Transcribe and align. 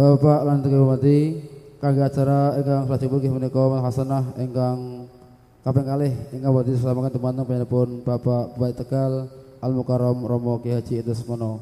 Bapak 0.00 0.48
lan 0.48 0.64
hormati 0.64 1.44
kangge 1.76 2.00
acara 2.00 2.56
ingkang 2.56 2.88
salajengipun 2.88 3.20
inggih 3.20 3.32
menika 3.36 3.84
hasanah 3.84 4.32
ingkang 4.40 5.04
kaping 5.60 5.84
kalih 5.84 6.12
ingkang 6.32 6.56
badhe 6.56 6.72
sesamaken 6.72 7.12
dumateng 7.20 7.44
panjenenganipun 7.44 7.88
Bapak 8.08 8.56
Bupati 8.56 8.80
Tegal 8.80 9.28
Al 9.60 9.72
Mukarram 9.76 10.24
Romo 10.24 10.56
Ki 10.64 10.72
Haji 10.72 11.04
Idrus 11.04 11.20
Mono. 11.28 11.60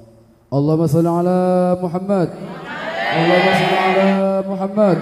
Allahumma 0.54 0.87
shalli 0.87 1.11
ala 1.11 1.38
Muhammad. 1.82 2.30
Allahumma 3.11 3.53
shalli 3.59 3.75
ala 3.75 4.09
Muhammad. 4.46 4.96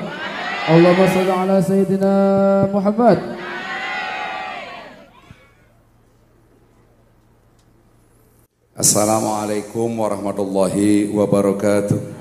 Allahumma 0.73 1.07
shalli 1.12 1.32
ala 1.37 1.57
Sayyidina 1.61 2.14
Muhammad. 2.73 3.18
Assalamualaikum 8.73 9.93
warahmatullahi 9.93 11.12
wabarakatuh. 11.12 12.16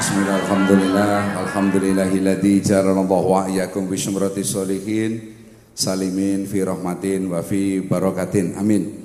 Bismillah, 0.00 1.44
alhamdulillahilladzi 1.44 2.72
Allah 2.72 3.04
wa 3.04 3.44
iyyakum 3.44 3.84
bi 3.84 4.00
syumrati 4.00 4.40
sholihin 4.40 5.36
salimin 5.76 6.48
fi 6.48 6.64
rahmatin 6.64 7.28
wa 7.28 7.44
fi 7.44 7.84
barakatin. 7.84 8.56
Amin. 8.56 8.96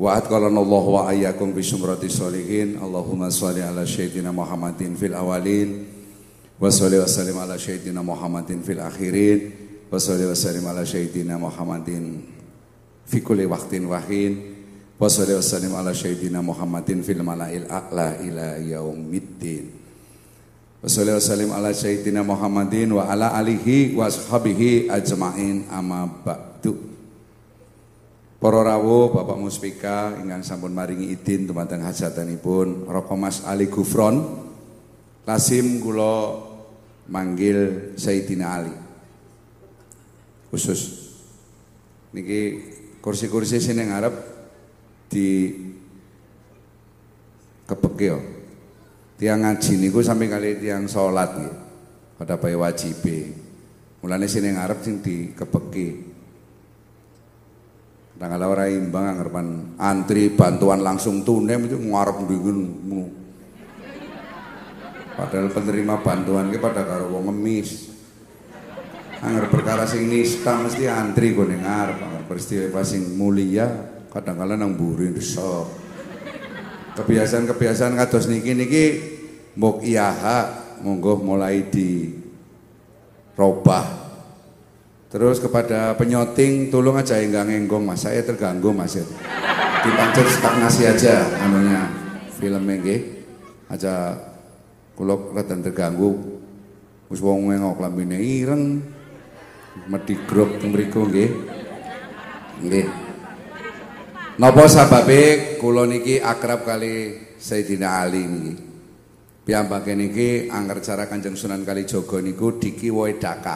Wa 0.00 0.16
atqalana 0.16 0.64
Allah 0.64 0.84
wa 0.88 1.12
iyyakum 1.12 1.52
bi 1.52 1.60
syumrati 1.60 2.08
sholihin. 2.08 2.80
Allahumma 2.80 3.28
shalli 3.28 3.60
ala 3.60 3.84
sayyidina 3.84 4.32
Muhammadin 4.32 4.96
fil 4.96 5.12
awalin 5.12 5.92
wa 6.56 6.72
shalli 6.72 6.96
wa 6.96 7.04
sallim 7.04 7.36
ala 7.36 7.60
sayyidina 7.60 8.00
Muhammadin 8.00 8.64
fil 8.64 8.80
akhirin 8.80 9.52
wa 9.92 10.00
shalli 10.00 10.24
wa 10.24 10.32
sallim 10.32 10.64
ala 10.64 10.88
sayyidina 10.88 11.36
Muhammadin 11.36 12.24
fi 13.04 13.20
kulli 13.20 13.44
waqtin 13.44 13.84
wahin. 13.92 14.56
Wassalatu 14.96 15.36
wassalamu 15.36 15.76
ala 15.76 15.92
sayyidina 15.92 16.40
Muhammadin 16.40 17.04
fil 17.04 17.20
malail 17.20 17.68
a'la 17.68 18.24
ila 18.24 18.56
yaumiddin. 18.56 19.83
Wassalatu 20.84 21.16
wassalamu 21.16 21.56
ala 21.56 21.72
sayyidina 21.72 22.20
Muhammadin 22.20 22.92
wa 22.92 23.08
ala 23.08 23.32
alihi 23.32 23.96
wa 23.96 24.04
ashabihi 24.04 24.92
ajmain 24.92 25.64
amma 25.72 26.04
ba'du. 26.04 26.76
Para 28.36 28.60
rawuh 28.60 29.08
Bapak 29.08 29.40
Muspika 29.40 30.12
ingkang 30.20 30.44
sampun 30.44 30.76
maringi 30.76 31.08
idin 31.08 31.48
dumateng 31.48 31.80
hajatanipun 31.88 32.84
Roko 32.84 33.16
Mas 33.16 33.40
Ali 33.48 33.72
Gufron. 33.72 34.44
Lasim 35.24 35.80
kula 35.80 36.36
manggil 37.08 37.96
Sayyidina 37.96 38.44
Ali. 38.44 38.76
Khusus 40.52 41.16
niki 42.12 42.60
kursi-kursi 43.00 43.56
sini 43.56 43.88
ngarep 43.88 44.14
di 45.08 45.48
kepeke 47.72 48.04
yo. 48.04 48.33
Tiang 49.14 49.46
ngaji 49.46 49.72
niku 49.78 50.02
sampai 50.02 50.26
kali 50.26 50.58
tiang 50.58 50.90
sholat 50.90 51.38
nggih. 51.38 51.54
Pada 52.18 52.34
bayi 52.34 52.58
wajib. 52.58 53.02
Mulane 54.02 54.26
sini 54.26 54.52
ngarep 54.54 54.78
sing 54.82 54.98
di 55.00 55.30
kepeke. 55.32 55.88
Tanggal 58.14 58.46
ora 58.46 58.70
imbang 58.70 59.18
ngarepan 59.18 59.46
antri 59.78 60.30
bantuan 60.30 60.82
langsung 60.82 61.26
tunai 61.26 61.58
itu 61.58 61.74
ngarep 61.78 62.16
ndingin. 62.26 62.58
Padahal 65.14 65.50
penerima 65.50 66.02
bantuan 66.02 66.50
ki 66.50 66.58
pada 66.58 66.82
karo 66.82 67.10
wong 67.10 67.30
ngemis. 67.30 67.94
Angger 69.22 69.46
perkara 69.48 69.86
sing 69.86 70.10
nista 70.10 70.58
mesti 70.58 70.90
antri 70.90 71.32
kene 71.32 71.62
ngarep, 71.62 71.96
angger 72.02 72.24
peristiwa 72.28 72.82
sing 72.82 73.14
mulia 73.14 73.66
kadang-kadang 74.10 74.58
nang 74.62 74.70
mburi 74.74 75.14
desok. 75.14 75.83
Kebiasaan-kebiasaan 76.94 77.98
kados 77.98 78.30
niki 78.30 78.54
niki 78.54 78.84
mbok 79.58 79.82
iyaha 79.82 80.38
monggo 80.86 81.18
mulai 81.18 81.66
di 81.66 82.10
robah. 83.34 83.82
Terus 85.10 85.38
kepada 85.38 85.94
penyoting 85.94 86.74
tolong 86.74 86.98
aja 86.98 87.18
enggak 87.22 87.46
ngenggong 87.46 87.86
Mas, 87.86 88.02
saya 88.02 88.22
terganggu 88.22 88.74
Mas. 88.74 88.98
Dipancet 89.84 90.26
stagnasi 90.26 90.90
aja 90.90 91.22
anunya 91.42 91.86
filmnya 92.34 92.74
nggih. 92.78 93.00
Aja 93.70 94.14
kula 94.94 95.18
rada 95.34 95.54
terganggu. 95.54 96.18
Wis 97.10 97.22
wong 97.22 97.50
ngengok 97.50 97.78
lambene 97.78 98.18
ireng. 98.18 98.82
Teng 99.90 100.70
mriku 100.70 101.10
nggih. 101.10 101.30
Nggih. 102.62 103.03
Napa 104.34 104.66
sababe 104.66 105.54
kula 105.62 105.86
niki 105.86 106.18
akrab 106.18 106.66
kali 106.66 107.14
Sayyidina 107.38 108.02
Ali 108.02 108.26
niki. 108.26 108.54
Piyambake 109.46 109.94
niki 109.94 110.50
angger 110.50 110.82
cara 110.82 111.06
Kanjeng 111.06 111.38
Sunan 111.38 111.62
Kalijaga 111.62 112.18
niku 112.18 112.58
diki 112.58 112.90
woe 112.90 113.14
daka. 113.14 113.54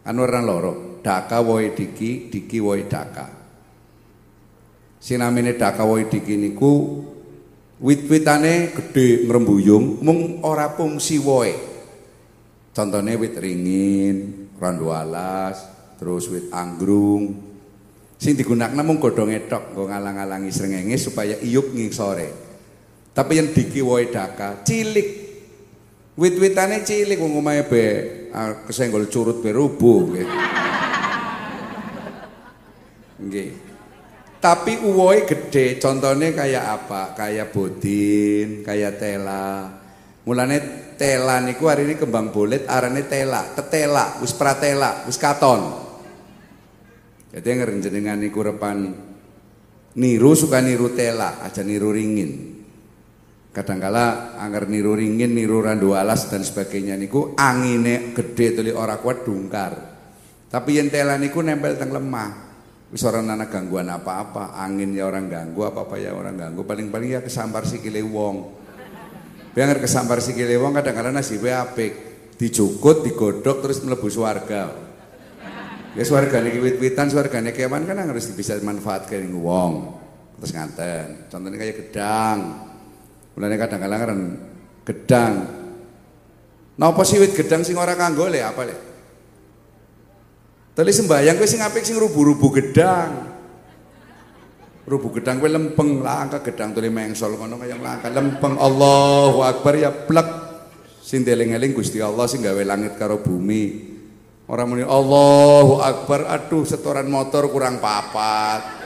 Kan 0.00 0.16
ora 0.16 0.40
loro, 0.40 0.96
daka 1.04 1.44
woe 1.44 1.76
diki, 1.76 2.32
diki 2.32 2.56
woe 2.64 2.88
daka. 2.88 3.28
Sinamine 4.96 5.60
daka 5.60 5.84
woe 5.84 6.08
diki 6.08 6.40
niku 6.40 6.72
wit-witane 7.84 8.72
gedhe 8.72 9.28
ngrembuyung 9.28 10.00
mung 10.00 10.40
ora 10.40 10.72
fungsi 10.72 11.20
woe. 11.20 11.52
Contone 12.72 13.12
wit 13.20 13.36
ringin, 13.36 14.48
randu 14.56 14.88
alas, 14.88 15.60
terus 16.00 16.32
wit 16.32 16.48
anggrung, 16.48 17.51
sing 18.22 18.38
digunakan 18.38 18.86
mung 18.86 19.02
godhonge 19.02 19.50
tok 19.50 19.74
nggo 19.74 19.90
ngalang-alangi 19.90 20.54
srengenge 20.54 20.94
supaya 20.94 21.34
iyup 21.42 21.74
ngisore. 21.74 22.30
Tapi 23.10 23.32
yang 23.34 23.50
dikiwoi 23.50 24.14
daka 24.14 24.62
cilik. 24.62 25.34
Wit-witane 26.14 26.86
cilik 26.86 27.18
wong 27.18 27.42
omahe 27.42 27.66
be 27.66 27.84
kesenggol 28.70 29.10
curut 29.10 29.42
be 29.42 29.50
rubuh. 29.50 30.22
Tapi 34.42 34.72
uwoe 34.86 35.26
gede, 35.26 35.82
contohnya 35.82 36.30
kayak 36.34 36.64
apa? 36.78 37.14
Kayak 37.18 37.50
bodin, 37.50 38.62
kayak 38.62 39.02
tela. 39.02 39.66
Mulane 40.22 40.58
tela 40.94 41.42
niku 41.42 41.66
hari 41.66 41.90
ini 41.90 41.98
kembang 41.98 42.30
bolet 42.30 42.66
arane 42.70 43.02
tela, 43.06 43.50
tetela, 43.54 44.18
wis 44.22 44.30
pratela. 44.34 45.06
Jadi 47.32 47.46
yang 47.48 47.80
jenengan 47.80 48.20
niku 48.20 48.44
repan 48.44 48.92
niru 49.96 50.32
suka 50.36 50.60
niru 50.60 50.92
tela, 50.92 51.40
aja 51.40 51.64
niru 51.64 51.88
ringin. 51.88 52.60
Kadangkala 53.52 54.36
anggar 54.36 54.68
niru 54.68 54.92
ringin, 54.96 55.32
niru 55.32 55.64
randu 55.64 55.96
alas 55.96 56.28
dan 56.28 56.44
sebagainya 56.44 56.96
niku 56.96 57.32
angine 57.36 58.12
gede 58.12 58.60
tuli 58.60 58.72
ora 58.72 59.00
kuat 59.00 59.24
dungkar. 59.24 59.72
Tapi 60.52 60.70
yang 60.76 60.92
tela 60.92 61.16
niku 61.16 61.40
nempel 61.40 61.80
teng 61.80 61.88
lemah. 61.88 62.52
Wis 62.92 63.00
ora 63.08 63.24
ana 63.24 63.48
gangguan 63.48 63.88
apa-apa, 63.88 64.52
angin 64.52 64.92
ya 64.92 65.08
orang 65.08 65.24
ganggu, 65.32 65.64
apa-apa 65.64 65.96
ya 65.96 66.12
orang 66.12 66.36
ganggu, 66.36 66.60
paling-paling 66.68 67.16
ya 67.16 67.20
kesampar 67.24 67.64
sikile 67.64 68.04
wong. 68.04 68.52
Biar 69.56 69.80
kesampar 69.80 70.20
sikile 70.20 70.60
wong 70.60 70.76
kadang-kadang 70.76 71.16
nasibe 71.16 71.48
apik, 71.56 71.92
dicukut, 72.36 73.00
digodok 73.00 73.64
terus 73.64 73.80
mlebu 73.80 74.08
swarga. 74.12 74.81
Ya 75.92 76.04
swargane 76.08 76.56
wit-witan, 76.56 77.12
swargane 77.12 77.52
kewan 77.52 77.84
kan 77.84 78.00
harus 78.00 78.32
bisa 78.32 78.56
dimanfaatkan 78.56 79.28
wong. 79.36 79.72
Terus 80.40 80.52
nganten. 80.56 81.28
Contohnya 81.28 81.58
kayak 81.60 81.76
gedang. 81.86 82.38
Mulane 83.36 83.56
kadang-kadang 83.60 84.00
kan 84.00 84.20
gedang. 84.88 85.32
Napa 86.80 87.04
sih 87.04 87.20
wit 87.20 87.36
gedang 87.36 87.60
sing 87.60 87.76
ora 87.76 87.92
kanggo 87.92 88.24
le 88.26 88.40
apa 88.40 88.62
le? 88.64 88.76
Tali 90.72 90.88
sembayang 90.88 91.36
kowe 91.36 91.44
sing 91.44 91.60
apik 91.60 91.84
sing 91.84 92.00
rubu-rubu 92.00 92.48
gedang. 92.56 93.28
Rubu 94.88 95.12
gedang 95.12 95.44
kowe 95.44 95.52
lempeng 95.52 96.00
langka 96.00 96.40
gedang 96.40 96.72
tuli 96.72 96.88
mengsol 96.88 97.36
ngono 97.36 97.60
kaya 97.60 97.76
langka 97.76 98.08
lempeng 98.08 98.56
Allahu 98.56 99.44
Akbar 99.44 99.76
ya 99.76 99.92
plek. 99.92 100.40
Sing 101.04 101.28
eling-eling 101.28 101.76
Gusti 101.76 102.00
Allah 102.00 102.24
sing 102.24 102.40
gawe 102.40 102.64
langit 102.64 102.96
karo 102.96 103.20
bumi. 103.20 103.91
Orang 104.52 104.68
muni 104.68 104.84
Allahu 104.84 105.80
Akbar, 105.80 106.28
aduh 106.28 106.68
setoran 106.68 107.08
motor 107.08 107.48
kurang 107.48 107.80
papat. 107.80 108.84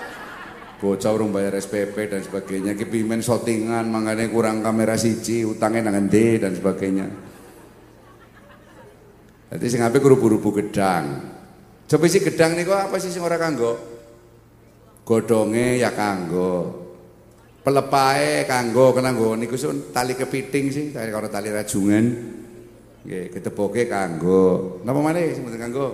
Bocah 0.79 1.11
urung 1.11 1.35
bayar 1.35 1.59
SPP 1.59 2.07
dan 2.07 2.23
sebagainya, 2.23 2.79
kepimen 2.79 3.19
shootingan, 3.19 3.91
mangane 3.91 4.31
kurang 4.31 4.63
kamera 4.63 4.95
siji, 4.95 5.43
utangnya 5.43 5.91
nang 5.91 6.07
endi 6.07 6.39
dan 6.39 6.55
sebagainya. 6.55 7.11
Jadi 9.51 9.67
sing 9.67 9.83
apik 9.83 10.07
rubu-rubu 10.07 10.55
gedang. 10.55 11.35
Coba 11.91 12.05
sih 12.07 12.23
gedang 12.23 12.55
niku 12.55 12.71
apa 12.71 13.03
sih 13.03 13.11
sing 13.11 13.27
ora 13.27 13.35
kanggo? 13.35 13.75
Godonge 15.03 15.83
ya 15.83 15.91
kanggo. 15.91 16.87
Pelepae 17.67 18.47
kanggo 18.47 18.95
kena 18.95 19.11
nggo 19.11 19.35
niku 19.35 19.59
tali 19.91 20.15
kepiting 20.15 20.67
sih, 20.71 20.87
tali 20.95 21.11
karo 21.11 21.27
tali 21.27 21.51
rajungan. 21.51 22.05
Nggih, 23.06 23.31
keteboke 23.31 23.87
kanggo. 23.87 24.82
Napa 24.82 24.99
maneh 24.99 25.31
sing 25.31 25.47
mboten 25.47 25.62
kanggo? 25.62 25.87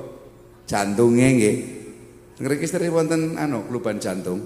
Jantunge 0.65 1.29
nggih. 1.37 1.57
Ngriki 2.41 2.65
sering 2.65 2.89
wonten 2.89 3.37
anu 3.37 3.69
kluban 3.69 4.01
jantung. 4.01 4.41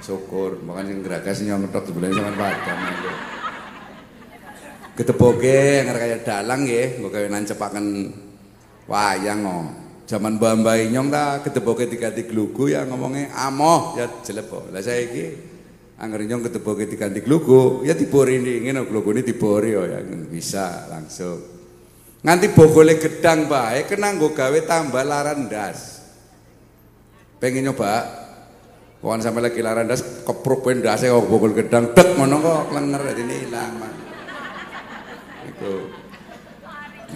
Syukur, 0.00 0.64
makan 0.64 0.88
sing 0.88 0.98
geragas 1.04 1.44
nyong 1.44 1.68
tok 1.68 1.92
sebelah 1.92 2.08
sampean 2.08 2.36
padang. 2.40 2.80
Gedeboke 4.96 5.84
ngar 5.84 5.96
kaya 6.00 6.18
dalang 6.24 6.64
nggih, 6.64 7.04
nggo 7.04 7.08
gawe 7.12 7.28
nancepaken 7.28 7.86
wayang 8.88 9.44
kok. 9.44 9.64
Zaman 10.08 10.40
Mbah 10.40 10.56
Mbah 10.60 10.76
Inyong 10.76 11.08
ta 11.12 11.40
gedeboke 11.44 11.84
diganti 11.84 12.28
glugu 12.28 12.72
ya 12.72 12.88
ngomongnya 12.88 13.28
amoh 13.32 13.96
ya 14.00 14.08
jelepo. 14.24 14.72
Lah 14.72 14.80
saiki 14.80 15.51
angger 16.02 16.26
nyong 16.26 16.50
gedeboke 16.50 16.90
diganti 16.90 17.22
glugu 17.22 17.86
ya 17.86 17.94
dibori 17.94 18.42
ngene 18.42 18.82
glugune 18.90 19.22
dibori 19.22 19.78
oh, 19.78 19.86
ya 19.86 20.02
bisa 20.26 20.90
langsung. 20.90 21.38
Nganti 22.22 22.54
bogole 22.54 22.98
gedang 22.98 23.46
bae 23.46 23.86
kena 23.86 24.10
nggo 24.14 24.34
gawe 24.34 24.58
tambah 24.66 25.02
laran 25.06 25.46
ndas. 25.46 26.02
Pengen 27.38 27.70
nyoba? 27.70 28.22
Kawan 29.02 29.18
sampai 29.18 29.50
lagi 29.50 29.58
laran 29.58 29.90
das 29.90 30.22
kepruk 30.22 30.62
pendase 30.62 31.10
kok 31.10 31.26
bogol 31.26 31.54
gedang 31.54 31.90
dek 31.90 32.14
ngono 32.18 32.38
kok 32.38 32.62
klenger 32.70 33.02
ini 33.18 33.36
ilang. 33.46 33.72
Iku. 35.50 35.74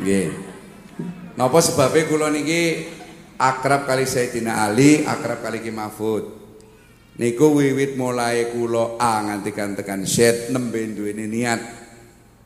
Nggih. 0.03 0.29
Napa 1.39 1.59
sebabnya 1.63 2.11
kula 2.11 2.27
niki 2.35 2.91
akrab 3.39 3.87
kali 3.87 4.03
Sayyidina 4.03 4.67
Ali, 4.67 5.07
akrab 5.07 5.43
kali 5.43 5.63
Ki 5.63 5.71
Mahfud. 5.71 6.46
Niku 7.17 7.57
wiwit 7.57 7.97
mulai 7.97 8.53
kula 8.53 9.01
A 9.01 9.25
nganti 9.25 9.51
tekan 9.53 10.05
Z 10.05 10.53
nembe 10.53 10.85
duweni 10.93 11.25
niat 11.25 11.61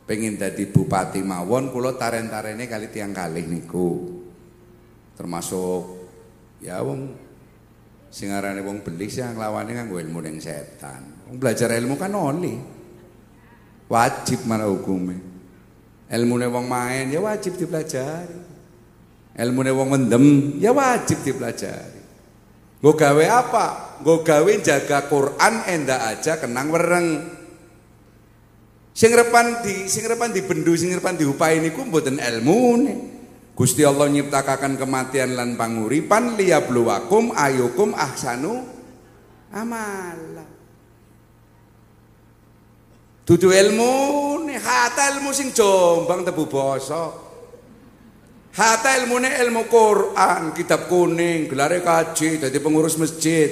pengen 0.06 0.38
dadi 0.38 0.70
bupati 0.70 1.26
mawon 1.26 1.74
kula 1.74 1.98
taren-tarene 1.98 2.70
kali 2.70 2.86
tiang 2.90 3.10
kalih 3.10 3.46
niku. 3.50 4.18
Termasuk 5.18 5.82
ya 6.62 6.78
wong 6.86 7.30
Sing 8.10 8.34
arane 8.34 8.58
wong 8.66 8.82
belis 8.82 9.22
yang 9.22 9.38
lawane 9.38 9.70
nganggo 9.70 10.02
ilmu 10.02 10.18
ning 10.18 10.42
setan. 10.42 11.30
Wong 11.30 11.38
belajar 11.38 11.70
ilmu 11.70 11.94
kan 11.94 12.10
oli. 12.10 12.58
Wajib 13.86 14.50
mana 14.50 14.66
hukume. 14.66 15.14
Ilmune 16.10 16.50
wong 16.50 16.66
main 16.66 17.06
ya 17.06 17.22
wajib 17.22 17.54
dipelajari. 17.54 18.34
Ilmune 19.38 19.70
wong 19.70 19.88
mendem 19.94 20.26
ya 20.58 20.74
wajib 20.74 21.22
dipelajari. 21.22 21.99
Gue 22.80 22.94
gawe 22.96 23.24
apa? 23.28 23.66
Gue 24.00 24.24
gawe 24.24 24.52
jaga 24.64 25.04
Quran 25.04 25.54
endak 25.68 26.00
aja 26.00 26.40
kenang 26.40 26.72
wereng. 26.72 27.08
Sing 28.96 29.12
repan 29.12 29.60
di 29.60 29.84
sing 29.84 30.08
repan 30.08 30.32
di 30.32 30.40
bendu 30.40 30.72
sing 30.74 30.96
repan 30.96 31.14
diupahi 31.14 31.60
niku 31.60 31.84
mboten 31.84 32.16
ilmune. 32.16 33.20
Gusti 33.52 33.84
Allah 33.84 34.08
nyiptakakan 34.08 34.80
kematian 34.80 35.36
lan 35.36 35.60
panguripan 35.60 36.40
liyabluwakum 36.40 37.36
ayukum 37.36 37.92
ahsanu 37.92 38.64
amala. 39.52 40.48
Dudu 43.28 43.52
ilmu 43.52 43.92
nih 44.48 44.56
hata 44.56 45.20
ilmu 45.20 45.30
sing 45.36 45.52
jombang 45.52 46.24
tebu 46.24 46.48
bosok. 46.48 47.29
Hata 48.50 48.98
ilmu 48.98 49.22
nih 49.22 49.46
ilmu 49.46 49.70
Quran, 49.70 50.50
kitab 50.58 50.90
kuning, 50.90 51.46
gelare 51.46 51.86
kaji, 51.86 52.42
jadi 52.42 52.58
pengurus 52.58 52.98
masjid. 52.98 53.46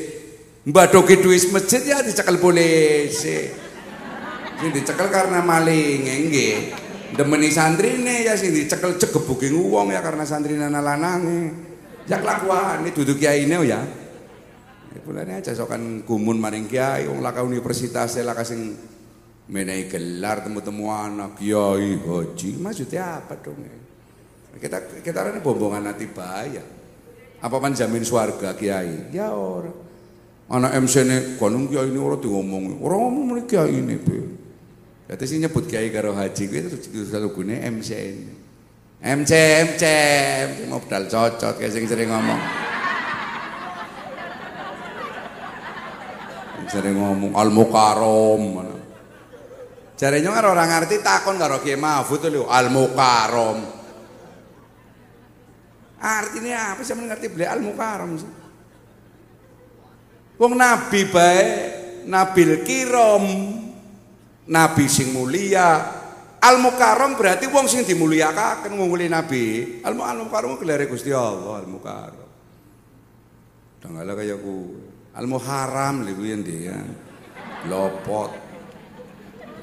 Mbadoki 0.67 1.23
duit 1.23 1.49
masjid 1.55 1.81
ya 1.87 2.03
dicekal 2.03 2.37
polisi. 2.43 3.47
Ini 4.59 4.69
dicekal 4.75 5.06
karena 5.06 5.39
maling, 5.39 6.03
enggak 6.03 6.89
demeni 7.15 7.49
santrine 7.49 8.27
ya 8.27 8.37
sing 8.37 8.53
dicekel 8.53 9.00
cegebuking 9.00 9.56
wong 9.56 9.95
ya 9.95 10.05
karena 10.05 10.29
santrine 10.29 10.67
ana 10.67 10.83
lanange. 10.83 11.55
Ya 12.09 12.21
kelakuan 12.21 12.85
itu 12.85 13.05
duduk 13.05 13.23
kiai 13.23 13.49
ini 13.49 13.56
ya. 13.65 13.81
Ya 14.89 15.00
bulane 15.05 15.41
aja 15.41 15.55
sokan 15.55 16.03
gumun 16.03 16.41
maring 16.41 16.67
kiai 16.67 17.06
wong 17.06 17.23
laka 17.23 17.45
universitas 17.45 18.19
laka 18.21 18.45
sing 18.45 18.77
menehi 19.49 19.89
gelar 19.89 20.45
temu-temu 20.45 20.93
anak 20.93 21.41
kiai 21.41 21.97
haji 21.97 22.50
maksudnya 22.61 23.25
apa 23.25 23.37
dong 23.41 23.61
ya? 23.65 23.77
Kita 24.56 24.81
kita 25.05 25.29
ini 25.29 25.45
bombongan 25.45 25.93
hati 25.93 26.09
bahaya. 26.09 26.65
Apa 27.45 27.56
pan 27.61 27.77
jamin 27.77 28.03
swarga 28.03 28.56
kiai? 28.56 29.12
Ya 29.12 29.31
ora. 29.37 29.71
Anak 30.49 30.81
MC 30.81 31.05
ini, 31.05 31.17
konung 31.37 31.69
kiai 31.69 31.93
ini 31.93 32.00
orang 32.00 32.25
diomong, 32.25 32.81
orang 32.81 32.99
ngomong 33.05 33.45
kiai 33.45 33.85
ini, 33.85 34.00
Kata 35.05 35.25
sih 35.29 35.37
nyebut 35.37 35.69
kiai 35.69 35.93
karo 35.93 36.17
haji 36.17 36.45
itu 36.49 37.05
selalu 37.05 37.29
gune 37.37 37.56
MC 37.61 37.91
ini. 37.93 38.35
MC 38.99 39.33
MC 39.69 39.83
mau 40.73 40.81
pedal 40.83 41.06
cocot 41.06 41.61
kayak 41.61 41.73
sing 41.73 41.85
sering 41.85 42.09
ngomong. 42.09 42.69
sering 46.69 47.00
ngomong 47.00 47.33
al 47.33 47.49
mukarom 47.49 48.61
Jarenya 49.99 50.31
kan 50.31 50.47
orang 50.47 50.69
ngerti 50.71 51.03
takon 51.03 51.41
karo 51.43 51.59
Kiai 51.59 51.75
Mahfud 51.75 52.23
lho 52.31 52.47
al 52.47 52.71
mukarom. 52.71 53.77
Artinya 55.99 56.75
apa? 56.75 56.87
Sih 56.87 56.95
ngerti 56.95 57.27
beli 57.35 57.47
al 57.47 57.59
mukarom 57.59 58.15
sih? 58.15 58.31
Wong 60.39 60.55
nabi 60.55 61.03
bae 61.11 61.47
nabil 62.06 62.62
kirom 62.62 63.25
nabi 64.47 64.85
sing 64.87 65.11
mulia. 65.11 65.99
Al 66.39 66.62
mukarram 66.62 67.19
berarti 67.19 67.50
wong 67.50 67.67
sing 67.67 67.83
dimulyakaken 67.83 68.79
ngunguli 68.79 69.11
nabi. 69.11 69.79
Al 69.83 69.99
mukarram 69.99 70.55
gelare 70.55 70.87
Gusti 70.87 71.11
Allah 71.11 71.59
al 71.59 71.67
mukarram 71.67 72.31
Tanggala 73.83 74.15
kaya 74.15 74.39
ku. 74.39 74.79
Al 75.19 75.27
muharram 75.27 76.06
lho 76.06 76.15
dia 76.47 76.79
lopot. 77.67 78.31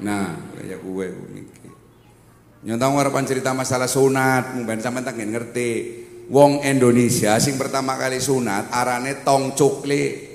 Nah 0.04 0.36
kaya 0.52 0.76
kuwe 0.84 1.08
niki. 1.32 1.68
Nyontang 2.68 3.00
harapan 3.00 3.24
cerita 3.24 3.56
masalah 3.56 3.88
sunat 3.88 4.52
mungkin 4.52 4.84
sampean 4.84 5.08
tak 5.08 5.16
ngerti 5.16 6.04
wong 6.30 6.62
Indonesia 6.66 7.38
sing 7.38 7.54
pertama 7.60 7.94
kali 7.94 8.18
sunat 8.18 8.70
arane 8.70 9.22
tong 9.22 9.54
cukli 9.54 10.26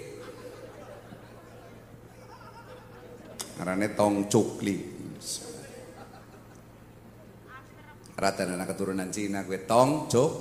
Karena 3.61 3.85
tong 3.93 4.25
cukli. 4.25 4.73
Rata 8.17 8.41
anak 8.41 8.73
keturunan 8.73 9.13
Cina 9.13 9.45
gue 9.45 9.69
tong 9.69 10.09
cuk. 10.09 10.31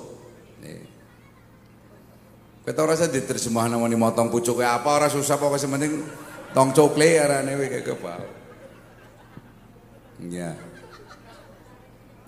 Kowe 2.65 2.73
tau 2.73 2.89
rasa 2.89 3.05
diterjemah 3.05 3.69
namanya 3.69 3.93
motong 3.93 4.33
pucuk 4.33 4.65
apa 4.65 4.89
ora 4.89 5.05
susah 5.09 5.37
pokoknya 5.37 5.69
penting 5.69 5.93
tong 6.49 6.73
cukli 6.73 7.21
arane 7.21 7.53
kayak 7.61 7.93
kebal. 7.93 8.21
Ya. 10.25 10.57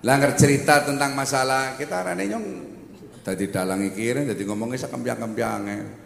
Langgar 0.06 0.38
cerita 0.38 0.86
tentang 0.86 1.18
masalah 1.18 1.74
kita 1.74 2.06
arane 2.06 2.30
nyong 2.30 2.46
tadi 3.24 3.48
dalang 3.48 3.80
ikirin 3.88 4.28
jadi 4.28 4.42
ngomongnya 4.44 4.84
sakempiang-kempiangnya. 4.84 6.04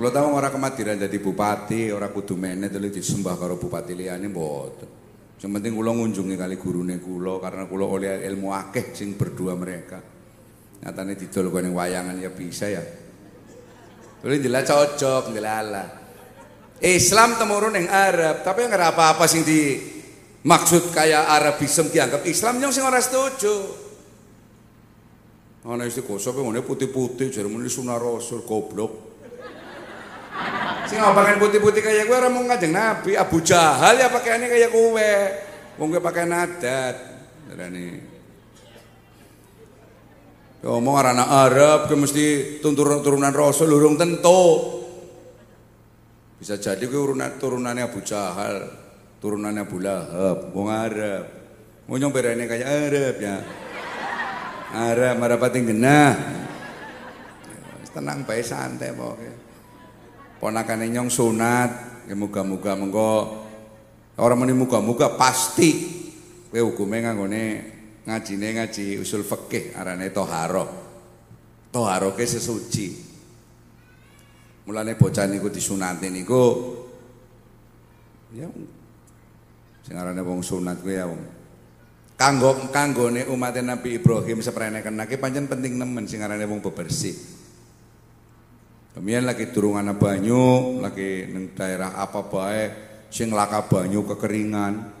Kalau 0.00 0.08
tahu 0.08 0.26
orang 0.32 0.48
kematiran 0.56 0.96
jadi 0.96 1.18
bupati, 1.20 1.92
orang 1.92 2.08
kudu 2.16 2.32
menet 2.32 2.72
itu 2.72 2.88
disembah 2.88 3.36
karo 3.36 3.60
bupati 3.60 3.92
liane 3.92 4.32
mboten. 4.32 4.88
Yang 5.36 5.50
penting 5.60 5.72
kula 5.76 5.92
ngunjungi 5.92 6.36
kali 6.40 6.56
gurune 6.56 6.96
kula 6.96 7.36
karena 7.36 7.68
kula 7.68 7.84
oleh 7.84 8.24
ilmu 8.24 8.48
akeh 8.56 8.96
sing 8.96 9.12
berdua 9.20 9.52
mereka. 9.60 10.00
Nyatane 10.80 11.12
didol 11.20 11.52
kene 11.52 11.68
wayangan 11.68 12.16
ya 12.16 12.32
bisa 12.32 12.72
ya. 12.72 12.80
Kuwi 14.24 14.40
jelas 14.40 14.64
cocok 14.64 15.36
ngelala. 15.36 15.84
Islam 16.80 17.36
temurun 17.36 17.76
yang 17.76 17.92
Arab, 17.92 18.40
tapi 18.40 18.64
yang 18.64 18.72
apa-apa 18.72 19.28
sing 19.28 19.44
di 19.44 19.76
maksud 20.44 20.96
kayak 20.96 21.28
Arabisme 21.28 21.92
dianggap 21.92 22.24
Islam 22.24 22.56
yang 22.56 22.72
sing 22.72 22.88
ora 22.88 23.00
setuju. 23.04 23.89
Ana 25.60 25.84
istiqosah 25.84 26.32
ngene 26.32 26.64
putih-putih 26.64 27.28
jare 27.28 27.44
muni 27.44 27.68
sunah 27.68 28.00
rasul 28.00 28.40
goblok. 28.48 29.12
Sing 30.88 30.96
ngomongan 30.96 31.36
putih-putih 31.36 31.84
kayak 31.84 32.08
gue 32.08 32.16
orang 32.16 32.32
mau 32.32 32.42
ngajeng 32.48 32.72
Nabi, 32.72 33.12
Abu 33.12 33.44
Jahal 33.44 34.00
ya 34.00 34.08
pakaiannya 34.08 34.48
kayak 34.48 34.70
gue. 34.72 35.12
Wong 35.76 35.92
gue 35.92 36.00
pakai 36.00 36.24
nadat. 36.24 36.96
Darani. 37.44 37.88
Ya 40.60 40.68
ngomong 40.68 40.96
anak 40.96 41.28
Arab 41.28 41.80
ke 41.88 41.94
mesti 41.96 42.24
turunan 42.64 43.04
turunan 43.04 43.32
Rasul 43.32 43.68
urung 43.68 44.00
tentu. 44.00 44.80
Bisa 46.40 46.56
jadi 46.56 46.88
urunan 46.88 47.36
turunannya 47.36 47.84
Abu 47.84 48.00
Jahal, 48.00 48.64
turunannya 49.20 49.68
Abu 49.68 49.76
Lahab, 49.76 50.56
wong 50.56 50.72
Arab. 50.72 51.24
Mau 51.84 52.00
berani 52.08 52.48
kayak 52.48 52.64
Arab 52.64 53.16
ya. 53.20 53.36
Arab 54.70 55.40
pating 55.40 55.74
genah. 55.74 56.14
Tenang 57.90 58.22
baik 58.22 58.46
santai 58.46 58.94
pokoknya 58.94 59.50
ponakane 60.40 60.88
nyong 60.88 61.12
sunat 61.12 61.70
ya 62.08 62.16
muga-muga 62.16 62.72
mengko. 62.74 63.14
Orang 64.20 64.42
muni 64.42 64.56
muga-muga 64.56 65.14
pasti. 65.14 66.00
Kowe 66.50 66.58
hukume 66.58 67.04
nganggone 67.04 67.42
ngajine 68.08 68.48
ngaji 68.58 68.98
usul 68.98 69.22
fikih 69.22 69.76
arane 69.76 70.10
toharo. 70.10 70.66
Toharo 71.70 72.16
ke 72.16 72.26
sesuci. 72.26 73.10
Mulane 74.66 74.98
bocah 74.98 75.30
niku 75.30 75.52
disunati 75.52 76.10
niku. 76.10 76.44
Ya 78.34 78.50
sing 79.86 79.94
arane 79.94 80.22
wong 80.22 80.42
sunat 80.42 80.82
kuwi 80.82 80.98
ya 80.98 81.06
wong 81.06 81.39
kanggo 82.20 82.68
kanggone 82.68 83.24
umat 83.32 83.56
Nabi 83.64 83.96
Ibrahim 83.96 84.44
sepreneken 84.44 84.92
nake 84.92 85.16
pancen 85.16 85.48
penting 85.48 85.80
nemen 85.80 86.04
sing 86.04 86.20
aranane 86.20 86.44
wong 86.44 86.60
bebersih. 86.60 87.16
Kemudian 88.92 89.24
lagi 89.24 89.48
turungan 89.48 89.96
banyu, 89.96 90.76
lagi 90.84 91.24
neng 91.32 91.56
daerah 91.56 91.96
apa 91.96 92.28
bae 92.28 92.64
sing 93.08 93.32
laka 93.32 93.64
banyu 93.64 94.04
kekeringan. 94.04 95.00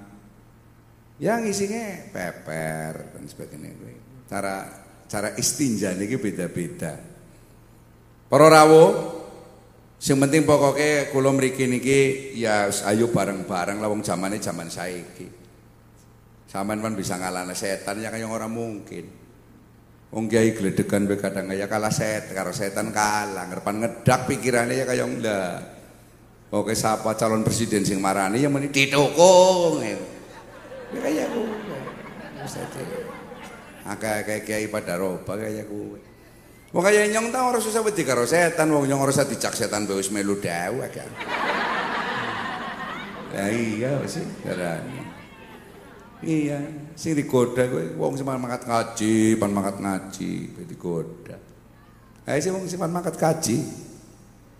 Yang 1.20 1.40
isinya 1.52 2.08
peper 2.08 3.12
dan 3.12 3.28
sebagainya. 3.28 3.76
Cara 4.24 4.56
cara 5.04 5.36
istinja 5.36 5.92
niki 5.92 6.16
beda-beda. 6.16 6.96
Para 8.32 8.48
rawuh 8.48 9.20
sing 10.00 10.16
penting 10.16 10.48
pokoknya 10.48 11.12
kula 11.12 11.36
mriki 11.36 11.68
niki 11.68 12.32
ya 12.40 12.72
ayo 12.88 13.12
bareng-bareng 13.12 13.76
lah 13.76 13.92
wong 13.92 14.00
zamane 14.00 14.40
zaman 14.40 14.72
saiki. 14.72 15.39
Saman 16.50 16.82
kan 16.82 16.98
bisa 16.98 17.14
ngalahne 17.14 17.54
setan 17.54 18.02
ya 18.02 18.10
kaya 18.10 18.26
orang 18.26 18.50
mungkin. 18.50 19.06
Wong 20.10 20.26
kiai 20.26 20.50
gledegan 20.50 21.06
be 21.06 21.14
kadang 21.14 21.46
ya 21.54 21.70
kalah 21.70 21.94
set 21.94 22.34
karo 22.34 22.50
setan 22.50 22.90
kalah, 22.90 23.46
ngerpan 23.46 23.78
ngedak 23.78 24.26
pikirannya 24.26 24.82
ya 24.82 24.84
kaya 24.90 25.06
ndak. 25.06 25.58
Oke 26.50 26.74
siapa 26.74 27.14
calon 27.14 27.46
presiden 27.46 27.86
sing 27.86 28.02
marani 28.02 28.42
yang 28.42 28.50
meni 28.50 28.66
ditukung. 28.74 29.78
Ya 29.78 29.94
kaya 30.98 31.30
ku. 31.30 31.46
Akeh 33.86 34.26
kayak 34.26 34.42
kiai 34.42 34.66
pada 34.66 34.98
roba 34.98 35.38
kaya 35.38 35.62
ku. 35.70 35.94
Wong 36.74 36.82
kaya 36.82 37.06
nyong 37.14 37.30
ta 37.30 37.46
ora 37.46 37.62
susah 37.62 37.86
wedi 37.86 38.02
karo 38.02 38.26
setan, 38.26 38.74
wong 38.74 38.90
nyong 38.90 38.98
ora 39.06 39.14
usah 39.14 39.30
dicak 39.30 39.54
setan 39.54 39.86
wis 39.86 40.10
melu 40.10 40.42
kan. 40.42 41.10
Ya 43.30 43.46
iya 43.46 43.94
sih, 44.10 44.26
darane. 44.42 44.99
Iya, 46.20 46.60
sing 47.00 47.16
digoda 47.16 47.64
kowe 47.64 47.84
wong 47.96 48.12
sing 48.20 48.28
mangkat 48.28 48.68
ngaji, 48.68 49.40
pan 49.40 49.50
mangkat 49.56 49.80
ngaji, 49.80 50.32
digoda. 50.68 51.36
Ae 52.28 52.36
sing 52.44 52.52
wong 52.52 52.68
sing 52.68 52.76
mangkat 52.76 53.16
kaji. 53.16 53.56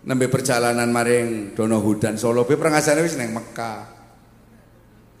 Nembe 0.01 0.25
perjalanan 0.25 0.89
maring 0.89 1.53
Dono 1.53 1.77
Hudan 1.77 2.17
Solo 2.17 2.41
pe 2.49 2.57
prengasane 2.57 3.05
wis 3.05 3.13
nang 3.13 3.37
Mekah. 3.37 3.85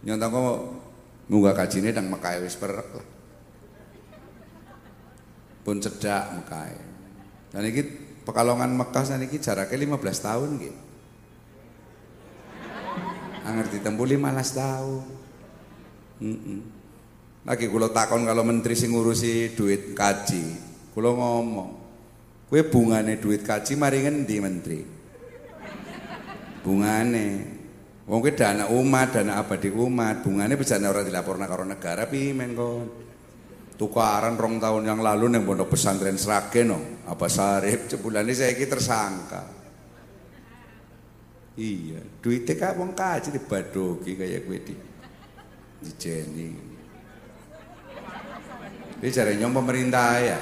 Nyontong 0.01 0.31
kok 0.33 0.59
munggah 1.29 1.53
kajine 1.53 1.93
nang 1.93 2.09
Mekah 2.09 2.41
wis 2.41 2.57
perek. 2.57 2.89
Pun 5.61 5.77
cedak 5.77 6.41
Mekah. 6.41 6.65
Dan 7.53 7.69
iki 7.69 8.09
Pekalongan 8.21 8.69
Mekah 8.77 9.01
saniki 9.01 9.41
jaraknya 9.41 9.97
15 9.97 9.97
tahun 10.21 10.49
nggih. 10.61 10.75
Anger 13.41 13.65
ditempuh 13.73 14.05
15 14.05 14.61
tahun. 14.61 15.20
Lagi 17.41 17.65
kula 17.65 17.89
takon 17.89 18.21
kalau 18.21 18.45
menteri 18.45 18.77
sing 18.77 18.93
ngurusi 18.93 19.57
duit 19.57 19.97
kaji, 19.97 20.43
kula 20.93 21.09
ngomong, 21.09 21.71
kowe 22.45 22.61
bungane 22.69 23.17
duit 23.17 23.41
kaji 23.41 23.73
mari 23.73 24.05
ngendi 24.05 24.35
menteri? 24.37 24.79
Bungane. 26.61 27.27
Wong 28.05 28.21
dana 28.33 28.69
umat, 28.69 29.17
dana 29.17 29.41
abadi 29.41 29.73
umat, 29.73 30.21
bungane 30.21 30.53
bisa 30.59 30.77
ora 30.77 31.01
dilaporna 31.01 31.49
karo 31.49 31.65
negara 31.65 32.05
pimen 32.05 32.53
kon. 32.53 32.87
Tukaran 33.79 34.37
rong 34.37 34.61
tahun 34.61 34.85
yang 34.85 35.01
lalu 35.01 35.25
neng 35.25 35.41
pondok 35.41 35.73
pesantren 35.73 36.13
Sragen 36.13 36.69
no, 36.69 36.77
apa 37.09 37.25
sarip 37.25 37.85
jebulane 37.89 38.29
saiki 38.29 38.69
tersangka. 38.69 39.41
Iya, 41.57 42.21
duitnya 42.21 42.53
kak 42.53 42.77
wong 42.77 42.93
kaji 42.93 43.33
dibadogi 43.33 44.13
kayak 44.13 44.45
gue 44.45 44.57
di 44.61 44.73
dijeni. 45.81 46.49
Cari 49.01 49.33
nyong 49.41 49.53
pemerintah 49.57 50.21
ya. 50.21 50.39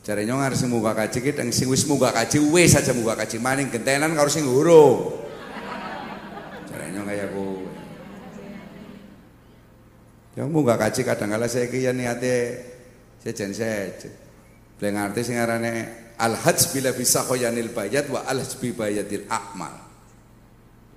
Cari 0.00 0.24
nyong 0.24 0.40
harus 0.40 0.64
muga 0.64 0.96
kaji 0.96 1.20
kita, 1.20 1.44
sing 1.52 1.68
wis 1.68 1.84
muga 1.84 2.08
kaji 2.10 2.40
wis 2.40 2.72
saja 2.72 2.96
muga 2.96 3.12
kaji 3.20 3.36
maning 3.36 3.68
gentenan 3.68 4.16
harus 4.16 4.32
sing 4.32 4.48
urung. 4.48 5.20
Nyong 6.90 7.06
kayak 7.06 7.28
ku. 7.30 7.68
Yang 10.34 10.48
muga 10.48 10.74
kaji 10.80 11.00
kadang 11.06 11.30
kala 11.30 11.46
saya 11.46 11.68
kaya 11.68 11.92
niate 11.94 12.36
sejen 13.20 13.54
sejen. 13.54 14.10
Beli 14.80 14.96
ngerti 14.96 15.20
sing 15.22 15.36
arane 15.36 15.72
al-hajj 16.16 16.72
bila 16.72 16.90
bisa 16.96 17.20
khoyanil 17.20 17.70
bayat 17.76 18.08
wa 18.08 18.24
al-hajj 18.24 18.56
bi 18.58 18.72
bayatil 18.72 19.28
akmal. 19.28 19.76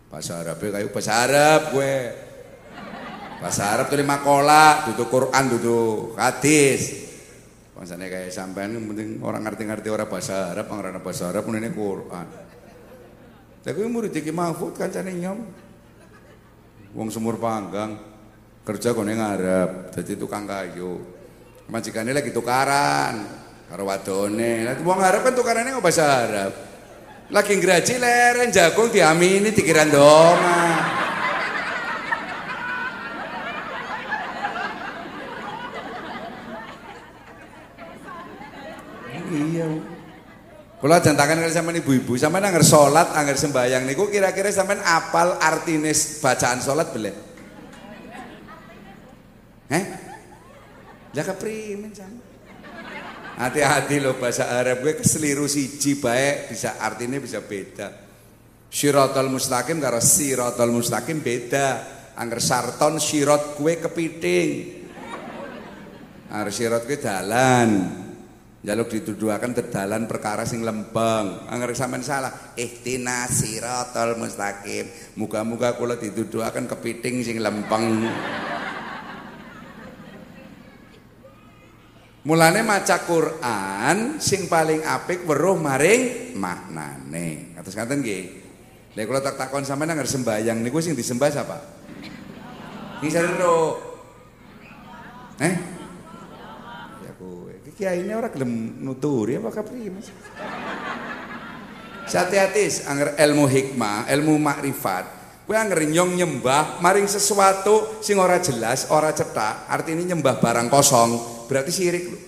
Bahasa 0.08 0.40
Arab 0.40 0.64
kayu 0.64 0.88
bahasa 0.90 1.14
Arab 1.20 1.76
gue. 1.76 1.94
Bahasa 3.44 3.76
Arab 3.76 3.92
lima 3.92 4.24
kola, 4.24 4.88
duduk 4.88 5.12
Quran, 5.12 5.44
duduk 5.52 6.16
hadis. 6.16 7.04
Bangsane 7.76 8.08
kayak 8.08 8.32
sampean 8.32 8.72
penting 8.72 9.20
orang 9.20 9.44
ngerti-ngerti 9.44 9.92
orang 9.92 10.08
bahasa 10.08 10.56
Arab, 10.56 10.72
orang 10.72 11.04
bahasa 11.04 11.28
Arab 11.28 11.52
ini 11.52 11.68
Quran. 11.68 12.24
Tapi 13.60 13.84
murid 13.84 14.16
iki 14.16 14.32
Mahfud 14.32 14.80
kancane 14.80 15.12
nyom. 15.20 15.44
Wong 16.96 17.12
sumur 17.12 17.36
panggang 17.36 18.00
kerja 18.64 18.96
kone 18.96 19.12
ngarep, 19.12 19.92
jadi 19.92 20.16
tukang 20.16 20.48
kayu. 20.48 21.04
Majikane 21.68 22.16
lagi 22.16 22.32
tukaran 22.32 23.28
karo 23.68 23.84
wadone. 23.84 24.72
Lah 24.72 24.80
wong 24.80 25.00
Arab 25.04 25.20
kan 25.20 25.36
tukarane 25.36 25.76
bahasa 25.84 26.06
Arab. 26.08 26.52
Lagi 27.28 27.60
ngraji 27.60 28.00
leren 28.00 28.56
jagung 28.56 28.88
diamini 28.88 29.52
dikira 29.52 29.84
ndonga. 29.84 31.04
Iya. 39.34 39.66
Kula 40.84 41.00
jantakan 41.00 41.40
kali 41.40 41.56
sampean 41.56 41.80
ibu-ibu, 41.80 42.20
sampean 42.20 42.44
anger 42.44 42.60
salat, 42.60 43.16
anger 43.16 43.40
sembayang 43.40 43.88
niku 43.88 44.12
kira-kira 44.12 44.52
sampean 44.52 44.84
apal 44.84 45.40
artine 45.40 45.96
bacaan 45.96 46.60
salat 46.60 46.92
bele? 46.92 47.12
Eh? 49.72 49.84
Lah 51.16 51.24
keprimen 51.24 51.88
sampean? 51.96 52.20
Hati-hati 53.40 54.04
loh 54.04 54.20
bahasa 54.20 54.52
Arab 54.52 54.84
gue 54.84 55.00
keseliru 55.00 55.48
siji 55.48 56.04
baik 56.04 56.52
bisa 56.52 56.76
artinya 56.76 57.16
bisa 57.16 57.40
beda. 57.40 57.88
Syirotol 58.68 59.32
mustaqim 59.32 59.80
karo 59.80 60.04
sirotol 60.04 60.68
mustaqim 60.68 61.24
beda. 61.24 61.68
Angger 62.20 62.44
sarton 62.44 63.00
sirot 63.00 63.56
gue 63.56 63.80
kepiting. 63.80 64.50
Angger 66.28 66.52
sirot 66.52 66.84
gue 66.84 67.00
dalan. 67.00 68.03
Jaluk 68.64 68.88
dituduhaken 68.88 69.52
terdalan 69.52 70.08
perkara 70.08 70.48
sing 70.48 70.64
lembang. 70.64 71.52
Angger 71.52 71.76
sampean 71.76 72.00
salah, 72.00 72.32
ihtina 72.56 73.28
siratal 73.28 74.16
mustaqim. 74.16 74.88
Muga-muga 75.20 75.76
kula 75.76 76.00
dituduhaken 76.00 76.72
kepiting 76.72 77.20
sing 77.28 77.44
lempeng. 77.44 78.08
Mulane 82.24 82.64
maca 82.64 83.04
Quran 83.04 84.24
sing 84.24 84.48
paling 84.48 84.80
apik 84.88 85.28
weruh 85.28 85.60
maring 85.60 86.32
maknane. 86.40 87.52
Kados 87.60 87.76
ngaten 87.76 88.00
nggih. 88.00 88.24
Lha 88.96 89.04
kula 89.04 89.20
tak 89.20 89.44
takon 89.44 89.68
sampean 89.68 89.92
angger 89.92 90.08
sembayang 90.08 90.64
niku 90.64 90.80
sing 90.80 90.96
disembah? 90.96 91.36
Sing 93.04 93.12
seru. 93.12 93.76
Eh? 95.44 95.73
Ya 97.80 97.90
kowe. 97.90 97.98
Iki 97.98 98.06
kiyaine 98.06 98.14
ora 98.14 98.30
gelem 98.30 98.52
nuturi 98.82 99.38
apa 99.38 99.50
kapriye 99.50 99.90
Mas? 99.90 100.10
Hati-hati 102.14 102.86
angger 102.86 103.18
ilmu 103.18 103.46
hikmah, 103.50 104.06
ilmu 104.12 104.38
makrifat. 104.38 105.06
Kowe 105.48 105.58
angger 105.58 105.84
nyong 105.90 106.16
nyembah 106.16 106.80
maring 106.80 107.10
sesuatu 107.10 108.00
sing 108.00 108.16
ora 108.22 108.40
jelas, 108.40 108.88
ora 108.94 109.12
cetak, 109.12 109.68
artinya 109.68 110.14
nyembah 110.14 110.40
barang 110.40 110.70
kosong 110.70 111.46
berarti 111.50 111.72
syirik 111.74 112.06
lho. 112.08 112.20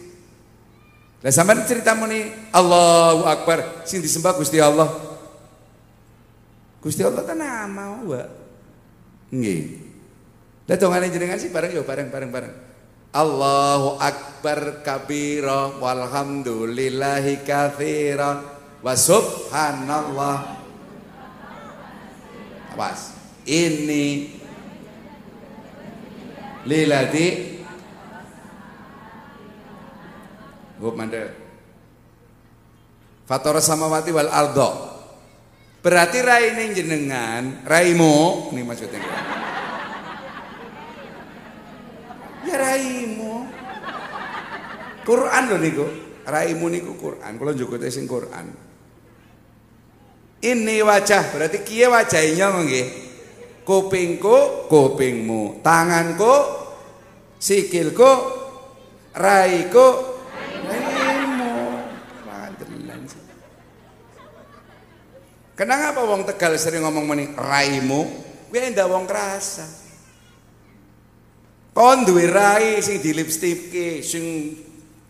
Lah 1.23 1.33
sampean 1.33 1.65
cerita 1.65 1.97
muni 1.97 2.29
Allahu 2.53 3.25
Akbar 3.25 3.81
sing 3.87 4.03
disembah 4.03 4.37
Gusti 4.37 4.61
Allah. 4.61 4.89
Gusti 6.83 7.01
Allah 7.01 7.25
kan 7.25 7.33
nama 7.33 7.97
wa. 8.05 8.21
Nggih. 9.33 9.61
Lah 10.69 10.77
dongane 10.77 11.09
jenengan 11.09 11.41
sih 11.41 11.49
bareng 11.49 11.73
yo 11.73 11.81
bareng 11.81 12.13
bareng 12.13 12.29
bareng. 12.29 12.53
Allahu 13.15 13.95
Akbar 13.95 14.84
kabira 14.84 15.79
walhamdulillahi 15.79 17.48
katsiran 17.48 18.43
wa 18.84 18.91
subhanallah. 18.91 20.60
Awas. 22.75 23.15
Ini 23.48 24.36
lilati 26.67 27.55
Gue 30.75 30.91
manda. 30.91 31.31
Fator 33.25 33.57
samawati 33.63 34.12
wal 34.12 34.27
ardo. 34.27 34.69
Berarti 35.79 36.19
rai 36.19 36.51
ini 36.51 36.75
jenengan, 36.75 37.63
raimu, 37.63 38.51
ini 38.51 38.62
maksudnya. 38.65 39.00
Raimu. 42.53 43.33
Quran 45.05 45.43
lho 45.49 45.57
niku. 45.57 45.85
Raimu 46.25 46.65
niku 46.69 46.97
Quran. 46.97 47.37
Kula 47.37 47.53
njukute 47.53 47.89
sing 47.93 48.09
Quran. 48.09 48.49
Ini 50.45 50.77
wajah, 50.85 51.33
berarti 51.33 51.65
kiye 51.65 51.89
wajahnya 51.89 52.53
nggih? 52.53 52.87
Kupingku, 53.65 54.69
kupingmu. 54.69 55.65
Tanganku, 55.65 56.33
sikilku, 57.41 58.11
raiku. 59.17 60.13
Kenapa 65.55 66.03
wong 66.03 66.27
Tegal 66.27 66.59
sering 66.59 66.83
ngomong 66.83 67.15
meni 67.15 67.25
raimu? 67.31 68.03
Kuwi 68.51 68.75
ndak 68.75 68.91
wong 68.91 69.07
kerasa. 69.07 69.84
Kon 71.75 72.08
duwe 72.08 72.32
rai 72.32 72.79
sing 72.79 73.03
dilipstike, 73.03 74.00
sing 74.00 74.55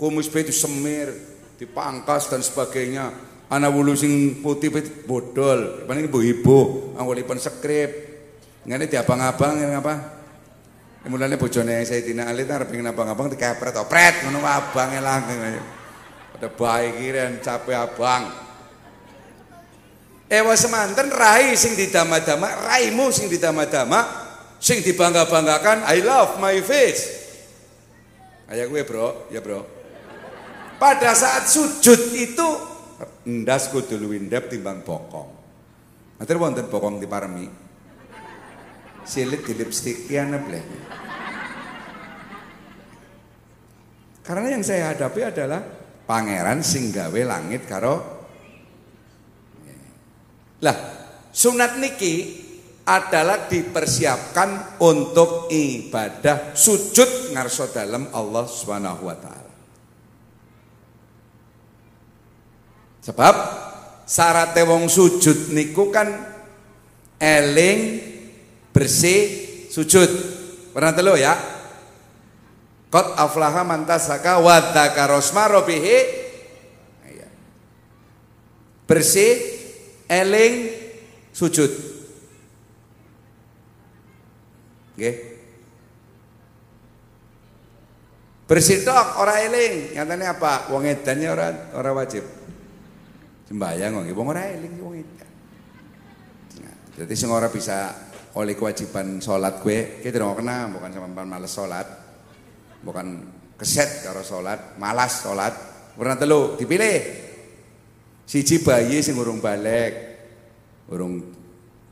kumis 0.02 0.34
itu 0.34 0.50
semir, 0.50 1.14
dipangkas 1.62 2.26
dan 2.26 2.42
sebagainya. 2.42 3.14
Ana 3.54 3.70
wulu 3.70 3.94
sing 3.94 4.42
putih 4.42 4.74
bodol, 5.06 5.86
paling 5.86 6.10
ibu 6.10 6.20
ibu, 6.26 6.60
anggolipun 6.98 7.38
skrip. 7.38 7.92
Ngene 8.66 8.90
diabang-abang 8.90 9.62
ngene 9.62 9.78
apa? 9.78 9.94
Mulane 11.06 11.38
bojone 11.38 11.86
Sayyidina 11.86 12.34
Ali 12.34 12.50
arep 12.50 12.74
pengen 12.74 12.90
abang-abang 12.90 13.30
dikepret 13.30 13.78
opret 13.78 14.26
ngono 14.26 14.42
abange 14.42 14.98
langsung. 14.98 15.38
Pada 16.34 16.50
baik 16.50 16.98
kiren 16.98 17.46
capek 17.46 17.78
abang. 17.78 18.26
Ewa 20.26 20.58
semanten 20.58 21.14
rai 21.14 21.54
sing 21.54 21.78
didama-dama, 21.78 22.50
raimu 22.66 23.14
sing 23.14 23.30
didama-dama, 23.30 24.25
sing 24.62 24.84
dibangga-banggakan, 24.84 25.88
I 25.88 26.04
love 26.04 26.38
my 26.38 26.58
face. 26.62 27.26
Ayah 28.52 28.70
gue 28.70 28.82
bro, 28.86 29.30
ya 29.34 29.42
bro. 29.42 29.66
Pada 30.76 31.16
saat 31.16 31.50
sujud 31.50 32.14
itu 32.14 32.50
ndas 33.26 33.72
kudu 33.74 33.98
luwindep 33.98 34.52
timbang 34.52 34.86
bokong. 34.86 35.30
Matur 36.22 36.38
wonten 36.38 36.70
bokong 36.70 37.02
diparemi. 37.02 37.48
Silit 39.06 39.42
di 39.46 39.54
lipstick 39.56 40.10
ana 40.14 40.38
bleh. 40.38 40.66
Karena 44.26 44.48
yang 44.58 44.66
saya 44.66 44.94
hadapi 44.94 45.22
adalah 45.22 45.62
pangeran 46.06 46.66
sing 46.66 46.90
gawe 46.90 47.22
langit 47.26 47.70
karo 47.70 48.16
lah, 50.64 50.78
sunat 51.36 51.78
niki 51.78 52.45
adalah 52.86 53.50
dipersiapkan 53.50 54.78
untuk 54.78 55.50
ibadah 55.50 56.54
sujud 56.54 57.34
ngarso 57.34 57.74
dalam 57.74 58.14
Allah 58.14 58.46
Subhanahu 58.46 59.10
wa 59.10 59.18
taala. 59.18 59.54
Sebab 63.02 63.36
syarat 64.06 64.54
wong 64.66 64.86
sujud 64.86 65.50
niku 65.54 65.90
kan 65.90 66.14
eling 67.18 68.02
bersih 68.70 69.22
sujud. 69.74 70.10
Pernah 70.74 70.94
telu 70.94 71.18
ya? 71.18 71.34
Qad 72.94 73.18
aflaha 73.18 73.66
man 73.66 73.86
tasaka 73.90 74.38
wa 74.38 74.62
dzakara. 74.62 75.18
Iya. 77.02 77.28
Bersih 78.86 79.34
eling 80.06 80.54
sujud. 81.34 81.95
Nggih. 84.96 85.16
Bersih 88.46 88.86
tok 88.86 89.18
ora 89.18 89.42
eling, 89.42 89.98
nyatane 89.98 90.26
apa? 90.30 90.70
Wong 90.70 90.86
edannya 90.86 91.30
ora 91.34 91.48
ora 91.74 91.92
wajib. 91.98 92.24
Sembayang 93.50 94.02
wong 94.02 94.06
wong 94.14 94.28
ora 94.30 94.44
eling 94.54 94.74
wong 94.82 94.94
edan. 95.02 95.32
Nah, 96.62 96.76
jadi 97.02 97.14
sing 97.18 97.30
ora 97.34 97.50
bisa 97.50 97.94
oleh 98.36 98.54
kewajiban 98.54 99.24
sholat 99.24 99.64
gue, 99.64 100.04
kita 100.04 100.20
tidak 100.20 100.38
kena, 100.38 100.70
bukan 100.70 100.90
sama 100.92 101.24
males 101.24 101.52
sholat, 101.56 101.88
bukan 102.84 103.08
keset 103.56 104.04
karo 104.04 104.22
sholat, 104.22 104.76
malas 104.76 105.24
sholat, 105.24 105.54
pernah 105.96 106.20
telu 106.20 106.60
dipilih, 106.60 107.26
Siji 108.26 108.66
bayi 108.66 109.06
sing 109.06 109.14
urung 109.22 109.38
balik. 109.38 109.94
Urung 110.90 111.22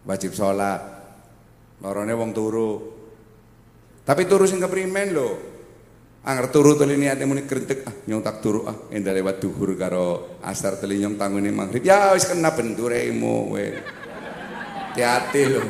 wajib 0.01 0.33
sholat. 0.33 0.81
Lorone 1.85 2.13
wong 2.17 2.33
turu. 2.33 2.92
Tapi 4.03 4.27
turu 4.27 4.43
sing 4.43 4.59
keprimen 4.59 5.15
lho. 5.15 5.31
Angger 6.23 6.47
turu 6.55 6.79
teli 6.79 6.95
niate 6.95 7.27
muni 7.27 7.43
grentek 7.43 7.83
ah 7.83 7.95
nyong 8.07 8.23
tak 8.23 8.39
turu 8.39 8.63
ah 8.63 8.87
endah 8.95 9.11
lewat 9.11 9.43
duhur 9.43 9.75
karo 9.75 10.39
asar 10.39 10.79
teli 10.79 10.99
nyong 11.03 11.19
tangune 11.19 11.51
maghrib. 11.51 11.83
Ya 11.83 12.15
wis 12.15 12.27
kena 12.27 12.51
benduremu 12.55 13.35
we. 13.55 13.75
Hati-hati 14.91 15.41
lho. 15.51 15.63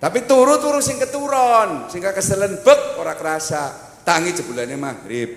Tapi 0.00 0.24
turu-turu 0.24 0.80
sing 0.80 0.96
keturun, 0.96 1.92
sing 1.92 2.00
keselen 2.00 2.62
bek 2.62 3.02
ora 3.02 3.14
kerasa. 3.18 3.90
Tangi 4.00 4.32
jebulane 4.32 4.74
maghrib. 4.78 5.28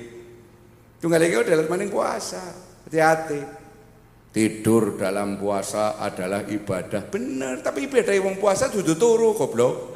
Tunggal 1.04 1.28
iki 1.28 1.36
udah 1.36 1.68
maning 1.68 1.92
puasa. 1.92 2.39
Hati-hati. 2.88 3.42
Tidur 4.34 4.98
dalam 4.98 5.38
puasa 5.38 6.02
adalah 6.02 6.42
ibadah. 6.48 7.06
Bener, 7.06 7.62
tapi 7.62 7.86
ibadah 7.86 8.18
wong 8.24 8.42
puasa 8.42 8.72
dudu 8.72 8.98
turu 8.98 9.38
goblok. 9.38 9.94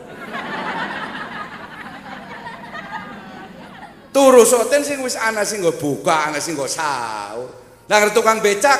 Turu 4.12 4.42
soten 4.48 4.82
sing 4.82 5.04
wis 5.04 5.20
ana 5.20 5.44
sing 5.44 5.62
nggo 5.62 5.76
buka, 5.78 6.32
ana 6.32 6.40
sing 6.40 6.56
nggo 6.56 6.66
sahur. 6.66 7.50
Lah 7.88 8.12
tukang 8.12 8.44
becak, 8.44 8.80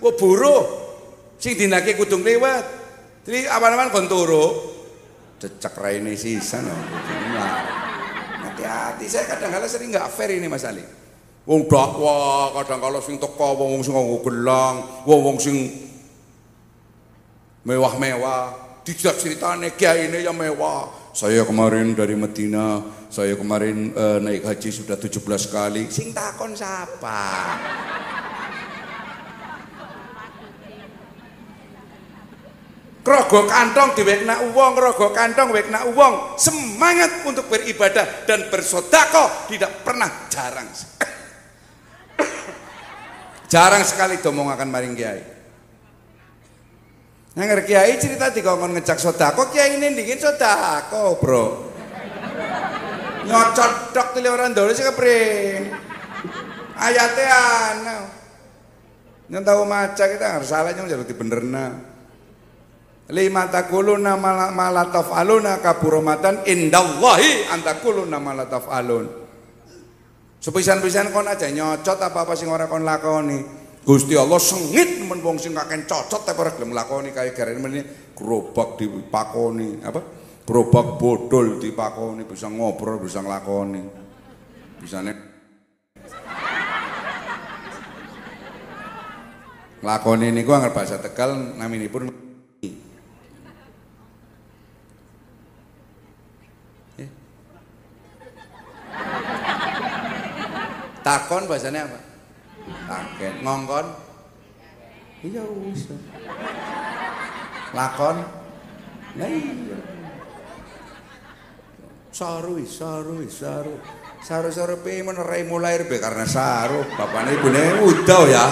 wo 0.00 0.12
buruh 0.16 0.62
sing 1.40 1.56
dinake 1.56 1.96
kudung 1.96 2.20
lewat. 2.20 2.64
Jadi 3.24 3.48
awan-awan 3.48 3.88
kon 3.88 4.04
turu, 4.04 4.46
cecek 5.40 5.74
raine 5.80 6.12
sisan. 6.12 6.68
Hati-hati, 8.44 9.08
saya 9.08 9.24
kadang-kadang 9.32 9.70
sering 9.70 9.88
nggak 9.90 10.12
fair 10.12 10.36
ini 10.36 10.44
Mas 10.44 10.68
Ali. 10.68 10.84
Wong 11.44 11.68
dakwah 11.68 12.52
kadang 12.60 12.80
kala 12.80 13.00
sing 13.02 13.20
teko 13.20 13.56
wong 13.56 13.84
sing 13.84 13.92
nganggo 13.96 14.20
gelang, 14.24 15.04
wong 15.08 15.36
sing 15.40 15.56
mewah-mewah, 17.64 18.52
dijak 18.84 19.16
ceritane 19.16 19.72
kiyaine 19.72 20.20
ya 20.20 20.32
mewah. 20.32 20.88
Saya 21.14 21.46
kemarin 21.46 21.94
dari 21.94 22.18
Medina, 22.18 22.82
saya 23.06 23.38
kemarin 23.38 23.94
uh, 23.94 24.18
naik 24.18 24.50
haji 24.50 24.74
sudah 24.74 24.98
17 24.98 25.22
kali. 25.46 25.86
Sing 25.86 26.10
takon 26.10 26.58
siapa? 26.58 27.22
Krogo 33.06 33.46
kantong 33.46 33.94
diwekna 33.94 34.42
uang, 34.50 34.72
krogo 34.74 35.14
kantong 35.14 35.54
wekna 35.54 35.86
uang. 35.94 36.34
Semangat 36.34 37.22
untuk 37.22 37.46
beribadah 37.46 38.26
dan 38.26 38.50
bersodako 38.50 39.46
tidak 39.46 39.86
pernah 39.86 40.10
jarang. 40.26 40.66
Jarang 43.54 43.86
sekali 43.86 44.18
domong 44.18 44.50
akan 44.50 44.66
maring 44.66 44.98
kiai. 44.98 45.33
Nang 47.34 47.50
kiai 47.66 47.98
cerita 47.98 48.30
dikongkon 48.30 48.78
ngecak 48.78 49.02
sodako, 49.02 49.50
kiai 49.50 49.74
ini 49.74 49.90
dingin 49.90 50.22
sodako 50.22 51.18
bro. 51.18 51.46
Nyocot 53.26 53.90
dok 53.90 54.08
tili 54.14 54.30
orang 54.30 54.54
dulu 54.54 54.70
sih 54.70 54.86
kepring. 54.86 55.74
Ayatnya 56.78 57.26
ana. 57.74 57.96
Yang 59.26 59.42
tahu 59.50 59.62
maca 59.66 60.04
kita 60.04 60.26
harus 60.38 60.46
salah 60.52 60.70
nyong 60.76 60.86
jadi 60.86 61.04
dibenerna. 61.08 61.66
Lima 63.10 63.50
takuluna 63.50 64.14
malataf 64.54 65.10
aluna 65.12 65.58
kaburomatan 65.58 66.46
indallahi 66.46 67.50
antakuluna 67.50 68.22
malataf 68.22 68.70
alun. 68.70 69.10
Sepisan-pisan 70.38 71.10
kon 71.10 71.26
aja 71.26 71.50
nyocot 71.50 71.98
apa-apa 71.98 72.36
sing 72.36 72.52
ora 72.52 72.70
kon 72.70 72.84
lakoni. 72.84 73.63
Gusti 73.84 74.16
Allah 74.16 74.40
sengit 74.40 75.04
men 75.04 75.20
wong 75.20 75.36
sing 75.36 75.52
kakek 75.52 75.84
cocot 75.84 76.24
tapi 76.24 76.40
ora 76.40 76.56
gelem 76.56 76.72
lakoni 76.72 77.12
kaya 77.12 77.36
garene 77.36 77.60
meneh 77.60 77.84
gerobak 78.16 78.80
dipakoni, 78.80 79.84
apa? 79.84 80.00
Gerobak 80.44 80.96
bodol 80.96 81.60
dipakoni, 81.60 82.24
bisa 82.24 82.48
ngobrol, 82.48 82.96
bisa 83.04 83.20
nglakoni. 83.20 83.84
Bisane 84.80 85.12
Lakoni 89.84 90.32
niku 90.32 90.56
anggar 90.56 90.72
bahasa 90.72 90.96
Tegal 90.96 91.36
naminipun 91.60 92.08
Takon 101.04 101.44
bahasanya 101.44 101.84
apa? 101.84 102.13
Taken. 102.64 103.34
Ngongkon? 103.44 103.86
Iya 105.24 105.42
wis. 105.64 105.88
Lakon? 107.72 108.16
Ya 109.16 109.26
iya. 109.30 109.78
Saru, 112.14 112.62
saru, 112.62 113.26
saru. 113.26 113.74
Saru-saru 114.24 114.80
pe 114.80 115.04
menerai 115.04 115.44
mulai 115.44 115.84
be 115.84 116.00
karena 116.00 116.24
saru. 116.24 116.80
Bapaknya 116.96 117.36
ibune 117.36 117.62
udah 117.84 118.22
ya. 118.30 118.46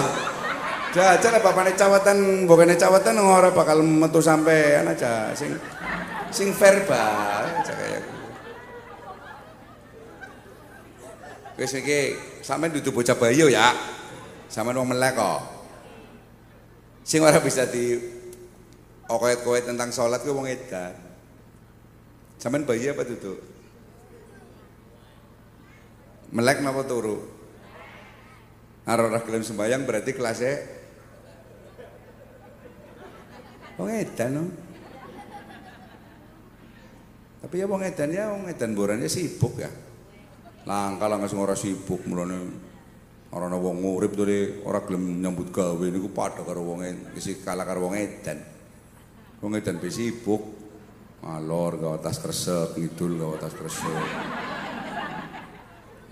Jajal 0.93 1.41
bapaknya 1.41 1.73
cawatan, 1.73 2.45
bukannya 2.45 2.77
cawatan 2.77 3.17
ora 3.17 3.49
bakal 3.49 3.81
metu 3.81 4.21
sampean 4.21 4.85
aja 4.85 5.33
sing 5.33 5.57
sing 6.29 6.53
verbal 6.53 7.49
aja 7.49 7.73
kayak 7.73 8.05
Wis 11.57 11.73
iki 11.73 11.99
sampean 12.45 12.77
dudu 12.77 12.93
bocah 12.93 13.17
bayo 13.17 13.49
ya. 13.49 13.73
Sampean 14.53 14.77
wong 14.77 14.93
melek 14.93 15.17
kok. 15.17 15.41
Sing 17.01 17.25
ora 17.25 17.41
bisa 17.41 17.65
di 17.65 17.97
okoet-koet 19.09 19.65
tentang 19.65 19.89
sholat 19.89 20.21
ku 20.21 20.29
wong 20.29 20.45
edan. 20.45 20.93
Sampean 22.37 22.61
bayi 22.61 22.93
apa 22.93 23.01
duduk? 23.01 23.41
Melek 26.37 26.61
napa 26.61 26.85
turu? 26.85 27.17
Ora 28.85 29.25
gelem 29.25 29.41
sembayang 29.41 29.81
berarti 29.89 30.11
kelasnya 30.13 30.53
Wong 33.73 33.89
edan 33.89 34.31
no. 34.37 34.45
Tapi 37.41 37.55
ya 37.57 37.65
wong 37.65 37.81
edan 37.81 38.09
ya 38.13 38.29
wong 38.29 38.45
edan 38.53 38.77
borannya 38.77 39.09
sibuk 39.09 39.57
ya. 39.57 39.71
Langka 40.69 41.09
lah 41.09 41.17
ngasih 41.17 41.41
ora 41.41 41.57
sibuk 41.57 42.05
mulane 42.05 42.37
ora 42.37 42.72
ana 43.33 43.57
wong 43.57 43.81
urip 43.81 44.13
to 44.13 44.29
ora 44.61 44.85
gelem 44.85 45.17
nyambut 45.17 45.49
gawe 45.49 45.81
niku 45.89 46.13
padha 46.13 46.45
karo 46.45 46.61
wong 46.61 46.85
isi 47.17 47.41
kalah 47.41 47.65
karo 47.65 47.89
wong 47.89 47.97
edan. 47.97 48.37
Wong 49.41 49.57
edan 49.57 49.81
be 49.81 49.89
sibuk. 49.89 50.61
Alor 51.23 51.79
gawa 51.79 51.97
tas 52.03 52.19
kresek, 52.19 52.77
ngidul 52.77 53.17
gawa 53.17 53.35
tas 53.41 53.55
kresek. 53.55 54.09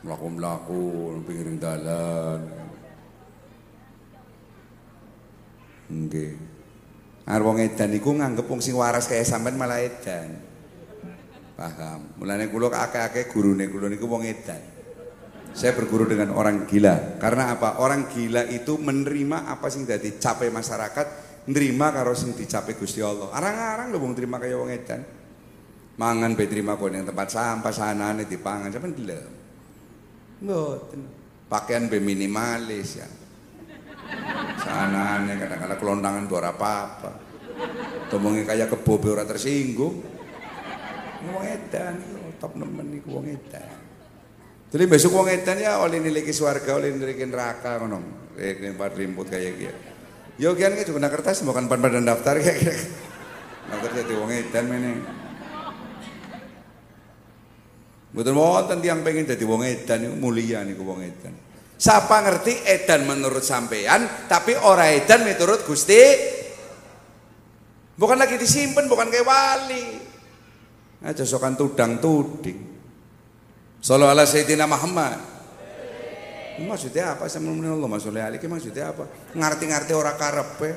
Mlaku-mlaku 0.01 0.81
nang 1.13 1.23
pinggir 1.27 1.47
dalan. 1.61 2.41
Nggih. 5.91 6.33
Arep 7.29 7.45
wong 7.45 7.59
edan 7.61 7.91
iku 7.93 8.17
nganggep 8.17 8.49
wong 8.49 8.65
sing 8.65 8.73
waras 8.73 9.05
kaya 9.05 9.21
sampean 9.21 9.61
malah 9.61 9.77
edan. 9.77 10.41
Paham. 11.53 12.17
Mulane 12.17 12.49
kula 12.49 12.73
akeh-akeh 12.73 13.29
gurune 13.29 13.69
kula 13.69 13.93
niku 13.93 14.09
wong 14.09 14.25
edan. 14.25 14.80
Saya 15.51 15.75
berguru 15.75 16.07
dengan 16.07 16.31
orang 16.31 16.63
gila. 16.63 17.19
Karena 17.19 17.55
apa? 17.55 17.83
Orang 17.83 18.07
gila 18.07 18.47
itu 18.47 18.79
menerima 18.79 19.51
apa 19.51 19.67
sing 19.67 19.83
dadi 19.83 20.15
capai 20.15 20.47
masyarakat, 20.47 21.07
nerima 21.51 21.91
karo 21.91 22.15
sing 22.15 22.31
dicapai 22.31 22.79
Gusti 22.79 23.03
Allah. 23.03 23.35
Arang-arang 23.35 23.91
lho 23.91 23.99
wong 23.99 24.13
terima 24.15 24.39
kaya 24.39 24.55
wong 24.55 24.71
edan. 24.71 25.01
Mangan 25.99 26.33
be 26.39 26.47
terima 26.47 26.79
kok 26.79 26.87
ning 26.87 27.03
tempat 27.03 27.27
sampah 27.29 27.73
sanane 27.75 28.23
dipangan 28.25 28.71
sampean 28.71 28.95
gelem. 28.95 29.31
Mboten. 30.41 31.01
Pakaian 31.51 31.91
be 31.91 31.99
minimalis 31.99 33.03
ya. 33.03 33.07
Sanane 34.55 35.35
kadang-kadang 35.35 35.79
kelontangan 35.83 36.23
ora 36.31 36.55
apa-apa. 36.55 37.11
Tomongi 38.07 38.47
kaya 38.47 38.71
kebo 38.71 39.03
ora 39.03 39.27
tersinggung. 39.27 39.99
Wong 41.21 41.43
edan 41.45 42.01
top 42.39 42.55
nemen 42.57 42.97
iku 42.97 43.19
wong 43.19 43.29
edan. 43.29 43.80
Jadi 44.71 44.83
besok 44.87 45.19
wong 45.19 45.27
edan 45.27 45.59
ya 45.59 45.83
oleh 45.83 45.99
nilai 45.99 46.23
swarga, 46.31 46.79
oleh 46.79 46.95
nilai 46.95 47.19
neraka 47.27 47.75
ngono. 47.83 48.31
Lek 48.39 48.63
empat 48.63 48.95
rimput 48.95 49.27
kayak 49.27 49.53
gitu. 49.59 49.79
Yo 50.39 50.55
kian 50.55 50.79
ki 50.79 50.87
juga 50.87 51.11
kertas 51.11 51.43
bukan 51.43 51.67
pan 51.67 51.83
pada 51.83 51.99
daftar 51.99 52.39
kayak 52.39 52.55
gitu. 52.55 52.75
Daftar 53.67 53.91
jadi 53.99 54.13
wong 54.15 54.31
edan 54.31 54.65
meneh. 54.71 54.95
Betul 58.15 58.35
wonten 58.39 58.79
tiang 58.79 59.03
pengen 59.03 59.27
jadi 59.27 59.43
wong 59.43 59.67
edan 59.67 60.07
niku 60.07 60.15
mulia 60.15 60.63
niku 60.63 60.87
wong 60.87 61.03
edan. 61.03 61.35
Siapa 61.75 62.23
ngerti 62.23 62.63
edan 62.63 63.03
menurut 63.03 63.43
sampean, 63.43 64.07
tapi 64.31 64.55
ora 64.55 64.87
edan 64.87 65.27
menurut 65.27 65.67
Gusti. 65.67 65.99
Bukan 67.99 68.15
lagi 68.15 68.39
disimpan, 68.39 68.87
bukan 68.87 69.11
kayak 69.11 69.27
wali. 69.27 69.85
Aja 71.03 71.27
sokan 71.27 71.59
tudang 71.59 71.99
tuding. 71.99 72.70
Sallallahu 73.81 74.13
ala 74.13 74.25
Sayyidina 74.29 74.69
Muhammad. 74.69 75.17
Maksudnya 76.61 77.17
apa? 77.17 77.25
Saya 77.25 77.41
menurut 77.41 77.81
Allah 77.81 77.89
maksudnya 77.89 78.29
aliki 78.29 78.45
maksudnya 78.45 78.93
apa? 78.93 79.09
Ngerti-ngerti 79.33 79.97
ora 79.97 80.13
karepe. 80.13 80.69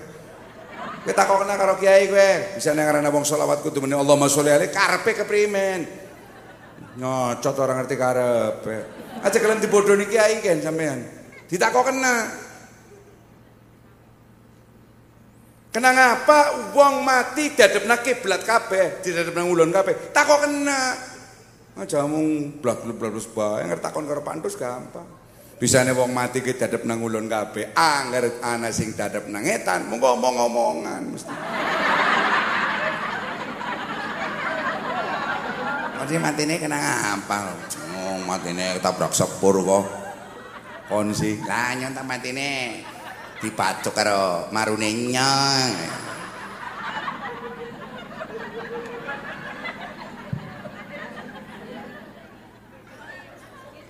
Kita 1.05 1.29
kok 1.29 1.45
kena 1.45 1.61
karo 1.61 1.77
kiai 1.77 2.09
gue, 2.09 2.57
bisa 2.57 2.73
nengarana 2.73 3.13
wong 3.13 3.29
selawat 3.29 3.61
kudu 3.61 3.85
meni 3.85 3.93
Allah 3.93 4.17
sholli 4.25 4.49
alaihi 4.49 4.73
karepe 4.73 5.13
keprimen. 5.13 5.85
Nyocot 6.97 7.57
orang 7.61 7.85
ngerti 7.85 7.97
karepe. 8.01 8.77
Aja 9.21 9.37
kalian 9.37 9.61
dibodohi 9.61 10.09
kiai 10.09 10.41
kan 10.41 10.65
sampean. 10.65 11.05
Ditakok 11.45 11.93
kena. 11.93 12.15
Kena 15.69 15.91
ngapa 15.93 16.73
wong 16.73 17.05
mati 17.05 17.53
dadepna 17.53 18.01
kiblat 18.01 18.41
kabeh, 18.49 19.05
didadepna 19.05 19.45
ulun 19.45 19.69
kabeh. 19.69 20.09
Takok 20.09 20.49
kena. 20.49 21.13
Aja 21.75 22.07
mung 22.07 22.55
blak-blak 22.63 23.03
bae 23.35 23.67
ngerti 23.67 23.83
takon 23.83 24.07
karo 24.07 24.23
pantus 24.23 24.55
gampang. 24.55 25.07
Bisane 25.59 25.91
wong 25.91 26.15
mati 26.15 26.39
ki 26.39 26.55
dadep 26.55 26.87
nang 26.87 27.03
ulun 27.03 27.27
kabeh, 27.27 27.75
angger 27.75 28.39
ana 28.47 28.71
sing 28.71 28.95
dadep 28.95 29.27
nang 29.27 29.43
etan, 29.43 29.91
mung 29.91 29.99
ngomong-ngomongan 29.99 31.03
mesti. 31.11 31.35
Mati 35.99 36.15
matine 36.23 36.63
kena 36.63 36.79
ngapa? 36.79 37.59
Oh, 38.07 38.23
matine 38.23 38.79
ketabrak 38.79 39.11
sepur 39.11 39.59
kok. 39.67 39.85
Kon 40.87 41.11
sih. 41.11 41.43
Lah 41.43 41.75
nyontak 41.75 42.07
matine 42.07 42.83
dipacuk 43.43 43.99
karo 43.99 44.47
marune 44.55 45.11
nyong. 45.11 45.71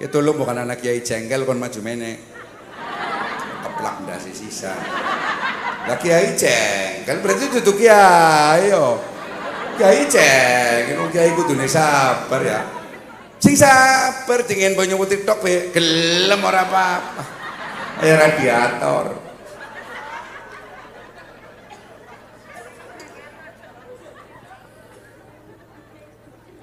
Itu 0.02 0.18
lu 0.18 0.35
bukan 0.35 0.66
anak 0.66 0.83
kiai 0.83 1.02
jengkel 1.02 1.46
kon 1.46 1.62
maju 1.62 1.80
mene. 1.85 2.18
Keplak 3.62 4.02
ndase 4.02 4.35
sisa. 4.35 4.74
Lah 5.87 5.98
kiai 6.00 6.35
jengkel 6.35 7.22
berarti 7.22 7.44
duduk 7.61 7.78
kiai 7.78 8.74
yo. 8.74 8.98
Kiai 9.78 10.11
jengkel 10.11 11.09
kiai 11.14 11.30
kudune 11.38 11.70
sabar 11.70 12.42
ya. 12.42 12.61
Sing 13.38 13.54
sabar 13.54 14.40
dingin 14.48 14.72
banyu 14.72 14.96
putih 14.96 15.22
tok 15.22 15.44
be 15.44 15.68
gelem 15.70 16.40
ora 16.40 16.64
apa-apa. 16.64 17.22
Ya 18.02 18.18
radiator. 18.18 19.20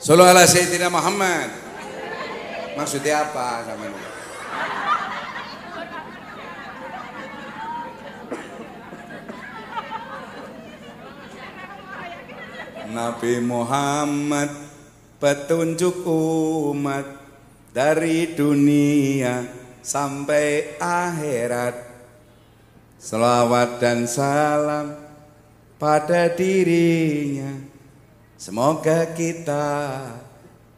Sallallahu 0.01 0.33
alaihi 0.33 0.49
Sayyidina 0.49 0.89
Muhammad. 0.89 1.60
Maksudnya 2.75 3.27
apa 3.27 3.67
sama 3.67 3.85
ini? 3.87 4.21
Nabi 12.91 13.39
Muhammad 13.39 14.51
petunjuk 15.15 16.03
umat 16.03 17.07
dari 17.71 18.35
dunia 18.35 19.47
sampai 19.79 20.75
akhirat. 20.77 21.89
Selawat 23.01 23.81
dan 23.81 24.05
salam 24.05 24.93
pada 25.81 26.29
dirinya. 26.29 27.49
Semoga 28.37 29.09
kita 29.17 30.05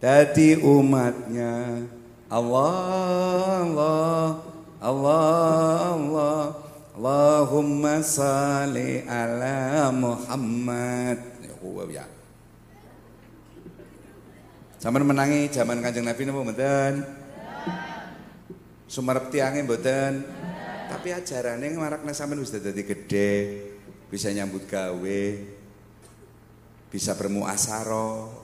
jadi 0.03 0.59
umatnya 0.59 1.87
Allah 2.27 3.63
Allah 3.63 4.27
Allah 4.83 5.79
Allah 5.95 6.43
Allahumma 6.91 8.03
salli 8.03 8.99
ala 9.07 9.87
Muhammad 9.95 11.23
ya 11.87 12.03
Zaman 14.83 15.07
menangi 15.07 15.47
zaman 15.47 15.79
Kanjeng 15.79 16.03
Nabi 16.03 16.27
napa 16.27 16.43
mboten? 16.43 16.93
Sumarep 18.91 19.31
tiange 19.31 19.63
mboten. 19.63 20.27
Tapi 20.91 21.15
ajarane 21.15 21.71
marakna 21.79 22.11
sampean 22.11 22.43
wis 22.43 22.51
dadi 22.51 22.83
gede, 22.83 23.31
bisa 24.11 24.27
nyambut 24.35 24.67
gawe, 24.67 25.23
bisa 26.91 27.15
bermuasaro, 27.15 28.42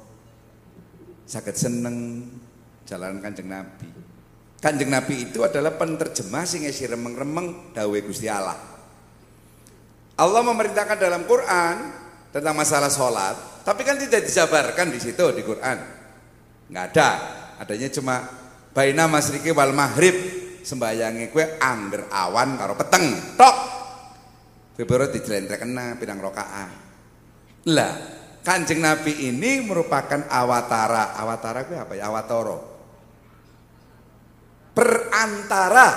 sakit 1.29 1.53
seneng 1.53 2.25
jalan 2.89 3.21
kanjeng 3.21 3.45
Nabi. 3.45 3.85
Kanjeng 4.57 4.89
Nabi 4.89 5.29
itu 5.29 5.45
adalah 5.45 5.77
penerjemah 5.77 6.43
sing 6.43 6.65
isi 6.65 6.89
remeng-remeng 6.89 7.71
dawe 7.71 7.97
Gusti 8.01 8.25
Allah. 8.25 8.57
Allah 10.19 10.41
memerintahkan 10.43 10.97
dalam 10.99 11.23
Quran 11.23 11.75
tentang 12.33 12.57
masalah 12.57 12.91
sholat, 12.91 13.63
tapi 13.63 13.87
kan 13.87 13.95
tidak 13.95 14.27
dijabarkan 14.27 14.91
di 14.91 14.99
situ 14.99 15.31
di 15.31 15.45
Quran. 15.45 15.77
Nggak 16.73 16.85
ada. 16.91 17.09
Adanya 17.61 17.87
cuma 17.87 18.15
baina 18.75 19.07
masriki 19.07 19.55
wal 19.55 19.71
maghrib 19.71 20.15
sembayangi 20.65 21.31
kue 21.31 21.45
angger 21.61 22.11
awan 22.11 22.59
karo 22.59 22.73
peteng. 22.75 23.05
Tok. 23.39 23.57
Baru 24.79 25.11
kena 25.11 25.99
pirang 25.99 26.23
rokaat. 26.23 26.71
Lah, 27.67 27.93
Kanjeng 28.39 28.79
Nabi 28.79 29.29
ini 29.29 29.59
merupakan 29.61 30.25
awatara. 30.31 31.15
Awatara 31.19 31.67
kue 31.67 31.75
apa 31.75 31.93
ya? 31.95 32.07
Awatoro. 32.07 32.57
Perantara 34.71 35.87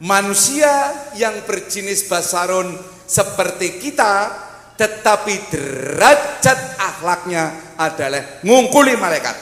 manusia 0.00 0.72
yang 1.20 1.44
berjenis 1.44 2.08
basarun 2.08 2.72
seperti 3.04 3.76
kita 3.76 4.32
tetapi 4.80 5.52
derajat 5.52 6.80
akhlaknya 6.80 7.76
adalah 7.76 8.40
ngungkuli 8.40 8.96
malaikat. 8.96 9.36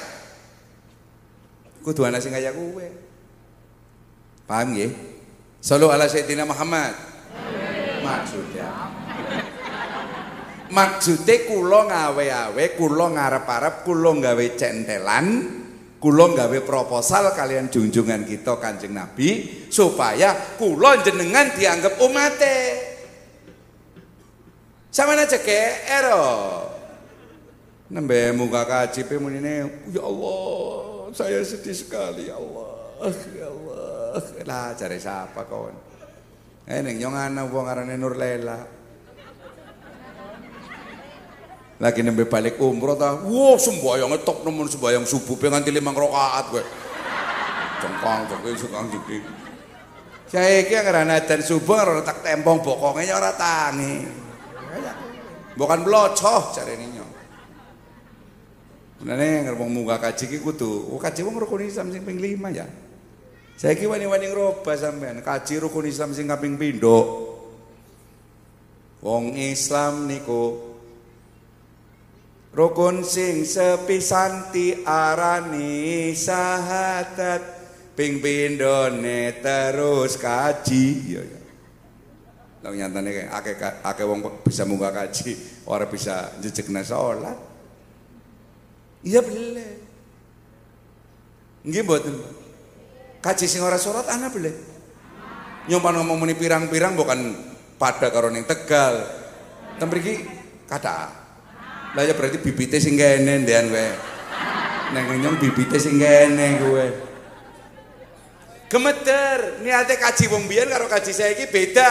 Kudu 1.86 2.02
ana 2.02 2.18
sing 2.18 2.34
kaya 2.34 2.50
kowe. 2.50 2.82
Paham 4.50 4.74
nggih? 4.74 4.90
Sallu 5.62 5.94
ala 5.94 6.10
Sayyidina 6.10 6.42
Muhammad. 6.42 6.90
Maksudnya 8.02 8.57
Maksudnya 10.68 11.48
kulo 11.48 11.88
ngawe-awe, 11.88 12.64
kulo 12.76 13.06
ngarep-arep, 13.16 13.88
kulo 13.88 14.20
nggawe 14.20 14.46
centelan, 14.52 15.26
kulo 15.96 16.36
nggawe 16.36 16.58
proposal 16.62 17.32
kalian 17.32 17.72
junjungan 17.72 18.28
kita 18.28 18.60
Kanjeng 18.60 18.92
Nabi 18.92 19.64
supaya 19.72 20.36
kulo 20.60 21.00
jenengan 21.00 21.48
dianggap 21.56 21.96
umate. 22.04 22.58
Sama 24.92 25.16
aja 25.16 25.38
ero. 25.88 26.26
Nembe 27.88 28.36
muka 28.36 28.68
kaji 28.68 29.00
ini, 29.08 29.64
ya 29.96 30.04
Allah, 30.04 31.08
saya 31.16 31.40
sedih 31.40 31.72
sekali 31.72 32.28
ya 32.28 32.36
Allah, 32.36 33.08
ya 33.32 33.48
Allah. 33.48 34.20
Lah 34.44 34.76
cari 34.76 35.00
siapa 35.00 35.48
kawan? 35.48 35.72
Eh 36.68 36.84
neng 36.84 37.00
nyong 37.00 37.16
ana 37.16 37.48
wong 37.48 37.64
arane 37.64 37.96
Nur 37.96 38.12
Lagi 41.78 42.02
nembe 42.02 42.26
balik 42.26 42.58
umroh 42.58 42.98
ta. 42.98 43.14
Wow, 43.22 43.54
sembayang 43.54 44.10
top 44.26 44.42
nemen 44.42 44.66
sembayang 44.66 45.06
subuh 45.06 45.38
nganti 45.38 45.70
limang 45.70 45.94
rakaat 45.94 46.44
kowe. 46.50 46.62
Cengkang 47.78 48.22
kowe 48.26 48.52
sukang 48.58 48.86
dikit. 48.90 49.22
Saiki 50.28 50.74
ngarana 50.74 51.22
dan 51.22 51.40
subuh 51.40 51.78
ora 51.78 52.02
tak 52.02 52.26
tempong 52.26 52.60
bokonge 52.60 53.08
ora 53.14 53.30
tangi. 53.32 54.04
Bukan 55.54 55.80
blocoh 55.86 56.54
ini. 56.66 56.98
Mulane 58.98 59.46
ngerwong 59.46 59.70
munggah 59.70 60.02
kaji 60.02 60.26
ki 60.26 60.38
kudu, 60.42 60.90
oh 60.90 60.98
kaji 60.98 61.22
wong 61.22 61.38
rukun 61.38 61.62
Islam 61.62 61.94
sing 61.94 62.02
ping 62.02 62.18
5 62.18 62.50
ya. 62.50 62.66
Saiki 63.54 63.86
wani-wani 63.86 64.26
ngroba 64.26 64.74
sampean, 64.74 65.22
kaji 65.22 65.62
rukun 65.62 65.86
Islam 65.86 66.10
sing 66.18 66.26
kaping 66.26 66.58
pindho. 66.58 67.30
Wong 68.98 69.38
Islam 69.38 70.10
niku 70.10 70.67
rukun 72.52 73.04
sing 73.04 73.44
sepisanti 73.44 74.84
arani 74.84 76.12
sahadat 76.16 77.42
ping 77.98 78.22
pindhone 78.22 79.34
terus 79.42 80.16
kaji 80.16 80.86
ya 81.18 81.22
ya. 81.22 81.38
Lah 82.58 82.74
nyatane 82.74 83.30
akeh 83.30 83.54
akeh 83.86 84.04
wong 84.06 84.42
bisa 84.42 84.66
munggah 84.66 84.90
kaji, 84.90 85.62
ora 85.70 85.86
bisa 85.86 86.34
jejekna 86.42 86.82
salat. 86.82 87.38
Iya 89.06 89.22
boleh. 89.22 89.72
Nggih 91.62 91.82
mboten. 91.86 92.14
Kaji 93.22 93.46
sing 93.46 93.62
ora 93.62 93.78
surat 93.78 94.06
ana 94.10 94.26
boleh. 94.30 94.54
Nyompan 95.70 96.00
ngomong 96.00 96.18
muni 96.18 96.34
pirang-pirang 96.34 96.98
bukan 96.98 97.34
pada 97.78 98.10
karo 98.10 98.32
ning 98.32 98.42
Tegal. 98.42 99.06
Ten 99.78 99.86
mriki 99.86 100.26
kata. 100.66 101.27
Lah 101.96 102.02
ya 102.04 102.12
berarti 102.12 102.40
bibite 102.40 102.76
sing 102.82 102.98
kene 102.98 103.44
ndean 103.44 103.72
kowe. 103.72 103.88
Neng 104.92 105.04
nyong 105.20 105.36
bibite 105.40 105.76
sing 105.80 105.96
kene 105.96 106.60
kowe. 106.60 106.86
Gemeter, 108.68 109.64
niate 109.64 109.96
kaji 109.96 110.28
wong 110.28 110.44
biyen 110.44 110.68
karo 110.68 110.88
kaji 110.92 111.12
saiki 111.14 111.48
beda. 111.48 111.90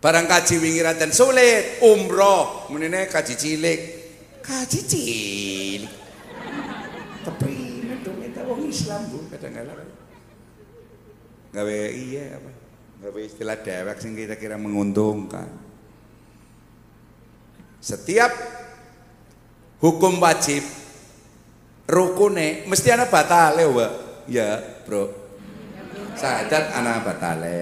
Barang 0.00 0.28
kaji 0.28 0.60
wingi 0.60 0.80
dan 0.84 1.12
sulit, 1.12 1.80
umroh, 1.80 2.68
menene 2.72 3.08
kaji 3.08 3.36
cilik, 3.36 3.80
kaji 4.44 4.80
cilik 4.84 6.04
tapi 7.24 7.80
itu 7.80 8.10
minta 8.20 8.44
wong 8.44 8.68
Islam 8.68 9.08
bu 9.08 9.24
kadang-kadang 9.32 9.88
gawe 11.56 11.78
iya 11.88 12.36
apa 12.36 12.50
gawe 13.00 13.20
istilah 13.24 13.56
dewek 13.64 13.96
sing 13.96 14.12
kira-kira 14.12 14.60
menguntungkan 14.60 15.48
setiap 17.84 18.32
hukum 19.84 20.16
wajib 20.16 20.64
rukune 21.84 22.64
mesti 22.64 22.88
ana 22.88 23.04
batale 23.04 23.68
wa 23.68 23.86
ya 24.24 24.56
bro 24.88 25.12
sadat 26.16 26.72
ana 26.72 27.04
batale 27.04 27.58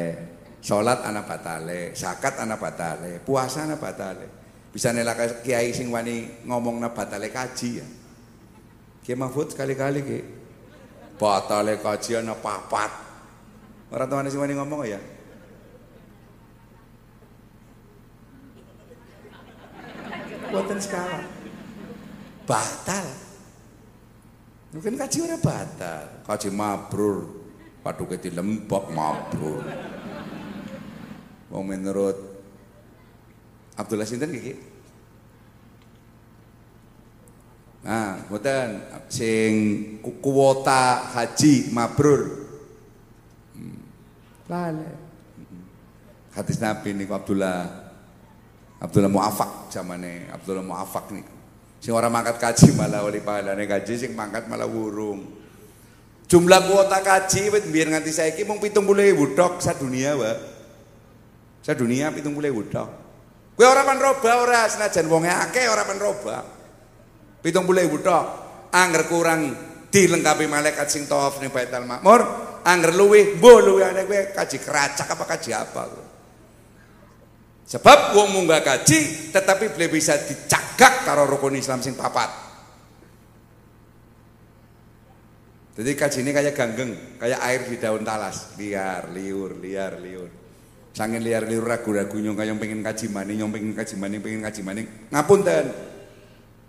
salat 0.63 1.03
ana 1.03 1.27
batale 1.27 1.91
zakat 1.99 2.39
ana 2.39 2.55
batale 2.55 3.19
puasa 3.27 3.67
ana 3.67 3.75
batale 3.75 4.43
bisa 4.73 4.89
nelak 4.89 5.45
kiai 5.45 5.69
sing 5.77 5.93
wani 5.93 6.49
ngomong 6.49 6.81
na 6.81 6.89
batale 6.89 7.29
kaji 7.29 7.71
ya. 7.77 7.87
Kiai 9.05 9.21
Mahfud 9.21 9.53
sekali-kali 9.53 10.01
ki. 10.01 10.19
Batale 11.21 11.77
kaji 11.77 12.17
ana 12.17 12.33
papat. 12.33 12.89
Orang 13.93 14.09
tuane 14.09 14.33
sing 14.33 14.41
wani 14.41 14.57
ngomong 14.57 14.89
ya. 14.89 14.97
Buatan 20.53 20.77
skala. 20.77 21.25
Batal. 22.45 23.09
Mungkin 24.77 25.01
kaji 25.01 25.17
ora 25.25 25.37
batal. 25.41 26.05
Kaji 26.29 26.49
mabrur. 26.53 27.25
Paduke 27.81 28.21
dilembok 28.21 28.93
mabrur. 28.93 29.65
Wong 31.49 31.65
menurut 31.65 32.17
Abdullah 33.81 34.05
sinten 34.05 34.29
nggih? 34.29 34.61
Nah, 37.83 38.21
mboten 38.29 38.79
sing 39.09 39.53
kuota 40.21 41.17
haji 41.17 41.73
mabrur. 41.73 42.23
Hmm. 43.57 43.81
Lale. 44.53 44.89
Hmm. 45.35 45.65
Hadis 46.37 46.61
Nabi 46.61 46.95
niku 46.95 47.17
Abdullah 47.17 47.82
Abdullah 48.83 49.13
Muafak 49.15 49.71
zamane 49.71 50.27
Abdullah 50.35 50.67
Muafak 50.67 51.15
niku. 51.15 51.31
Sing 51.79 51.95
ora 51.95 52.11
mangkat 52.11 52.39
kaji 52.39 52.75
malah 52.75 53.07
oleh 53.07 53.23
pahalane 53.23 53.63
kaji 53.67 53.95
sing 53.95 54.11
mangkat 54.19 54.51
malah 54.51 54.67
wurung. 54.67 55.23
Jumlah 56.27 56.67
kuota 56.67 56.99
kaji 57.03 57.51
wit 57.55 57.67
biar 57.71 57.95
nganti 57.95 58.11
saiki 58.11 58.43
mung 58.43 58.59
70.000 58.59 59.39
tok 59.39 59.59
sadunia, 59.63 60.15
Pak. 60.15 60.39
Sadunia 61.63 62.11
70.000 62.11 62.75
tok. 62.75 62.89
Kowe 63.59 63.67
ora 63.67 63.83
roba 63.85 64.31
ora 64.43 64.61
senajan 64.67 65.07
wonge 65.07 65.31
akeh 65.31 65.67
ora 65.71 65.83
panroba. 65.87 66.43
70.000 67.43 68.07
tok. 68.07 68.27
Angger 68.73 69.05
kurang 69.11 69.41
dilengkapi 69.93 70.49
malaikat 70.49 70.89
sing 70.89 71.05
tawaf 71.05 71.37
ning 71.45 71.53
Baitul 71.53 71.85
Makmur, 71.85 72.25
angger 72.65 72.97
luwih 72.97 73.37
mbuh 73.37 73.59
luwihane 73.61 74.09
kowe 74.09 74.21
kaji 74.33 74.57
keracak 74.59 75.07
apa 75.13 75.25
kaji 75.29 75.51
apa. 75.53 76.12
Sebab 77.73 78.13
wong 78.13 78.37
munggah 78.37 78.61
kaji 78.61 79.33
tetapi 79.33 79.73
boleh 79.73 79.89
bisa 79.89 80.13
dicagak 80.21 81.09
karo 81.09 81.25
rukun 81.25 81.57
Islam 81.57 81.81
sing 81.81 81.97
papat. 81.97 82.29
Jadi 85.73 85.97
kaji 85.97 86.19
ini 86.21 86.31
kayak 86.37 86.53
ganggeng, 86.53 87.17
kayak 87.17 87.41
air 87.49 87.65
di 87.65 87.81
daun 87.81 88.05
talas, 88.05 88.53
liar, 88.61 89.09
liur, 89.09 89.57
liar, 89.57 89.97
liur. 90.05 90.29
Sangin 90.93 91.25
liar 91.25 91.49
liur 91.49 91.65
ragu-ragu 91.65 92.13
nyong 92.21 92.37
kayong 92.37 92.61
pengen 92.61 92.85
kaji 92.85 93.09
maning, 93.09 93.41
nyong 93.41 93.53
pengen 93.57 93.73
kaji 93.73 93.95
maning, 93.97 94.21
pengen 94.21 94.41
kaji 94.45 94.61
maning. 94.61 94.87
Ngapunten. 95.09 95.65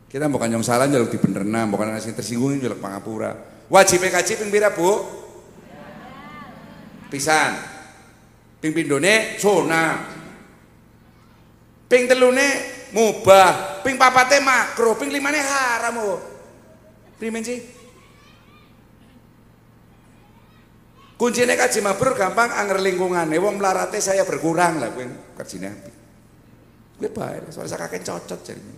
Kita 0.08 0.32
bukan 0.32 0.56
nyong 0.56 0.64
salah 0.64 0.88
jaluk 0.88 1.12
di 1.12 1.20
benerna, 1.20 1.68
bukan 1.68 1.92
ana 1.92 2.00
sing 2.00 2.16
tersinggung 2.16 2.64
jaluk 2.64 2.80
pangapura. 2.80 3.36
Wajib 3.68 4.08
kaji 4.08 4.40
ping 4.40 4.48
pira, 4.48 4.72
Bu? 4.72 5.04
Pisan. 7.12 7.60
Ping 8.64 8.72
pindone 8.72 9.36
sunah. 9.36 10.23
Ping 11.94 12.10
telune 12.10 12.50
mubah, 12.90 13.86
ping 13.86 14.02
papate 14.02 14.42
makro, 14.42 14.98
ping 14.98 15.14
limane 15.14 15.38
haram, 15.38 15.94
Bu. 15.94 16.18
Primen 17.22 17.46
sih? 17.46 17.62
Kuncinya 21.14 21.54
kaji 21.54 21.86
mabrur 21.86 22.18
gampang 22.18 22.50
anger 22.50 22.82
lingkungannya. 22.82 23.38
Wong 23.38 23.62
melarate 23.62 24.02
saya 24.02 24.26
berkurang 24.26 24.82
lah 24.82 24.90
kowe 24.90 25.06
kajine 25.38 25.70
api. 25.70 25.92
Kowe 26.98 27.10
bae, 27.14 27.46
soalnya 27.54 27.78
kakek 27.86 28.02
cocot 28.02 28.42
jadi. 28.42 28.74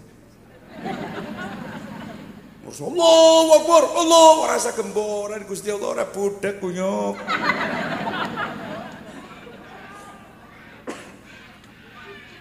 Allahu 2.67 3.49
Akbar, 3.63 3.83
Allah 3.95 4.59
rasa 4.59 4.75
gemboran 4.75 5.47
Gusti 5.47 5.71
Allah 5.71 6.03
ora 6.03 6.05
budak 6.11 6.59
kunyuk. 6.59 7.15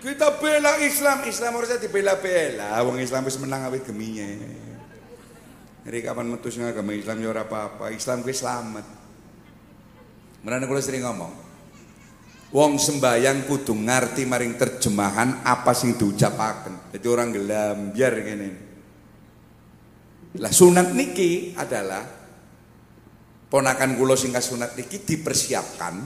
Kita 0.05 0.37
bela 0.37 0.77
Islam, 0.85 1.25
Islam 1.25 1.57
harusnya 1.57 1.81
dibela-bela. 1.81 2.77
Wong 2.85 3.01
Islam 3.01 3.25
wis 3.25 3.40
menang 3.40 3.73
awit 3.73 3.88
geminya. 3.88 4.29
Jadi 5.88 5.99
kapan 6.05 6.29
metu 6.29 6.53
sing 6.53 6.61
agama 6.61 6.93
Islam 6.93 7.25
ya 7.25 7.33
apa-apa. 7.33 7.88
Islam 7.88 8.21
kuwi 8.21 8.37
slamet. 8.37 8.85
Menane 10.45 10.69
kula 10.69 10.85
sering 10.85 11.09
ngomong. 11.09 11.33
Wong 12.53 12.77
sembayang 12.77 13.49
kudu 13.49 13.73
ngerti 13.73 14.29
maring 14.29 14.61
terjemahan 14.61 15.40
apa 15.40 15.73
sing 15.73 15.97
diucapaken. 15.97 16.93
Jadi 16.93 17.07
orang 17.09 17.29
gelam 17.33 17.79
biar 17.97 18.12
ngene. 18.21 18.51
Lah 20.37 20.53
sunat 20.53 20.93
niki 20.93 21.57
adalah 21.57 22.05
ponakan 23.49 23.97
kula 23.97 24.21
sing 24.21 24.37
sunat 24.37 24.77
niki 24.77 25.01
dipersiapkan 25.01 25.97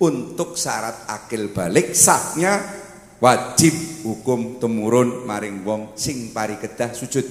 untuk 0.00 0.56
syarat 0.56 1.12
akil 1.12 1.52
balik 1.52 1.92
sahnya 1.92 2.83
wajib 3.24 3.72
hukum 4.04 4.60
temurun 4.60 5.24
maring 5.24 5.64
wong 5.64 5.96
sing 5.96 6.28
pari 6.36 6.60
kedah 6.60 6.92
sujud. 6.92 7.24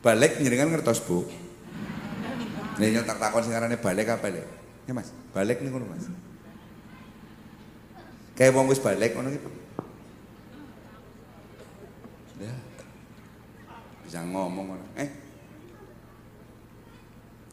Balik 0.00 0.40
nyenengan 0.40 0.72
ngertos 0.72 1.04
bu? 1.04 1.28
Yang 2.80 3.04
tak 3.04 3.20
takon 3.20 3.44
sing 3.44 3.52
arane 3.52 3.76
balik 3.76 4.08
apa 4.08 4.32
balik 4.32 4.48
ya 4.88 4.96
mas. 4.96 5.12
Balik 5.36 5.60
nih 5.60 5.68
mas. 5.68 6.08
Kayak 8.32 8.56
wong 8.56 8.72
wis 8.72 8.80
balik 8.80 9.12
ngono 9.12 9.28
gitu. 9.36 9.50
Ya. 12.40 12.56
Bisa 14.08 14.24
ngomong 14.24 14.80
eh. 14.96 15.10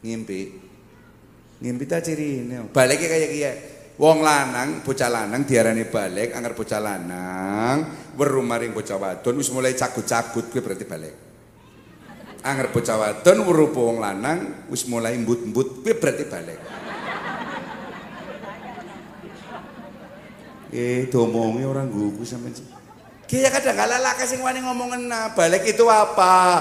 Ngimpi. 0.00 0.40
Ngimpi 1.60 1.84
tak 1.84 2.08
ciri 2.08 2.48
ini 2.48 2.56
baliknya 2.72 3.12
kayak 3.12 3.30
kia 3.36 3.52
Wong 3.98 4.22
lanang, 4.22 4.86
bocah 4.86 5.10
lanang 5.10 5.42
diarani 5.42 5.82
balik, 5.82 6.30
anggar 6.30 6.54
bocah 6.54 6.78
lanang 6.78 7.78
weru 8.18 8.42
maring 8.42 8.74
bocah 8.74 8.98
wadon 8.98 9.38
wis 9.38 9.50
mulai 9.54 9.78
cagut-cagut 9.78 10.50
kuwi 10.50 10.62
berarti 10.62 10.86
balik. 10.86 11.14
Anggar 12.46 12.74
bocah 12.74 12.94
wadon 12.94 13.46
weru 13.46 13.70
wong 13.74 13.98
lanang 14.02 14.70
wis 14.70 14.86
mulai 14.90 15.14
embut-embut 15.14 15.82
kuwi 15.86 15.94
berarti 15.94 16.24
balik. 16.26 16.60
Eh, 20.68 21.08
domongi 21.08 21.64
orang 21.64 21.88
gugu 21.88 22.28
sampean. 22.28 22.52
Kaya 23.24 23.48
kadang 23.48 23.72
kala 23.72 24.04
laka 24.04 24.28
sing 24.28 24.44
wani 24.44 24.60
ngomongen 24.60 25.08
nah, 25.08 25.32
balik 25.32 25.64
itu 25.64 25.88
apa? 25.88 26.60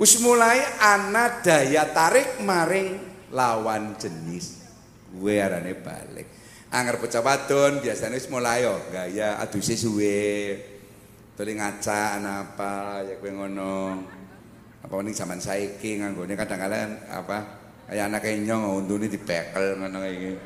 Wis 0.00 0.16
mulai 0.24 0.64
ana 0.80 1.44
daya 1.44 1.92
tarik 1.92 2.40
maring 2.40 2.96
lawan 3.28 4.00
jenis 4.00 4.55
gue 5.14 5.34
arane 5.38 5.76
balik. 5.78 6.26
Angger 6.72 6.98
pecah 6.98 7.22
wadon 7.22 7.78
biasanya 7.78 8.18
wis 8.18 8.26
mulai 8.26 8.66
yo 8.66 8.74
gaya 8.90 9.38
aduse 9.38 9.78
suwe. 9.78 10.58
Tuli 11.36 11.52
ngaca 11.54 12.18
apa 12.18 13.04
ya 13.06 13.14
gue 13.20 13.30
ngono. 13.30 14.02
Apa 14.82 14.92
ning 15.02 15.14
zaman 15.14 15.38
saiki 15.38 16.02
nganggone 16.02 16.34
kadang-kadang 16.34 17.06
apa 17.10 17.38
kayak 17.86 18.06
anak 18.10 18.26
nyong 18.42 18.82
untune 18.82 19.06
dipekel 19.06 19.78
ngono 19.78 19.98
gini. 20.06 20.38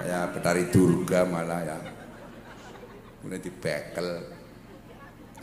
Kayak 0.00 0.24
petari 0.32 0.64
durga 0.72 1.20
malah 1.28 1.60
ya. 1.60 1.78
Mulai 3.24 3.40
dipekel 3.40 4.08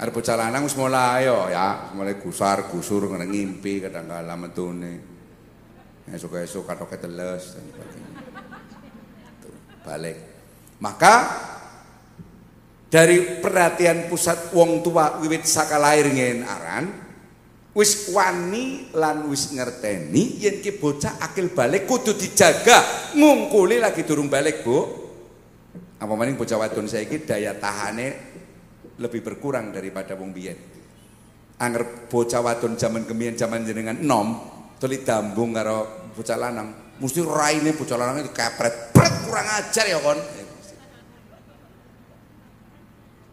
arep 0.02 0.18
bocah 0.18 0.34
lanang 0.34 0.66
wis 0.66 0.74
mulai 0.74 1.30
yo 1.30 1.46
ya 1.54 1.94
mulai 1.94 2.18
gusar 2.18 2.66
gusur 2.66 3.06
ngimpi 3.06 3.86
kadang-kadang 3.86 4.40
metune 4.42 5.11
esok-esok 6.12 6.64
katoknya 6.68 7.00
teles 7.08 7.44
dan 7.56 7.64
sebagainya. 7.72 8.10
Balik. 9.82 10.18
Maka 10.82 11.16
dari 12.92 13.40
perhatian 13.40 14.12
pusat 14.12 14.52
wong 14.52 14.84
tua 14.84 15.24
wiwit 15.24 15.48
saka 15.48 15.80
lahir 15.80 16.12
ngen 16.12 16.44
aran 16.44 16.86
wis 17.72 18.12
wani 18.12 18.92
lan 18.92 19.32
wis 19.32 19.56
ngerteni 19.56 20.44
yen 20.44 20.60
ki 20.60 20.76
bocah 20.76 21.24
akil 21.24 21.56
balik 21.56 21.88
kudu 21.88 22.14
dijaga. 22.14 23.12
Ngungkuli 23.16 23.80
lagi 23.80 24.04
durung 24.04 24.28
balik 24.28 24.68
bu. 24.68 25.00
Apa 26.02 26.14
maning 26.18 26.36
bocah 26.36 26.58
wadon 26.58 26.90
saiki 26.90 27.24
daya 27.24 27.54
tahane 27.56 28.08
lebih 28.98 29.22
berkurang 29.22 29.70
daripada 29.70 30.18
wong 30.18 30.34
biyen. 30.34 30.58
Anger 31.62 32.10
bocah 32.10 32.42
wadon 32.42 32.74
zaman 32.74 33.06
kemien 33.06 33.38
zaman 33.38 33.62
jenengan 33.62 34.02
nom 34.02 34.52
tuli 34.82 35.06
dambung 35.06 35.54
karo 35.54 36.01
bocah 36.14 36.38
lanang. 36.38 36.70
Mesti 37.02 37.20
raine 37.26 37.74
bocah 37.74 37.98
itu 38.22 38.32
kepret 38.32 38.94
pret 38.94 39.14
kurang 39.26 39.48
ajar 39.48 39.86
ya 39.90 39.98
kon. 39.98 40.20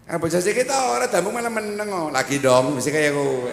Ah 0.09 0.17
bocah 0.17 0.41
sih 0.41 0.57
kita 0.57 0.73
orang 0.73 1.13
dambung 1.13 1.37
malah 1.37 1.53
meneng 1.53 1.89
oh. 1.93 2.09
lagi 2.09 2.41
dong 2.41 2.81
mesti 2.81 2.89
kayak 2.89 3.13
gue 3.13 3.53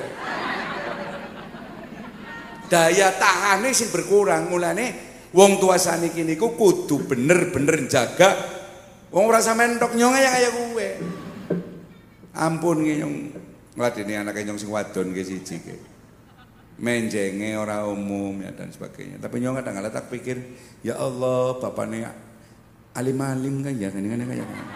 daya 2.71 3.11
tahannya 3.11 3.75
sih 3.75 3.91
berkurang. 3.91 4.47
Mulane 4.47 4.85
wong 5.35 5.59
tua 5.59 5.75
saniki 5.75 6.23
niku 6.23 6.55
kudu 6.55 7.11
bener-bener 7.11 7.91
jaga. 7.91 8.31
Wong 9.11 9.27
rasa 9.27 9.51
mentok 9.51 9.99
nyong 9.99 10.15
ya 10.15 10.29
kayak 10.31 10.51
gue 10.55 10.87
ampun 12.39 12.87
nyong. 12.87 13.15
Ngladeni 13.75 14.13
anak 14.15 14.39
nyong 14.39 14.55
sing 14.55 14.71
wadon 14.71 15.11
ke 15.11 15.27
siji 15.27 15.59
ke 15.59 15.94
menjenge 16.75 17.55
orang 17.55 17.87
umum 17.87 18.43
ya 18.43 18.51
dan 18.51 18.71
sebagainya. 18.71 19.21
Tapi 19.21 19.39
nyong 19.39 19.59
kadang-kadang 19.61 19.93
tak 19.93 20.07
pikir 20.11 20.37
ya 20.83 20.99
Allah 20.99 21.55
bapaknya 21.59 22.11
alim-alim 22.95 23.63
kan 23.63 23.73
ya 23.75 23.91
kan 23.91 24.03
kan 24.03 24.19
kan 24.23 24.67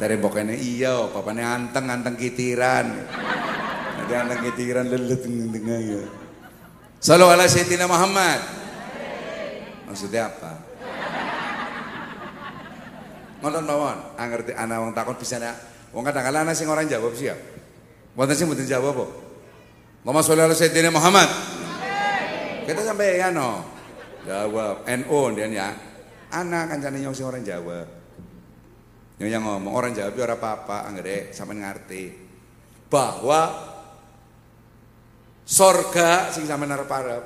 cari 0.00 0.16
bokene 0.16 0.56
iya 0.56 1.06
bapaknya 1.10 1.44
anteng 1.58 1.86
anteng 1.90 2.16
kitiran. 2.16 2.86
Nanti 3.98 4.12
anteng 4.14 4.40
kitiran 4.46 4.86
lelet 4.88 5.20
tengah 5.26 5.80
ya. 5.82 6.02
Salam 7.00 7.28
ala 7.28 7.44
Sayyidina 7.48 7.84
Muhammad. 7.90 8.40
Maksudnya 9.90 10.30
apa? 10.30 10.52
Nonton 13.40 13.64
mawon. 13.64 13.98
Angerti 14.20 14.52
anak 14.54 14.76
wong 14.84 14.92
takut 14.94 15.16
bisa 15.18 15.40
nak 15.40 15.70
wong 15.90 16.06
kadang-kadang 16.06 16.46
ana 16.46 16.54
sing 16.54 16.70
orang 16.70 16.86
jawab 16.86 17.14
ya 17.18 17.34
wonten 18.14 18.34
sing 18.38 18.46
mboten 18.46 18.66
jawab 18.66 18.94
apa 18.94 19.06
Sholli 20.00 20.40
ala 20.40 20.56
Sayyidina 20.56 20.88
Muhammad 20.88 21.28
kita 22.64 22.80
sampai 22.86 23.20
ya 23.20 23.28
no 23.34 23.64
jawab 24.24 24.84
NO 24.86 25.20
dan 25.36 25.50
ya 25.52 25.68
anak 26.30 26.70
kancane 26.70 27.02
nyong 27.02 27.14
sing 27.14 27.26
orang 27.26 27.42
Jawa. 27.42 27.80
Nyong 29.18 29.30
yang 29.30 29.42
ngomong 29.44 29.74
orang 29.74 29.92
Jawa 29.92 30.14
ora 30.14 30.36
apa-apa, 30.38 30.86
anggere 30.86 31.34
sampean 31.34 31.60
ngerti 31.60 32.04
bahwa 32.86 33.42
sorga 35.44 36.30
sing 36.30 36.46
sampean 36.46 36.72
arep-arep. 36.72 37.24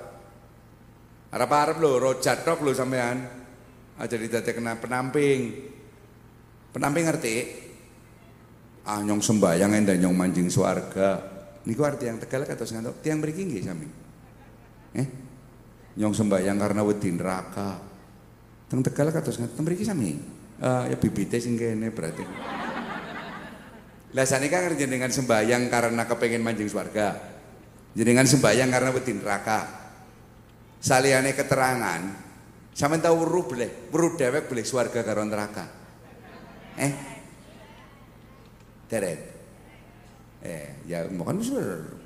Arep-arep 1.35 1.77
lho, 1.83 1.93
rojat 2.01 2.43
tok 2.43 2.65
lho 2.65 2.73
sampean. 2.73 3.45
Aja 3.95 4.19
kena 4.51 4.75
penamping. 4.75 5.71
Penamping 6.75 7.05
ngerti? 7.07 7.37
Ah 8.85 9.01
nyong 9.01 9.23
sembayang 9.23 9.71
endah 9.71 9.97
nyong 10.03 10.17
manjing 10.19 10.51
swarga. 10.51 11.34
Niku 11.65 11.81
arti 11.81 12.05
yang 12.05 12.21
tegal 12.21 12.45
kata 12.45 12.69
sing 12.69 12.85
tiang 13.01 13.25
mriki 13.25 13.49
nggih 13.49 13.65
sami. 13.65 13.89
Eh? 14.95 15.09
Nyong 15.97 16.13
sembayang 16.13 16.57
karena 16.61 16.83
wedi 16.85 17.09
neraka. 17.09 17.81
Teng 18.69 18.85
Tegal 18.85 19.09
kados 19.15 19.41
ngaten 19.41 19.63
mriki 19.65 19.85
sami. 19.87 20.13
Uh, 20.61 20.87
ya 20.87 20.97
bibite 21.01 21.41
sing 21.41 21.57
kene 21.57 21.89
berarti. 21.91 22.25
Lah 24.15 24.27
sanika 24.29 24.63
kan 24.63 24.79
jenengan 24.79 25.11
sembayang 25.11 25.67
karena 25.73 26.03
kepengen 26.07 26.45
manjing 26.45 26.71
swarga. 26.71 27.19
Jenengan 27.97 28.29
sembayang 28.29 28.71
karena 28.71 28.91
wedi 28.95 29.13
neraka. 29.17 29.61
Saliyane 30.85 31.33
keterangan, 31.33 32.03
sampean 32.77 33.01
tahu 33.01 33.25
weruh 33.25 33.45
boleh, 33.49 33.71
weruh 33.89 34.13
dewek 34.21 34.53
boleh 34.53 34.65
swarga 34.69 35.01
karo 35.01 35.25
neraka. 35.25 35.65
Eh? 36.77 36.93
Deret. 38.87 39.34
Eh, 40.45 40.69
ya 40.85 41.09
bukan 41.09 41.41
sudah 41.41 42.05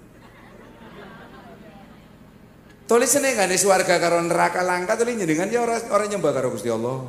Tulisane 2.88 3.36
gak 3.36 3.52
swarga 3.60 4.00
karo 4.00 4.24
neraka 4.24 4.64
langka 4.64 4.96
tulis 4.96 5.20
jenengan 5.20 5.52
ya 5.52 5.60
orang 5.60 5.92
orang 5.92 6.08
nyembah 6.08 6.32
karo 6.32 6.48
Gusti 6.56 6.72
Allah. 6.72 7.04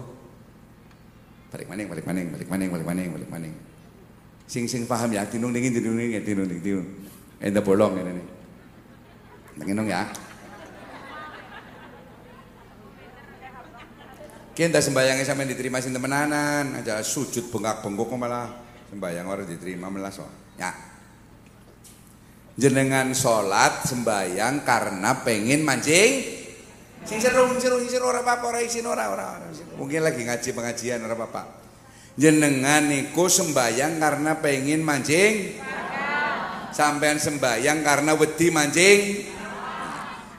Balik 1.56 1.72
maning, 1.72 1.88
balik 1.88 2.04
maning, 2.04 2.28
balik 2.36 2.50
maning, 2.52 2.68
balik 2.68 2.84
maning, 2.86 3.10
balik 3.16 3.30
maning. 3.32 3.54
Sing 4.44 4.68
sing 4.68 4.84
paham 4.84 5.16
ya, 5.16 5.24
tinung 5.24 5.56
dingin, 5.56 5.72
tinung 5.72 5.96
dingin, 5.96 6.20
tinung 6.20 6.52
dingin, 6.52 6.64
tinung. 6.68 6.88
Enda 7.40 7.64
bolong 7.64 7.96
ini 7.96 8.12
nih. 8.12 8.28
Tenginong 9.64 9.88
ya. 9.88 10.04
Kita 14.52 14.84
sembayangnya 14.84 15.24
sampai 15.24 15.48
diterima 15.48 15.80
sing 15.80 15.96
temenanan, 15.96 16.84
aja 16.84 17.00
sujud 17.00 17.48
bengkak 17.48 17.80
bengkok 17.80 18.20
malah 18.20 18.52
sembayang 18.92 19.26
orang 19.32 19.48
diterima 19.48 19.88
melas 19.88 20.20
Ya. 20.60 20.89
Jenengan 22.60 23.16
sholat 23.16 23.88
sembayang 23.88 24.68
karena 24.68 25.24
pengen 25.24 25.64
mancing 25.64 26.40
Sing 27.08 27.18
seru, 27.24 27.48
seru 27.56 28.06
ora. 28.12 29.40
Mungkin 29.80 30.04
lagi 30.04 30.22
ngaji 30.28 30.50
pengajian 30.52 31.00
ora 31.02 31.16
apa-apa. 31.16 31.44
Jenengan 32.20 32.92
niku 32.92 33.32
sembayang 33.32 33.98
karena 33.98 34.32
pengen 34.44 34.84
mancing. 34.84 35.56
Sampean 36.76 37.18
sembayang 37.18 37.80
karena 37.82 38.12
wedi 38.14 38.48
mancing. 38.52 39.00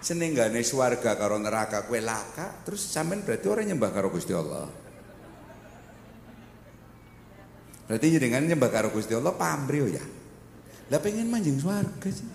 Senenggane 0.00 0.64
swarga 0.64 1.12
karo 1.16 1.36
neraka 1.36 1.84
kue 1.84 2.00
laka, 2.00 2.64
terus 2.64 2.80
sampean 2.80 3.20
berarti 3.20 3.46
orang 3.52 3.68
nyembah 3.68 3.90
karo 3.92 4.08
Gusti 4.08 4.32
Allah. 4.32 4.64
Berarti 7.84 8.06
jenengan 8.14 8.46
nyembah 8.46 8.70
karo 8.72 8.88
Gusti 8.92 9.12
Allah 9.12 9.34
pamrih 9.36 9.90
ya. 9.92 10.04
Lah 10.90 10.98
pengen 10.98 11.30
manjing 11.30 11.56
swarga 11.62 12.10
sih. 12.10 12.26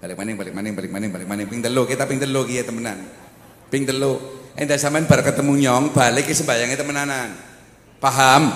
Balik 0.00 0.16
maning, 0.16 0.36
balik 0.40 0.54
maning, 0.56 0.72
balik 0.72 0.90
maning, 0.90 1.10
balik 1.12 1.28
maning. 1.28 1.46
Ping 1.46 1.60
telu, 1.60 1.84
kita 1.84 2.08
ping 2.08 2.16
telu 2.16 2.48
ya 2.48 2.64
temenan. 2.64 3.04
Ping 3.68 3.84
telu. 3.84 4.16
Endah 4.56 4.80
sampean 4.80 5.04
bar 5.04 5.20
ketemu 5.20 5.52
nyong, 5.60 5.92
balik 5.92 6.24
ke 6.24 6.32
sembayangnya 6.32 6.80
temenanan. 6.80 7.28
Paham? 8.00 8.48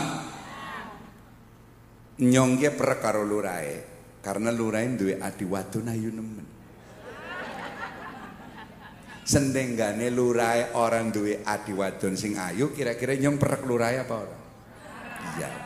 Nyong 2.25 2.57
karo 2.97 3.29
lurae. 3.29 3.93
Karena 4.25 4.49
lurae 4.49 4.89
duwe 4.97 5.21
adi 5.21 5.45
wadon 5.45 5.93
ayu 5.93 6.09
nemen. 6.09 6.47
Sendenggane 9.25 10.09
lurae 10.09 10.73
orang 10.81 11.13
duwe 11.13 11.45
adi 11.45 11.77
wadon 11.77 12.17
sing 12.17 12.41
ayu, 12.41 12.73
kira-kira 12.73 13.13
nyong 13.21 13.37
perek 13.37 13.69
lurae 13.69 14.01
apa 14.01 14.15
ora? 14.17 14.37
Iya. 15.37 15.64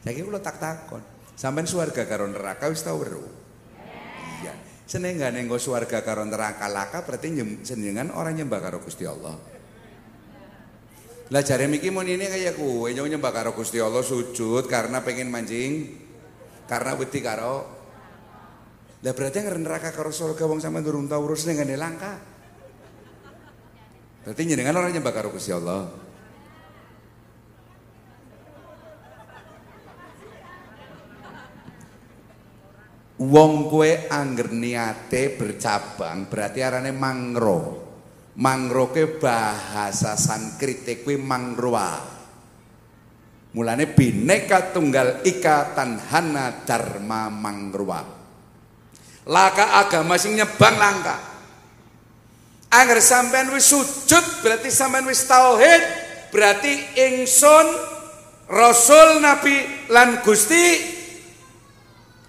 Saiki 0.00 0.24
kula 0.24 0.40
tak 0.40 0.56
takon. 0.56 1.02
Sampeyan 1.36 1.68
swarga 1.68 2.04
karo 2.08 2.28
neraka 2.28 2.68
wis 2.68 2.84
tau 2.84 3.00
weruh. 3.00 3.40
Senenggane 4.90 5.46
nggo 5.46 5.54
swarga 5.54 6.02
karo 6.02 6.26
neraka 6.26 6.66
laka 6.66 7.06
berarti 7.06 7.30
senengan 7.62 8.10
orang 8.10 8.42
nyembah 8.42 8.58
karo 8.58 8.82
Gusti 8.82 9.06
Allah. 9.06 9.38
Lah 11.30 11.42
jare 11.46 11.70
miki 11.70 11.94
mun 11.94 12.10
ini 12.10 12.26
kaya 12.26 12.58
kowe 12.58 12.90
nyembah 12.90 13.30
karo 13.30 13.54
Gusti 13.54 13.78
Allah 13.78 14.02
sujud 14.02 14.66
karena 14.66 14.98
pengen 15.06 15.30
mancing 15.30 15.94
karena 16.66 16.98
wedi 16.98 17.22
karo 17.22 17.78
Lah 19.00 19.16
berarti 19.16 19.40
yang 19.40 19.64
neraka 19.64 19.96
karo 19.96 20.12
surga 20.12 20.44
wong 20.44 20.60
sampean 20.60 20.84
durung 20.84 21.08
tau 21.08 21.24
urus 21.24 21.48
senengane 21.48 21.72
langka. 21.72 22.20
Berarti 24.26 24.42
jenengan 24.44 24.76
orang 24.76 24.92
nyembah 24.92 25.14
karo 25.16 25.32
Gusti 25.32 25.56
Allah. 25.56 25.88
Wong 33.20 33.68
kue 33.68 34.08
angger 34.08 34.48
niate 34.48 35.36
bercabang 35.36 36.24
berarti 36.24 36.64
arane 36.64 36.88
mangro. 36.88 37.88
Mangro 38.40 38.88
ke 38.88 39.20
bahasa 39.20 40.16
Sanskrit 40.16 40.88
kue 41.04 41.20
mangroa. 41.20 42.00
Mulane 43.52 43.84
bineka 43.92 44.72
tunggal 44.72 45.20
ika 45.20 45.76
tanhana 45.76 46.64
dharma 46.64 47.28
mangroa. 47.28 48.00
Laka 49.28 49.84
agama 49.84 50.16
sing 50.16 50.40
nyebang 50.40 50.80
langka. 50.80 51.16
Angger 52.72 53.04
sampean 53.04 53.52
wis 53.52 53.68
sujud 53.68 54.24
berarti 54.40 54.72
sampean 54.72 55.04
wis 55.04 55.28
tauhid, 55.28 55.82
berarti 56.32 56.72
ingsun 56.96 57.66
Rasul 58.48 59.20
Nabi 59.20 59.90
lan 59.92 60.24
Gusti 60.24 60.99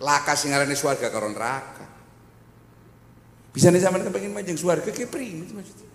laka 0.01 0.33
sing 0.33 0.51
aranane 0.51 0.73
swarga 0.73 1.07
karo 1.13 1.29
neraka. 1.29 1.85
Bisa 3.53 3.69
nih 3.69 3.83
sampean 3.83 4.07
kepengin 4.09 4.33
manjing 4.33 4.57
swarga 4.57 4.89
ki 4.89 5.05
priye 5.05 5.45
maksudnya. 5.53 5.87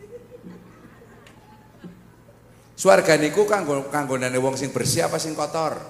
Swarga 2.77 3.17
niku 3.17 3.49
kanggo 3.49 3.89
kanggonane 3.89 4.37
wong 4.37 4.55
sing 4.55 4.69
bersih 4.69 5.09
apa 5.09 5.17
sing 5.17 5.33
kotor? 5.33 5.81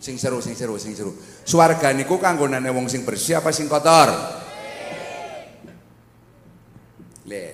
Sing 0.00 0.16
seru, 0.16 0.40
sing 0.40 0.56
seru, 0.56 0.80
sing 0.80 0.96
seru. 0.96 1.12
Swarga 1.44 1.92
niku 1.92 2.16
kanggonane 2.16 2.72
wong 2.72 2.88
sing 2.88 3.04
bersih 3.04 3.36
apa 3.36 3.52
sing 3.52 3.68
kotor? 3.68 4.08
Le, 7.28 7.44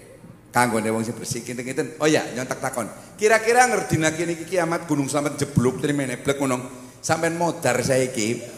kanggone 0.55 0.89
wong 0.95 1.03
sing 1.03 1.19
bersih 1.19 1.43
kinten-kinten. 1.43 1.99
Oh 1.99 2.07
ya, 2.07 2.23
nyontak 2.39 2.63
takon. 2.63 2.87
Kira-kira 3.19 3.67
ngerti 3.67 3.99
niki 3.99 4.47
kiamat 4.47 4.87
Gunung 4.87 5.11
Slamet 5.11 5.35
jeblok 5.35 5.83
terima 5.83 6.07
neblek 6.07 6.39
ngono. 6.39 6.87
Sampean 7.03 7.35
modar 7.35 7.83
saiki 7.83 8.56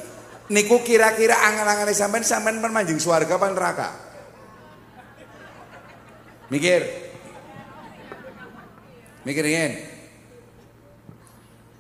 niku 0.49 0.81
kira-kira 0.81 1.37
angan-angane 1.37 1.93
sampean 1.93 2.25
sampean 2.25 2.61
manjing 2.61 3.01
swarga 3.01 3.37
apa 3.37 3.47
neraka? 3.53 3.89
Mikir. 6.49 6.83
Mikir 9.29 9.45
ingin. 9.45 9.73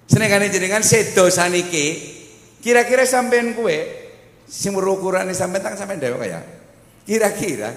Senengane 0.09 0.53
jenengan 0.53 0.85
sedo 0.85 1.29
saniki 1.29 2.16
kira-kira 2.61 3.05
sampean 3.05 3.53
kue 3.53 3.77
sing 4.49 4.73
ukurane 4.77 5.33
sampean 5.33 5.64
tak 5.64 5.77
sampean 5.77 6.01
dhewe 6.01 6.16
kaya. 6.21 6.41
Kira-kira 7.09 7.73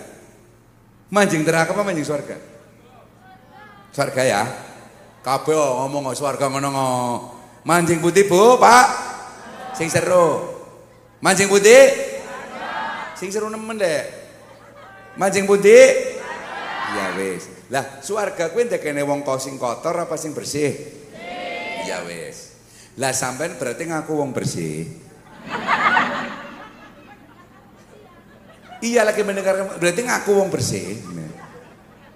manjing 1.11 1.47
neraka 1.47 1.71
apa 1.71 1.83
manjing 1.87 2.03
swarga? 2.03 2.35
Swarga 3.95 4.23
ya. 4.23 4.43
Kabeh 5.21 5.53
ngomong 5.53 6.11
swarga 6.17 6.49
ngono 6.49 6.71
Manjing 7.61 8.01
putih, 8.01 8.25
Bu, 8.25 8.57
Pak. 8.57 8.87
Sing 9.77 9.85
seru. 9.85 10.60
Mancing 11.21 11.47
putih? 11.53 11.93
Sing 13.13 13.29
seru 13.29 13.53
nemen 13.53 13.77
deh. 13.77 14.01
Mancing 15.13 15.45
putih? 15.45 16.17
Ya 16.91 17.13
wis. 17.13 17.45
Lah 17.69 18.01
swarga 18.01 18.49
kuwi 18.49 18.67
ndekene 18.67 19.05
wong 19.05 19.21
sing 19.37 19.61
kotor 19.61 19.93
apa 19.95 20.17
sing 20.17 20.33
bersih? 20.33 20.73
Ya 21.85 22.01
wis. 22.09 22.57
Lah 22.97 23.13
sampean 23.13 23.55
berarti 23.55 23.85
ngaku 23.85 24.11
wong 24.17 24.33
bersih. 24.33 24.89
iya 28.81 29.05
lagi 29.05 29.21
mendengar 29.21 29.77
berarti 29.77 30.01
ngaku 30.01 30.31
wong 30.33 30.49
bersih. 30.49 30.97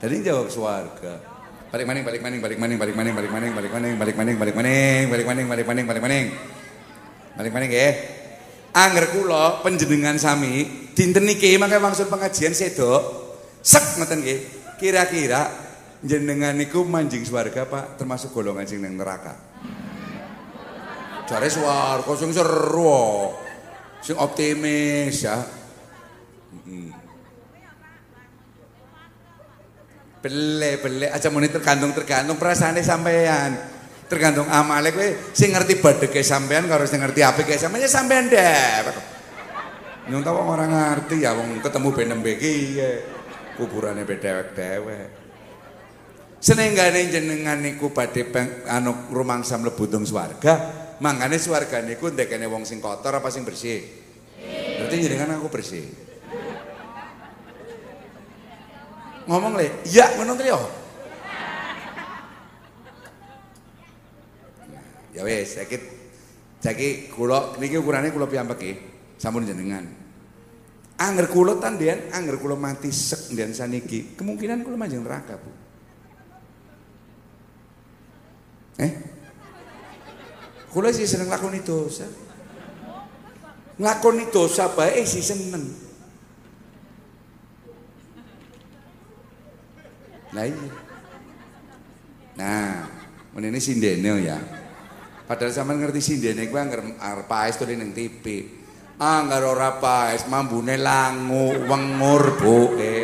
Tadi 0.01 0.25
jawab 0.25 0.49
swarga. 0.49 1.37
Balik 1.69 1.85
maning, 1.85 2.03
balik 2.07 2.21
maning, 2.25 2.39
balik 2.41 2.57
maning, 2.57 2.77
balik 2.79 2.95
maning, 2.95 3.13
balik 3.13 3.31
maning, 3.31 3.51
balik 3.53 3.71
maning, 3.71 3.95
balik 3.99 4.15
maning, 4.15 4.35
balik 4.39 4.55
maning, 4.55 5.05
balik 5.11 5.25
maning, 5.27 5.45
balik 5.45 5.65
maning, 5.67 5.85
balik 5.85 6.03
maning. 6.03 6.25
Balik 7.35 7.51
maning 7.53 7.69
ya. 7.69 7.89
Angger 8.75 9.07
kula 9.15 9.63
panjenengan 9.63 10.19
sami 10.19 10.91
dinten 10.91 11.23
niki 11.23 11.55
mangke 11.55 11.79
maksud 11.79 12.11
pengajian 12.11 12.51
sedo 12.51 12.91
sek 13.63 13.95
ngoten 13.95 14.19
nggih. 14.19 14.39
Kira-kira 14.75 15.47
jenengan 16.03 16.51
niku 16.51 16.83
manjing 16.83 17.23
swarga 17.23 17.63
Pak 17.63 17.95
termasuk 17.95 18.35
golongan 18.35 18.67
sing 18.67 18.83
ning 18.83 18.99
neraka. 18.99 19.31
Jare 21.23 21.47
swarga 21.47 22.11
sing 22.19 22.35
seru. 22.35 23.31
Sing 24.03 24.19
optimis 24.19 25.23
ya. 25.23 25.39
Bele 30.19 30.71
bele 30.83 31.07
aja 31.15 31.31
muni 31.31 31.47
tergantung 31.47 31.95
tergantung 31.95 32.35
perasaane 32.35 32.83
sampean. 32.83 33.74
Tergantung 34.05 34.45
amale 34.53 34.93
kowe 34.93 35.33
sing 35.33 35.49
ngerti 35.49 35.81
badheke 35.81 36.21
sampean 36.21 36.69
karo 36.69 36.85
sing 36.85 37.01
ngerti 37.01 37.25
apike 37.25 37.57
sampean 37.57 37.81
ya 37.81 37.89
sampean 37.89 38.29
deh. 38.29 38.85
Nyong 40.13 40.21
tau 40.21 40.37
ora 40.45 40.69
ngerti 40.69 41.25
ya 41.25 41.33
wong 41.33 41.57
ketemu 41.65 41.89
benembe 41.89 42.37
iki 42.37 42.77
ya 42.77 42.89
kuburane 43.57 44.05
bedewek-dewek. 44.05 45.25
Senenggane 46.37 47.09
jenengan 47.09 47.57
niku 47.57 47.89
badhe 47.89 48.29
anu 48.69 49.09
rumangsa 49.09 49.57
mlebu 49.57 49.89
dong 49.89 50.05
swarga, 50.05 50.53
mangane 51.01 51.41
swarga 51.41 51.81
niku 51.81 52.13
ndekene 52.13 52.45
wong 52.45 52.69
sing 52.69 52.77
kotor 52.77 53.17
apa 53.17 53.33
sing 53.33 53.41
bersih? 53.41 53.81
Berarti 54.77 54.95
jenengan 55.01 55.41
aku 55.41 55.49
bersih. 55.49 55.89
Ngomong 59.25 59.57
le, 59.57 59.81
iya 59.89 60.13
ngono 60.13 60.37
to 60.37 60.45
Ya 65.15 65.23
wes, 65.23 65.55
sakit 65.55 65.81
saiki 66.59 67.07
kula 67.15 67.55
niki 67.55 67.79
ukurane 67.79 68.11
kula 68.11 68.27
piyambake 68.27 68.75
sampun 69.15 69.47
jenengan. 69.47 69.87
Angger 70.99 71.31
kula 71.31 71.55
tandian, 71.59 72.11
angger 72.11 72.35
kula 72.35 72.55
mati 72.59 72.91
sek 72.91 73.31
ndian 73.31 73.55
saniki, 73.55 74.15
kemungkinan 74.19 74.63
kula 74.63 74.75
manjing 74.75 75.03
neraka, 75.03 75.39
Bu. 75.39 75.51
Eh? 78.79 78.91
Kula 80.71 80.91
sih 80.91 81.07
seneng 81.07 81.31
lakoni 81.31 81.63
dosa. 81.63 82.03
Nglakoni 83.79 84.27
dosa 84.31 84.71
bae 84.71 85.03
sih 85.07 85.23
seneng. 85.23 85.63
Nah 90.35 90.43
iya. 90.43 90.71
Nah, 92.35 92.83
menene 93.31 93.59
sindene 93.63 94.11
ya. 94.19 94.64
Padahal 95.25 95.49
sampean 95.49 95.81
ngerti 95.81 96.01
sindene 96.05 96.45
kuwi 96.45 96.61
anggar 96.61 96.85
arep 96.85 97.25
paes 97.25 97.57
tuh 97.57 97.65
ning 97.65 97.97
TV. 97.97 98.45
Anggar 99.01 99.41
ora 99.41 99.81
paes 99.81 100.29
mambune 100.29 100.77
langu 100.77 101.65
wengur 101.65 102.37
buke. 102.37 102.95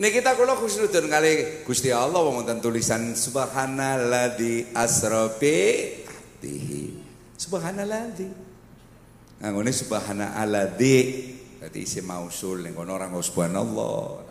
Nih 0.00 0.10
kita 0.12 0.32
kula 0.32 0.56
khusnudun 0.56 1.12
kali 1.12 1.64
Gusti 1.64 1.92
Allah 1.92 2.20
wonten 2.24 2.60
tulisan 2.60 3.16
subhanalladzi 3.16 4.76
asra 4.76 5.28
bi 5.36 5.56
atihi. 6.04 6.84
Subhanalladzi. 7.36 8.28
Nggone 9.40 9.72
subhanalladzi. 9.72 10.96
Dadi 11.60 11.80
isi 11.84 12.00
mausul 12.00 12.64
ning 12.64 12.72
kono 12.72 12.96
ora 12.96 13.08
subhanallah. 13.12 14.29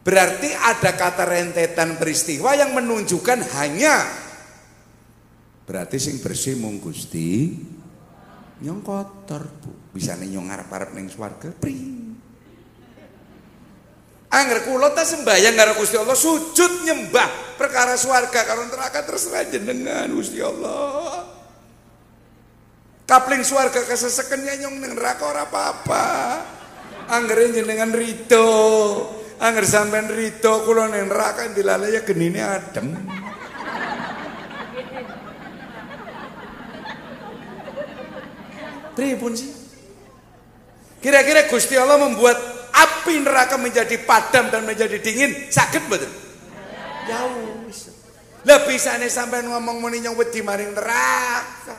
Berarti 0.00 0.48
ada 0.48 0.96
kata 0.96 1.28
rentetan 1.28 2.00
peristiwa 2.00 2.56
yang 2.56 2.72
menunjukkan 2.72 3.44
hanya 3.60 4.08
berarti 5.68 6.02
sing 6.02 6.18
bersih 6.24 6.56
mung 6.56 6.80
Gusti 6.80 7.52
nyong 8.64 8.80
kotor 8.80 9.44
Bu. 9.60 9.92
Bisa 9.92 10.16
nyong 10.16 10.48
ngarep-arep 10.48 10.90
ning 10.96 11.12
swarga 11.12 11.52
pri. 11.52 11.76
Angger 14.30 14.62
kula 14.62 14.94
ta 14.94 15.02
sembayang 15.02 15.54
karo 15.58 15.72
Gusti 15.76 15.98
Allah 15.98 16.14
sujud 16.14 16.86
nyembah 16.86 17.58
perkara 17.58 17.98
swarga 17.98 18.46
karo 18.46 18.64
neraka 18.72 19.04
terserah 19.04 19.44
jenengan 19.52 20.08
Gusti 20.16 20.40
Allah. 20.40 21.28
Kapling 23.04 23.42
swarga 23.42 23.84
keseseken 23.84 24.48
nyong 24.48 24.80
ning 24.80 24.96
neraka 24.96 25.28
apa-apa. 25.28 26.06
Anggere 27.10 27.52
jenengan 27.52 27.90
rito. 27.92 28.48
Angger 29.40 29.64
sampean 29.64 30.12
rito 30.12 30.68
kula 30.68 30.92
ning 30.92 31.08
neraka 31.08 31.48
dilale 31.56 31.88
ya 31.88 32.04
genine 32.04 32.44
adem. 32.44 32.92
Pripun 38.92 39.32
sih? 39.32 39.48
Kira-kira 41.00 41.48
Gusti 41.48 41.72
Allah 41.80 41.96
membuat 41.96 42.36
api 42.68 43.24
neraka 43.24 43.56
menjadi 43.56 43.96
padam 44.04 44.52
dan 44.52 44.68
menjadi 44.68 45.00
dingin, 45.00 45.48
sakit 45.48 45.88
betul? 45.88 46.12
Jauh. 47.08 47.64
Lah 48.44 48.60
bisane 48.64 49.08
sampean 49.08 49.48
ngomong 49.48 49.80
muni 49.80 50.04
nyong 50.04 50.16
wedi 50.16 50.40
maring 50.44 50.72
neraka. 50.72 51.76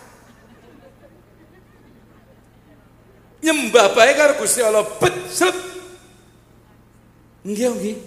Nyembah 3.41 3.97
bae 3.97 4.13
karo 4.13 4.37
Gusti 4.37 4.61
Allah 4.61 4.85
bet 5.01 5.13
Nggih, 7.41 7.69
nggih. 7.73 7.97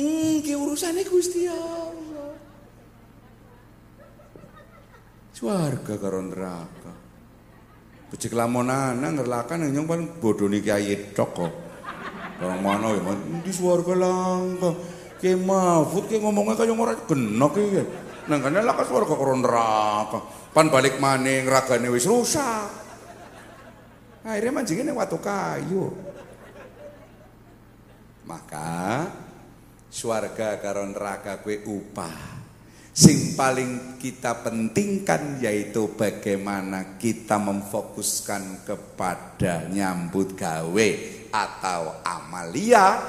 Nggih 0.00 0.56
urusane 0.56 1.04
Gusti 1.04 1.44
Allah. 1.44 2.32
Swarga 5.36 5.94
karo 6.00 6.24
neraka. 6.24 6.92
Becik 8.08 8.32
lamonana 8.32 9.08
ngerlakan 9.12 9.68
nyong 9.68 9.88
paling 9.88 10.08
bodoh 10.16 10.48
nih 10.48 10.64
kiai 10.64 11.12
tok 11.12 11.30
kok. 11.36 11.52
Orang 12.42 12.60
mana 12.64 12.90
ya, 12.96 13.12
di 13.44 13.52
swarga 13.52 13.92
langka. 13.94 14.72
Ki 15.20 15.36
mahfud 15.38 16.08
ki 16.08 16.18
ngomongnya 16.24 16.56
kaya 16.56 16.72
ora 16.72 16.96
genok 16.96 17.54
iki. 17.60 17.82
Nang 18.32 18.40
kene 18.40 18.64
lah 18.64 18.80
swarga 18.80 19.12
karo 19.12 19.36
neraka. 19.36 20.18
Pan 20.56 20.72
balik 20.72 20.96
maning 20.96 21.44
ragane 21.44 21.92
wis 21.92 22.08
rusak. 22.08 22.81
Akhirnya 24.22 24.54
mancingin 24.54 24.86
yang 24.86 24.98
watu 25.02 25.18
kayu. 25.18 25.90
Maka 28.22 29.10
swarga 29.90 30.62
karo 30.62 30.86
neraka 30.86 31.42
kue 31.42 31.66
upah. 31.66 32.42
Sing 32.92 33.34
paling 33.34 33.96
kita 33.96 34.44
pentingkan 34.44 35.40
yaitu 35.42 35.96
bagaimana 35.96 37.00
kita 37.00 37.40
memfokuskan 37.40 38.68
kepada 38.68 39.66
nyambut 39.72 40.36
gawe 40.36 40.88
atau 41.32 42.04
amalia 42.04 43.00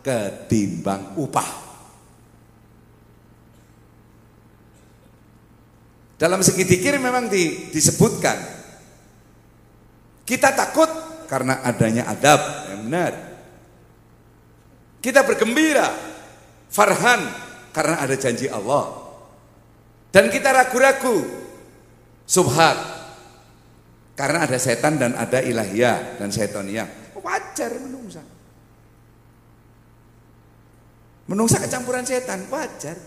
ketimbang 0.00 1.14
upah. 1.20 1.68
Dalam 6.16 6.40
segi 6.40 6.64
dikir 6.64 6.96
memang 6.96 7.28
di, 7.28 7.68
disebutkan 7.68 8.55
kita 10.26 10.50
takut 10.58 10.90
karena 11.30 11.62
adanya 11.62 12.10
adab, 12.10 12.66
yang 12.74 12.82
benar. 12.90 13.12
Kita 14.98 15.22
bergembira, 15.22 15.86
farhan 16.66 17.22
karena 17.70 18.02
ada 18.02 18.14
janji 18.18 18.50
Allah. 18.50 19.06
Dan 20.10 20.26
kita 20.26 20.50
ragu-ragu, 20.50 21.22
subhat 22.26 22.74
karena 24.18 24.48
ada 24.48 24.58
setan 24.58 24.98
dan 24.98 25.14
ada 25.14 25.38
ilahiyah 25.38 26.18
dan 26.18 26.34
setonia. 26.34 26.90
Wajar 27.14 27.70
menungsa. 27.78 28.22
Menungsa 31.26 31.58
kecampuran 31.62 32.02
setan, 32.02 32.50
wajar. 32.50 32.98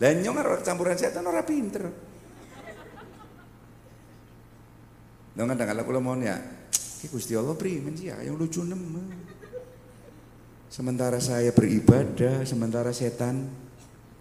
Dan 0.00 0.20
nyong 0.24 0.64
kecampuran 0.64 0.96
setan 0.96 1.24
orang 1.28 1.44
pinter. 1.44 1.84
Dong 5.34 5.50
kan 5.50 5.58
kalau 5.58 5.82
kula 5.82 5.98
mau 5.98 6.14
ya, 6.14 6.38
ki 6.70 7.10
Gusti 7.10 7.34
Allah 7.34 7.58
primen 7.58 7.98
sih 7.98 8.06
ya 8.06 8.22
yang 8.22 8.38
lucu 8.38 8.62
nema. 8.62 9.02
Sementara 10.70 11.18
saya 11.18 11.50
beribadah, 11.50 12.46
sementara 12.46 12.94
setan 12.94 13.46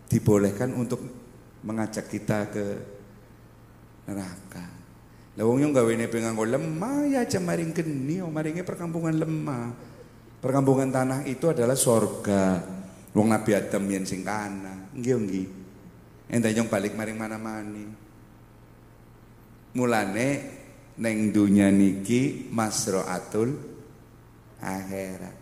dibolehkan 0.09 0.74
untuk 0.74 1.01
mengajak 1.61 2.09
kita 2.09 2.49
ke 2.49 2.66
neraka. 4.09 4.66
Lah 5.34 5.45
wong 5.49 5.66
yang 5.66 5.74
gawe 5.74 5.89
ne 5.97 6.05
penganggo 6.05 6.45
lemah 6.45 7.09
ya 7.09 7.26
aja 7.26 7.41
maring 7.41 7.74
geni, 7.74 8.22
oh, 8.22 8.30
maringnya 8.30 8.61
perkampungan 8.61 9.18
lemah. 9.18 9.74
Perkampungan 10.38 10.93
tanah 10.93 11.26
itu 11.26 11.49
adalah 11.49 11.74
sorga. 11.74 12.61
Wong 13.14 13.34
Nabi 13.34 13.53
Adam 13.53 13.86
yen 13.89 14.05
sing 14.05 14.22
kana. 14.22 14.93
Nggih 14.93 15.14
nggih. 15.18 15.47
Yang 16.30 16.70
balik 16.70 16.93
maring 16.93 17.18
mana-mani. 17.18 17.86
Mulane 19.74 20.28
neng 20.97 21.33
dunia 21.33 21.73
niki 21.73 22.49
masroatul 22.53 23.57
akhirat. 24.61 25.35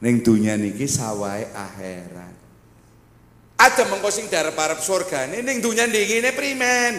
Neng 0.00 0.24
dunia 0.24 0.56
niki 0.56 0.88
sawai 0.88 1.44
akhirat. 1.52 2.34
Ada 3.60 3.84
mengkosing 3.92 4.32
darah 4.32 4.56
para 4.56 4.72
surga 4.80 5.28
ini 5.28 5.44
neng 5.44 5.60
dunia 5.60 5.84
niki 5.86 6.24
ini 6.24 6.32
primen. 6.32 6.94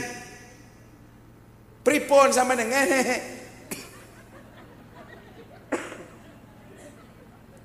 Pripon 1.82 2.30
sama 2.30 2.54
neng 2.54 2.70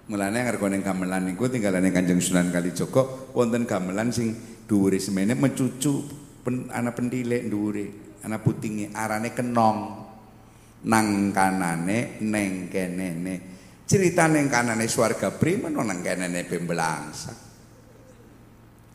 Mulane 0.06 0.38
ning 0.46 0.86
gamelan 0.86 1.26
niku 1.26 1.50
tinggalane 1.50 1.90
Kanjeng 1.90 2.22
Sunan 2.22 2.54
Kalijaga 2.54 3.34
wonten 3.34 3.66
gamelan 3.66 4.14
sing 4.14 4.38
dhuwure 4.62 5.02
semene 5.02 5.34
mencucu 5.34 6.06
pen, 6.46 6.70
ana 6.70 6.94
pentilek 6.94 7.50
dhuwure, 7.50 7.90
ana 8.22 8.38
arane 8.94 9.34
kenong 9.34 10.05
nang 10.84 11.32
kanane 11.32 12.20
neng 12.20 12.68
kenene. 12.68 13.34
Cerita 13.86 14.28
neng 14.28 14.52
kanane 14.52 14.84
swarga 14.84 15.32
primen 15.32 15.72
nang 15.72 16.04
kenene 16.04 16.44
pembelangsa 16.44 17.46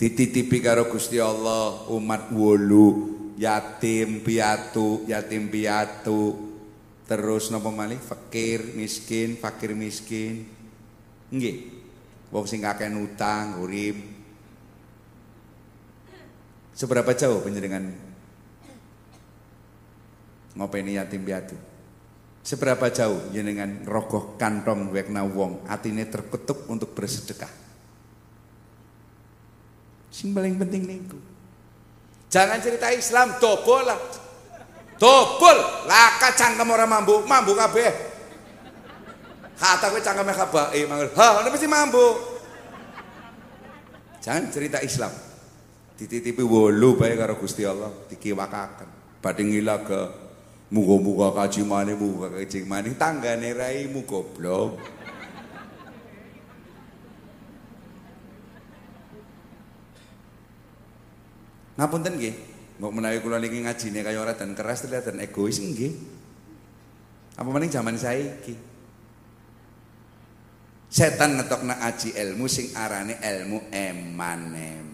dititipi 0.02 0.58
karo 0.66 0.90
Gusti 0.90 1.22
Allah 1.22 1.86
umat 1.94 2.34
wolu 2.34 2.88
yatim 3.38 4.26
piatu 4.26 5.06
yatim 5.06 5.46
piatu. 5.46 6.50
Terus 7.06 7.54
napa 7.54 7.70
malih? 7.70 8.02
Fakir 8.02 8.74
miskin 8.74 9.38
fakir 9.38 9.78
miskin. 9.78 10.50
Nggih. 11.30 11.58
Wong 12.34 12.50
sing 12.50 12.66
akeh 12.66 12.90
utang 12.90 13.62
urip. 13.62 13.94
Seberapa 16.74 17.14
jauh 17.14 17.44
penjenengan? 17.46 17.94
Ngopeni 20.58 20.98
yatim 20.98 21.22
piatu 21.22 21.71
Seberapa 22.42 22.90
jauh 22.90 23.30
jenengan 23.30 23.86
rogoh 23.86 24.34
kantong 24.36 24.90
wekna 24.90 25.22
wong 25.22 25.62
atine 25.70 26.10
terketuk 26.10 26.66
untuk 26.66 26.98
bersedekah. 26.98 27.50
Sing 30.10 30.34
paling 30.34 30.58
penting 30.58 30.84
niku. 30.90 31.18
Jangan 32.34 32.58
cerita 32.58 32.90
Islam 32.90 33.38
dobol 33.38 33.86
lah. 33.86 34.00
Dobol, 34.98 35.58
laka 35.90 36.30
cangkem 36.38 36.70
ora 36.70 36.86
mambu, 36.86 37.26
mambu 37.26 37.58
kabeh. 37.58 38.12
Kata 39.58 39.94
kowe 39.94 40.02
cangkeme 40.02 40.34
kabake 40.34 40.80
mangkel. 40.90 41.10
Ha, 41.18 41.46
mesti 41.46 41.70
mambu. 41.70 42.06
Jangan 44.22 44.50
cerita 44.54 44.78
Islam. 44.82 45.14
Dititipi 45.98 46.42
wolu 46.42 46.98
bae 46.98 47.14
karo 47.14 47.38
Gusti 47.38 47.62
Allah 47.62 47.90
dikiwakaken. 48.10 49.22
Badhe 49.22 49.42
ngilaga 49.46 50.21
Muka 50.72 50.96
muka 51.04 51.28
kaji 51.36 51.68
muka 51.68 51.94
muga 52.00 52.28
mani, 52.64 52.96
tangga 52.96 53.36
nerai 53.36 53.92
raimu 53.92 54.08
blok. 54.08 54.80
Ngapunten 61.76 62.14
nggih, 62.16 62.36
mau 62.80 62.94
menawi 62.94 63.20
kula 63.20 63.42
niki 63.42 63.68
ngajine 63.68 64.00
kaya 64.00 64.22
ora 64.24 64.32
dan 64.32 64.56
keras 64.56 64.88
dan 64.88 65.20
egois 65.20 65.60
nggih. 65.60 65.92
Apa 67.36 67.50
maning 67.52 67.74
zaman 67.74 68.00
saiki? 68.00 68.56
Setan 70.92 71.40
ngetok 71.40 71.64
na 71.68 71.84
aji 71.84 72.16
ilmu 72.16 72.46
sing 72.52 72.76
arane 72.76 73.18
ilmu 73.20 73.72
emanem. 73.72 74.91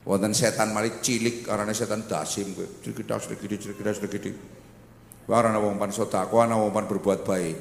Wonten 0.00 0.32
setan 0.32 0.72
mari 0.72 0.96
cilik 1.04 1.44
arane 1.48 1.76
setan 1.76 2.08
dasim 2.08 2.56
kowe. 2.56 2.64
Cilik 2.80 3.04
cilik 3.04 3.38
cilik 3.38 3.60
cilik 3.60 4.10
cilik. 4.10 4.36
Warana 5.28 5.60
wong 5.60 5.76
pan 5.76 5.92
sedekah 5.92 6.26
ana 6.26 6.56
wong 6.56 6.72
pan 6.72 6.88
berbuat 6.88 7.22
baik. 7.22 7.56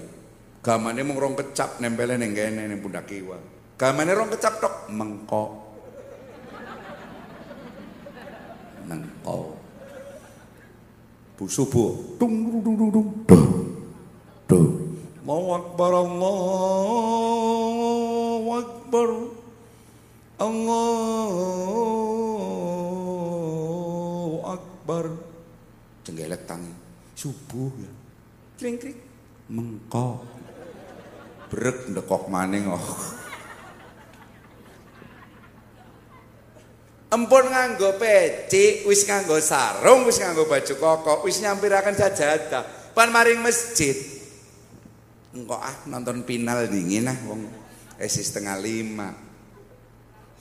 Gamane 0.64 1.04
mung 1.04 1.20
rong 1.20 1.36
kecap 1.40 1.80
nempele 1.84 2.18
ning 2.18 2.36
kene 2.36 2.68
ning 2.68 2.80
pundak 2.84 3.08
kiwa. 3.08 3.36
Gamane 3.80 4.12
rong 4.16 4.32
kecap 4.32 4.60
tok 4.60 4.92
mengkok. 4.92 5.52
Mengkok. 8.88 9.48
Bu 11.40 11.46
subuh. 11.48 12.20
Dung 12.20 12.52
dung 12.52 12.64
dung 12.64 12.76
dung 12.76 12.92
dung. 12.92 13.10
Duh. 14.50 14.68
Allahu 15.30 15.62
Akbar 15.62 15.94
Allahu 15.94 16.90
Akbar. 18.58 19.39
Allahu 20.40 21.60
Akbar. 24.48 25.12
Jenggelek 26.08 26.48
tangi. 26.48 26.72
Subuh 27.14 27.68
ya. 27.76 27.92
Kring 28.56 28.80
kring. 28.80 28.96
Mengkok 29.52 30.24
brek 31.50 31.90
ndekok 31.90 32.30
maning 32.30 32.70
oh. 32.70 32.80
Empun 37.10 37.50
nganggo 37.50 37.98
peci, 37.98 38.86
wis 38.86 39.02
nganggo 39.10 39.42
sarung, 39.42 40.06
wis 40.06 40.22
nganggo 40.22 40.46
baju 40.46 40.74
koko, 40.78 41.26
wis 41.26 41.42
nyampiraken 41.42 41.98
sajadah. 41.98 42.94
Pan 42.94 43.10
maring 43.10 43.42
masjid. 43.42 43.98
Engko 45.34 45.58
ah 45.58 45.74
nonton 45.90 46.22
final 46.22 46.70
dingin 46.70 47.10
ah 47.10 47.18
wong 47.26 47.50
esi 47.98 48.22
setengah 48.22 48.62
lima. 48.62 49.29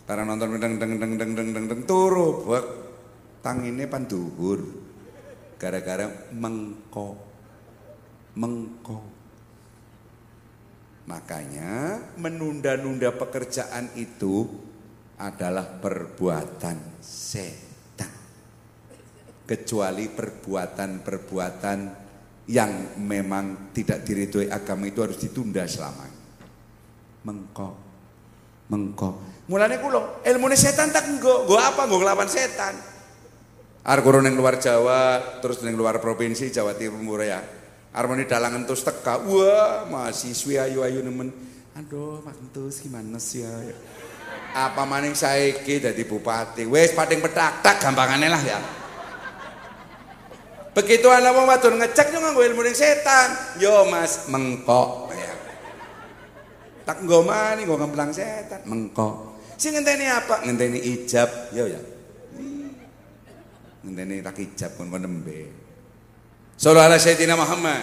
Para 0.09 0.25
nonton 0.25 0.57
deng 0.57 0.81
deng 0.81 0.97
deng 0.97 1.21
deng 1.21 1.37
deng 1.37 1.51
deng 1.53 1.67
deng 1.69 1.83
turu 1.85 2.49
bek 2.49 2.67
tangine 3.45 3.85
pan 3.85 4.09
duhur. 4.09 4.65
Gara-gara 5.61 6.09
mengko. 6.33 7.13
Mengko. 8.33 9.05
Makanya 11.13 12.01
menunda-nunda 12.17 13.13
pekerjaan 13.21 13.93
itu 14.01 14.49
adalah 15.21 15.77
perbuatan 15.77 17.05
setan. 17.05 18.09
Kecuali 19.45 20.09
perbuatan-perbuatan 20.09 21.79
yang 22.49 22.97
memang 22.97 23.77
tidak 23.77 24.09
diridhoi 24.09 24.49
agama 24.49 24.89
itu 24.89 25.05
harus 25.05 25.21
ditunda 25.21 25.69
selamanya. 25.69 26.17
Mengko. 27.29 27.69
Mengko. 28.73 29.38
Mulane 29.49 29.81
kula 29.81 30.23
ilmune 30.29 30.57
setan 30.57 30.93
tak 30.93 31.09
nggo, 31.09 31.49
nggo 31.49 31.57
apa 31.57 31.89
nggo 31.89 32.05
nglawan 32.05 32.29
setan. 32.29 32.77
Arep 33.89 34.05
yang 34.05 34.37
luar 34.37 34.61
Jawa, 34.61 35.41
terus 35.41 35.65
yang 35.65 35.73
luar 35.73 35.97
provinsi 35.97 36.53
Jawa 36.53 36.77
Timur 36.77 37.25
ya 37.25 37.41
Armoni 37.99 38.29
dalangan 38.29 38.69
terus 38.69 38.85
teka, 38.85 39.17
wah 39.25 39.89
mahasiswa 39.89 40.69
ayu-ayu 40.69 41.01
nemen. 41.01 41.33
Aduh, 41.73 42.21
Mas 42.21 42.37
Entus 42.37 42.85
gimana 42.85 43.17
sih 43.17 43.43
ya? 43.43 43.75
Apa 44.53 44.85
maning 44.85 45.17
saiki 45.17 45.81
dadi 45.81 46.05
bupati? 46.05 46.69
Wes 46.69 46.93
pating 46.93 47.19
petak 47.19 47.65
tak 47.65 47.81
gampangannya 47.81 48.29
lah 48.29 48.43
ya. 48.43 48.61
Begitu 50.77 51.11
anak 51.11 51.33
wong 51.35 51.47
wadon 51.49 51.81
ngecek 51.81 52.13
yo 52.13 52.19
nganggo 52.23 52.43
ilmu 52.45 52.63
setan. 52.71 53.29
Yo 53.59 53.89
Mas 53.89 54.29
mengkok 54.29 55.11
ya. 55.17 55.35
Tak 56.87 57.03
nggo 57.03 57.25
mani 57.25 57.67
nggo 57.67 57.83
ngemplang 57.83 58.13
setan, 58.13 58.63
mengkok. 58.69 59.28
Sing 59.59 59.75
ngenteni 59.75 60.07
apa? 60.07 60.47
Ngenteni 60.47 60.79
ijab, 60.79 61.51
yo 61.51 61.67
ya. 61.67 61.83
Ngenteni 63.83 64.23
tak 64.23 64.39
ijab 64.39 64.71
kon 64.79 64.95
nembe. 64.95 65.51
Sallallahu 66.55 66.87
ala 66.87 66.99
Sayyidina 66.99 67.35
Muhammad. 67.35 67.83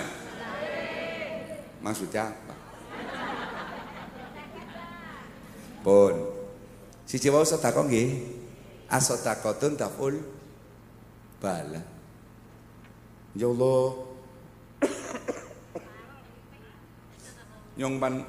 Maksudnya 1.84 2.32
apa? 2.32 2.56
Pun. 5.84 6.16
Siji 7.04 7.28
wau 7.30 7.44
sedekah 7.44 7.84
nggih. 7.86 8.24
Asadaqatun 8.88 9.76
taful 9.76 10.18
bala. 11.44 11.84
Ya 13.36 13.52
Allah. 13.52 14.16
nyong 17.76 18.00
pan 18.00 18.24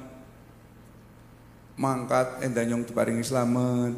mangkat 1.77 2.43
endah 2.45 2.65
nyong 2.65 2.89
diparingi 2.89 3.25
slamet. 3.25 3.95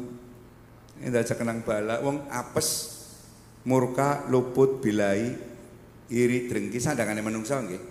Endah 0.99 1.23
cekenang 1.23 1.63
bala 1.63 2.03
wong 2.03 2.27
apes 2.27 2.99
murka 3.63 4.27
luput 4.27 4.83
bilai 4.83 5.31
iri 6.11 6.51
drengki 6.51 6.79
sandangane 6.79 7.23
menungso 7.23 7.55
nggih. 7.55 7.81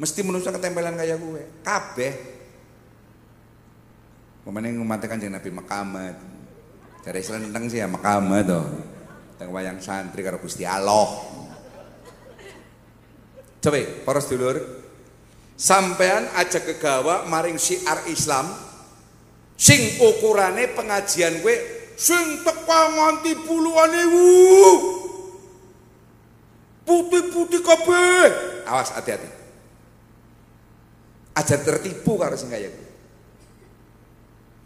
Mesti 0.00 0.20
menungso 0.24 0.48
ketempelan 0.54 0.96
kaya 0.96 1.18
gue. 1.18 1.42
Kabeh. 1.60 2.14
Pemene 4.40 4.72
ngumate 4.72 5.04
Kanjeng 5.04 5.34
Nabi 5.34 5.50
Muhammad. 5.52 6.16
Dari 7.04 7.20
selenteng 7.20 7.68
sih 7.68 7.84
ya 7.84 7.88
Muhammad 7.90 8.48
to. 8.48 8.62
Teng 9.36 9.52
wayang 9.52 9.76
santri 9.80 10.24
karo 10.24 10.40
Gusti 10.40 10.64
Allah. 10.64 11.08
Coba 13.60 13.76
para 14.08 14.20
sedulur, 14.24 14.56
sampean 15.52 16.32
aja 16.32 16.64
kegawa 16.64 17.28
maring 17.28 17.60
syiar 17.60 18.08
Islam 18.08 18.48
sing 19.60 20.00
ukurane 20.00 20.72
pengajian 20.72 21.44
gue 21.44 21.56
sing 22.00 22.40
teko 22.40 22.80
nganti 22.96 23.32
puluhan 23.44 23.92
ewu 24.08 24.30
Putih-putih 26.90 27.62
kabeh. 27.62 28.26
Awas 28.66 28.90
hati-hati. 28.90 29.30
Aja 31.38 31.56
tertipu 31.62 32.18
karo 32.18 32.34
sing 32.34 32.50
kaya 32.50 32.66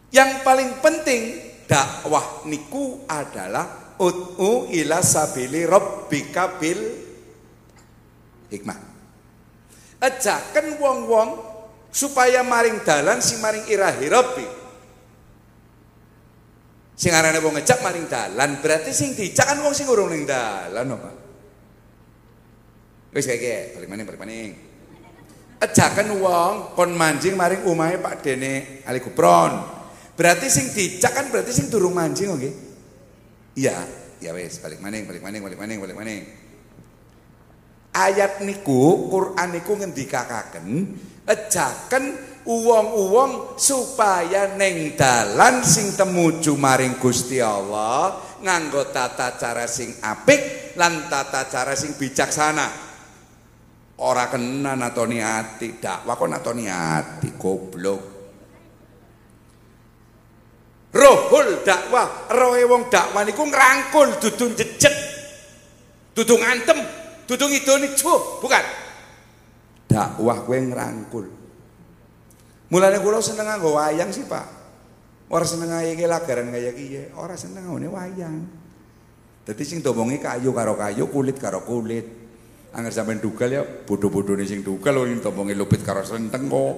Yang 0.09 0.31
paling 0.41 0.81
penting 0.81 1.37
dakwah 1.69 2.49
niku 2.49 3.05
adalah 3.05 3.93
ud'u 4.01 4.73
ila 4.73 5.05
sabili 5.05 5.69
rabbika 5.69 6.57
bil 6.57 6.81
hikmah. 8.49 8.79
Ajaken 10.01 10.81
wong-wong 10.81 11.31
supaya 11.93 12.41
maring 12.41 12.81
dalan 12.89 13.21
sing 13.21 13.45
maring 13.45 13.69
irahi 13.69 14.07
rabbi. 14.09 14.64
Sing 16.95 17.11
arane 17.11 17.43
wong 17.43 17.59
ngejak 17.59 17.83
maring 17.83 18.07
dalan 18.07 18.63
berarti 18.63 18.95
sing 18.95 19.19
dijak 19.19 19.51
kan 19.51 19.59
wong 19.67 19.75
sing 19.75 19.91
urung 19.91 20.15
ning 20.15 20.23
dalan 20.23 20.95
apa? 20.95 21.11
Wis 23.11 23.27
kaya 23.27 23.75
balik 23.75 23.89
maning 23.91 24.07
balik 24.07 24.21
maning. 24.23 24.51
Ejaken 25.59 26.19
wong 26.23 26.79
kon 26.79 26.95
mancing 26.95 27.35
maring 27.35 27.67
umahe 27.67 27.99
Pak 27.99 28.23
Dene 28.23 28.83
Ali 28.87 29.03
Gupron. 29.03 29.59
Berarti 30.15 30.47
sing 30.47 30.71
dijak 30.71 31.11
kan 31.11 31.27
berarti 31.35 31.51
sing 31.51 31.67
durung 31.67 31.99
mancing 31.99 32.31
oke? 32.31 32.39
Okay? 32.39 32.53
Iya, 33.59 33.79
ya 34.23 34.31
wis 34.31 34.63
balik 34.63 34.79
maning 34.79 35.07
balik 35.11 35.23
maning 35.23 35.43
balik 35.43 35.59
maning 35.59 35.79
balik 35.83 35.99
maning. 35.99 36.23
Ayat 37.95 38.43
niku 38.43 39.11
Quran 39.11 39.49
niku 39.51 39.79
ngendikakaken 39.79 40.67
ejaken 41.27 42.34
uwong-uwong 42.45 43.57
supaya 43.57 44.53
neng 44.57 44.93
dalan 44.95 45.65
sing 45.65 45.97
temuju 45.97 46.57
maring 46.61 47.01
Gusti 47.01 47.41
Allah 47.41 48.21
nganggo 48.45 48.93
tata 48.93 49.41
cara 49.41 49.65
sing 49.65 49.97
apik 50.05 50.77
lan 50.77 51.09
tata 51.09 51.49
cara 51.49 51.73
sing 51.73 51.97
bijaksana. 51.97 52.85
Ora 53.95 54.27
kena 54.27 54.75
natoni 54.75 55.23
ati, 55.23 55.79
dakwah 55.79 56.19
kok 56.19 56.27
natoni 56.27 56.67
ati, 56.67 57.29
goblok. 57.39 58.03
Rohul 60.95 61.63
dakwah, 61.63 62.31
rohe 62.35 62.63
wong 62.67 62.91
dakwah 62.91 63.23
niku 63.23 63.47
ngrangkul 63.47 64.19
dudu 64.19 64.51
jejet. 64.59 64.95
Dudu 66.15 66.39
ngantem, 66.39 66.79
dudu 67.27 67.47
ngidoni 67.51 67.95
bukan. 68.43 68.65
Dakwah 69.87 70.43
kowe 70.43 70.59
ngrangkul. 70.59 71.44
Mulane 72.73 72.97
kula 73.01 73.21
seneng 73.21 73.45
nganggo 73.45 73.77
wayang 73.77 74.09
sih, 74.09 74.25
Pak. 74.25 74.47
Ora 75.29 75.45
seneng 75.49 75.73
ae 75.73 75.97
lagaran 75.97 76.53
kaya 76.53 76.73
kiye, 76.77 77.13
ora 77.17 77.35
seneng 77.35 77.67
ngene 77.67 77.89
wayang. 77.89 78.37
Dadi 79.45 79.65
sing 79.65 79.85
domongi 79.85 80.21
kayu 80.21 80.53
karo 80.57 80.77
kayu, 80.77 81.09
kulit 81.09 81.37
karo 81.37 81.65
kulit. 81.65 82.07
Angger 82.75 82.91
sampean 82.91 83.23
dugal 83.23 83.51
ya 83.55 83.63
bodoh-bodoh 83.63 84.35
sing 84.43 84.67
dugal 84.67 84.99
wong 84.99 85.23
tomponge 85.23 85.55
lupit 85.55 85.87
karo 85.87 86.03
senteng 86.03 86.51
kok. 86.51 86.75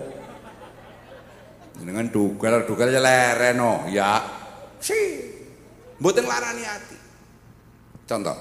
Jenengan 1.81 2.09
dugal, 2.13 2.65
dugal 2.69 2.89
ya 2.93 3.01
leren 3.01 3.61
oh. 3.61 3.89
Ya. 3.89 4.21
Si. 4.81 4.97
Mboten 5.97 6.29
larani 6.29 6.65
ati. 6.69 6.97
Contoh. 8.05 8.37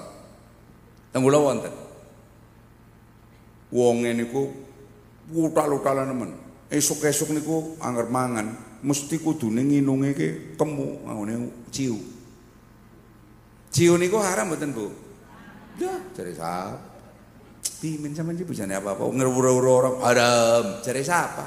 Teng 1.12 1.20
kula 1.24 1.38
wonten. 1.40 1.74
Wonge 3.72 4.10
niku 4.12 4.52
utal-utalan 5.32 6.12
nemen. 6.12 6.45
Esuk-esuk 6.66 7.30
niku 7.30 7.78
angger 7.78 8.10
mangan, 8.10 8.50
mesti 8.82 9.22
kudune 9.22 9.62
nginunge 9.62 10.10
ke 10.18 10.28
kemu 10.58 11.06
ngene 11.06 11.34
ciu. 11.70 11.94
Ciu 13.70 13.94
niku 13.94 14.18
haram 14.18 14.50
mboten, 14.50 14.74
Bu? 14.74 14.90
Ya, 15.78 15.94
dari 16.16 16.32
sapa? 16.34 16.96
Pimin 17.76 18.16
sama 18.16 18.32
ibu 18.32 18.56
jane 18.56 18.72
apa-apa 18.72 19.04
ngerwura-wura 19.04 19.70
orang 19.70 19.96
haram. 20.00 20.64
Dari 20.80 21.04
siapa? 21.04 21.44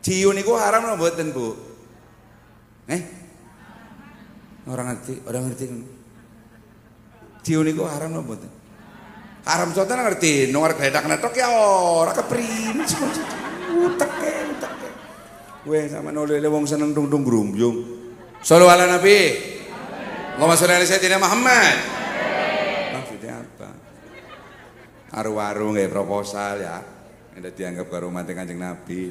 Ciu 0.00 0.32
niku 0.32 0.56
haram 0.56 0.88
lho 0.88 0.94
mboten, 0.96 1.28
Bu? 1.30 1.48
Eh? 2.88 3.02
Orang 4.66 4.88
ngerti, 4.88 5.14
orang 5.28 5.42
ngerti. 5.46 5.64
Ciu 7.44 7.60
niku 7.60 7.84
haram 7.84 8.16
lho 8.16 8.22
mboten? 8.24 8.57
Haram 9.48 9.72
soten 9.72 9.96
ngerti, 9.96 10.52
nungar 10.52 10.76
gledak 10.76 11.08
netok 11.08 11.32
ya 11.32 11.48
ora 11.48 12.12
keprim. 12.12 12.84
Utek 13.68 14.10
ke, 14.20 14.32
utek 14.52 14.72
ke. 14.76 14.88
Weh 15.64 15.88
sama 15.88 16.12
nolele 16.12 16.44
wong 16.52 16.68
seneng 16.68 16.92
dung-dung 16.92 17.24
grumbyung. 17.24 17.76
Sallu 18.44 18.68
ala 18.68 18.84
Nabi. 18.84 19.16
Allahumma 20.36 20.52
sholli 20.52 20.76
ala 20.76 20.84
sayyidina 20.84 21.16
Muhammad. 21.16 21.76
Maksudnya 22.92 23.40
apa? 23.40 23.70
Aru-aru 25.16 25.74
nggih 25.74 25.88
proposal 25.88 26.62
ya. 26.62 26.78
Ada 27.32 27.48
dianggap 27.48 27.88
karo 27.88 28.12
mati 28.12 28.36
Kanjeng 28.36 28.60
Nabi. 28.60 29.02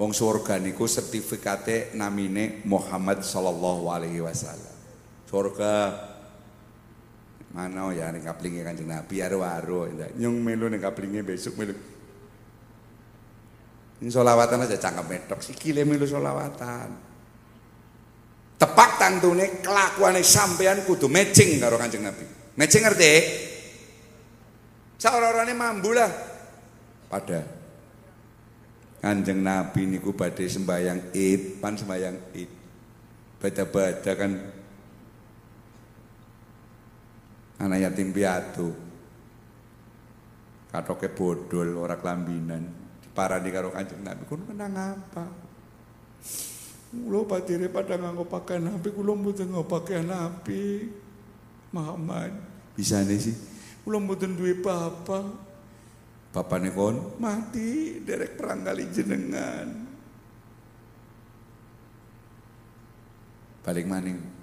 Wong 0.00 0.16
surga 0.16 0.56
niku 0.56 0.88
sertifikate 0.88 1.92
namine 1.92 2.64
Muhammad 2.64 3.20
sallallahu 3.20 3.92
alaihi 3.92 4.24
wasallam. 4.24 4.74
Surga 5.28 5.74
Mana 7.56 7.88
ya 7.96 8.12
ning 8.12 8.20
kaplinge 8.20 8.60
Kanjeng 8.60 8.84
Nabi 8.84 9.24
aru-aru 9.24 9.88
nyung 10.20 10.44
melu 10.44 10.68
ning 10.68 10.76
kaplinge 10.76 11.24
besok 11.24 11.56
melu. 11.56 11.72
Ini 13.96 14.12
solawatan 14.12 14.68
aja 14.68 14.76
cangkem 14.76 15.08
medok 15.08 15.40
sikile 15.40 15.88
melu 15.88 16.04
solawatan. 16.04 16.92
Tepak 18.60 19.00
tantune 19.00 19.64
kelakuane 19.64 20.20
sampean 20.20 20.84
kudu 20.84 21.08
matching 21.08 21.56
karo 21.56 21.80
Kanjeng 21.80 22.04
Nabi. 22.04 22.28
Matching 22.60 22.84
ngerti? 22.84 23.12
Saororane 25.00 25.56
mambu 25.56 25.96
lah. 25.96 26.12
Pada 27.08 27.40
Kanjeng 29.00 29.40
Nabi 29.40 29.96
niku 29.96 30.12
badhe 30.12 30.44
sembayang 30.44 31.16
Id, 31.16 31.56
pan 31.56 31.72
sembayang 31.72 32.16
Id. 32.36 32.50
Bada-bada 33.40 34.12
kan 34.12 34.55
anak 37.60 37.78
yatim 37.80 38.12
piatu. 38.12 38.68
Katoke 40.68 41.08
bodol 41.08 41.72
ora 41.78 41.96
kelambinan. 41.96 42.62
Diparani 43.00 43.48
karo 43.48 43.72
kanjeng 43.72 44.04
Nabi. 44.04 44.22
Kulo 44.28 44.42
menang 44.50 44.74
apa? 44.76 45.24
Kulo 46.92 47.24
patire 47.24 47.68
pada 47.72 47.96
nganggo 47.96 48.28
pakaian 48.28 48.72
Nabi 48.72 48.88
kulo 48.92 49.16
mboten 49.16 49.50
nganggo 49.52 49.68
pakaian 49.68 50.06
Nabi 50.06 50.90
Muhammad 51.72 52.32
bisa 52.76 53.00
nih 53.02 53.18
sih. 53.20 53.36
Kulo 53.82 54.00
mboten 54.04 54.36
duwe 54.36 54.58
papa 54.60 55.24
bapane 56.30 56.68
kon? 56.72 57.16
Mati 57.16 58.00
derek 58.04 58.36
perang 58.36 58.60
kali 58.64 58.84
jenengan. 58.92 59.68
Balik 63.64 63.88
maning 63.88 64.35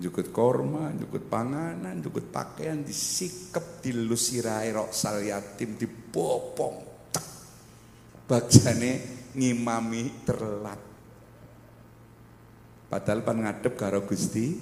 jukut 0.00 0.32
korma, 0.32 0.88
jukut 0.96 1.28
panganan, 1.28 2.00
jukut 2.00 2.32
pakaian 2.32 2.80
disikep 2.80 3.84
dilusirai 3.84 4.72
roksal 4.72 5.20
yatim 5.20 5.76
dibopong 5.76 6.76
tek. 7.12 7.26
Bagjane 8.24 8.92
ngimami 9.36 10.24
terlat. 10.24 10.80
Padahal 12.88 13.24
pan 13.24 13.40
ngadep 13.40 13.72
karo 13.76 14.04
Gusti 14.04 14.52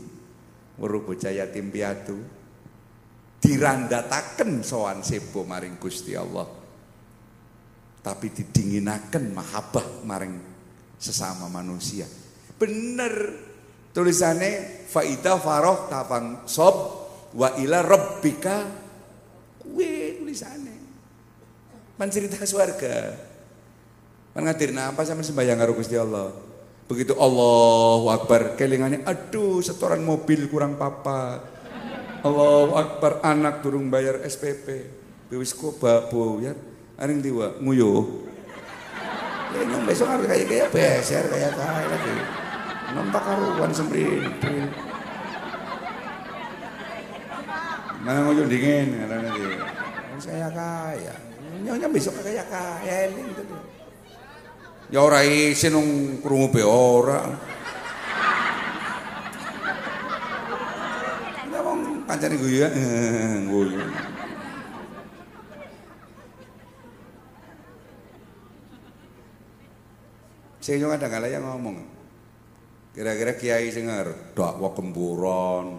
weruh 0.79 1.03
bocah 1.03 1.35
yatim 1.35 1.67
piatu 1.75 2.15
dirandataken 3.43 4.63
sowan 4.63 5.03
sebo 5.03 5.43
maring 5.43 5.83
Gusti 5.83 6.15
Allah. 6.15 6.47
Tapi 8.01 8.27
didinginaken 8.33 9.35
mahabbah 9.35 10.07
maring 10.09 10.35
sesama 10.97 11.53
manusia. 11.53 12.09
Bener 12.57 13.50
tulisannya 13.91 14.87
faida 14.87 15.39
faroh 15.39 15.87
tafang 15.91 16.47
sob 16.47 16.75
wa 17.35 17.55
ila 17.59 17.83
rabbika. 17.83 18.67
Kue 19.61 20.19
tulisannya. 20.19 20.77
Pan 22.01 22.09
cerita 22.09 22.41
suarga 22.49 23.31
pan 24.31 24.47
ngadir 24.47 24.71
apa 24.79 25.03
sama 25.03 25.27
sembahyang 25.27 25.59
karo 25.59 25.75
Gusti 25.75 25.99
Allah? 25.99 26.31
Begitu 26.87 27.15
Allahu 27.19 28.11
Akbar 28.11 28.55
kelingannya 28.59 29.07
aduh 29.07 29.63
setoran 29.63 30.03
mobil 30.03 30.47
kurang 30.51 30.79
papa. 30.79 31.43
Allahu 32.23 32.75
Akbar 32.79 33.23
anak 33.27 33.63
durung 33.63 33.91
bayar 33.91 34.23
SPP 34.23 34.87
wis 35.35 35.55
kok 35.55 35.79
babo 35.79 36.43
ya. 36.43 36.55
Aring 37.01 37.23
diwa 37.23 37.59
nguyuh. 37.59 38.29
Nyong 39.51 39.83
besok 39.83 40.07
harus 40.07 40.27
kayak 40.31 40.47
kayak 40.47 40.69
beser 40.71 41.25
kayak 41.27 41.53
kayak 41.59 41.87
lagi 41.91 42.15
nampak 42.91 43.23
karuan 43.23 43.71
semprintil 43.71 44.67
mana 48.01 48.25
mau 48.25 48.33
dingin 48.33 48.97
karena 48.97 49.17
nanti 49.21 49.43
saya 50.21 50.49
kaya. 50.53 51.15
Nyonya 51.61 51.89
besok 51.93 52.25
kaya 52.25 52.41
kaya 52.49 53.13
ini 53.13 53.21
gitu 53.37 53.45
ya 54.91 55.07
ora 55.07 55.23
isin 55.23 55.71
nung 55.71 56.19
krungu 56.19 56.51
be 56.51 56.63
ora. 56.67 57.23
Ya 61.47 61.61
wong 61.63 62.03
kancane 62.11 62.35
guyu 62.35 62.67
ya 62.67 62.69
guyu. 63.51 63.81
Saya 70.61 70.77
juga 70.77 71.01
ada 71.01 71.25
yang 71.25 71.41
ngomong, 71.41 71.81
Kira-kira 73.01 73.33
kiai 73.33 73.73
sing 73.73 73.89
dakwah 74.37 74.77
kemburon, 74.77 75.73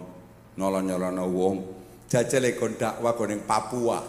nyolon-nyolon 0.58 1.22
wong, 1.30 1.56
jajal 2.10 2.42
kon 2.58 2.74
dakwah 2.74 3.14
kon 3.14 3.30
ning 3.30 3.46
Papua, 3.46 4.02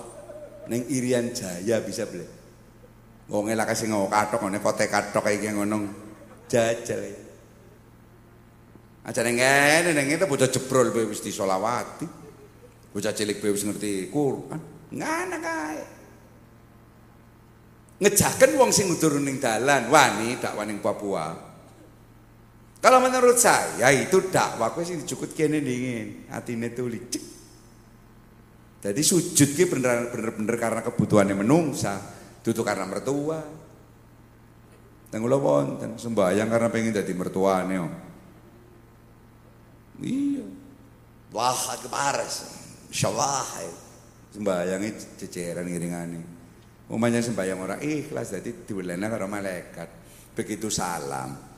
ning 0.66 0.90
Irian 0.90 1.30
Jaya 1.30 1.78
bisa 1.86 2.10
beli. 2.10 2.26
Wong 3.30 3.54
elak 3.54 3.70
sing 3.78 3.94
katok 3.94 4.50
ngene 4.50 4.58
kote 4.66 4.90
katok 4.90 5.30
iki 5.30 5.54
ngono. 5.54 5.94
Jajal. 6.50 7.06
Aja 9.06 9.22
ning 9.22 9.38
kene 9.38 9.94
ning 9.94 10.10
itu 10.10 10.26
bocah 10.26 10.50
jebrol 10.50 10.90
kowe 10.90 11.06
wis 11.06 11.22
disolawati. 11.22 12.10
Bocah 12.98 13.14
cilik 13.14 13.38
kowe 13.38 13.54
ngerti 13.54 14.10
Quran. 14.10 14.62
Ngana 14.90 15.38
kae. 15.38 15.82
Ngejaken 18.02 18.52
wong 18.58 18.74
sing 18.74 18.90
turun 18.98 19.22
ning 19.22 19.38
dalan, 19.38 19.86
wani 19.94 20.42
dakwah 20.42 20.66
ning 20.66 20.82
Papua. 20.82 21.53
Kalau 22.84 23.00
menurut 23.00 23.40
saya 23.40 23.96
itu 23.96 24.28
dakwah 24.28 24.76
kowe 24.76 24.84
sing 24.84 25.00
dijukut 25.00 25.32
kene 25.32 25.64
dingin, 25.64 26.28
atine 26.28 26.68
tuli. 26.76 27.00
Jadi 28.84 29.00
sujud 29.00 29.50
ki 29.56 29.64
bener-bener 29.72 30.56
karena 30.60 30.84
kebutuhannya 30.84 31.40
menungsa, 31.40 31.96
dudu 32.44 32.60
karena 32.60 32.84
mertua. 32.84 33.40
Dan 35.08 35.24
kula 35.24 35.40
wonten 35.40 35.96
sembahyang 35.96 36.52
karena 36.52 36.68
pengen 36.68 36.92
jadi 36.92 37.14
mertuane. 37.16 37.76
Iya. 40.04 40.44
Wah, 41.32 41.56
kepares. 41.80 42.36
Insyaallah. 42.92 43.64
Sembayangi 44.36 44.90
ceceran 45.24 45.64
ngiringane. 45.72 46.20
Umumnya 46.92 47.24
sembahyang 47.24 47.60
orang 47.64 47.80
ikhlas 47.80 48.36
jadi 48.36 48.68
diwelena 48.68 49.08
karo 49.08 49.32
malaikat. 49.32 49.90
Begitu 50.36 50.68
salam, 50.68 51.53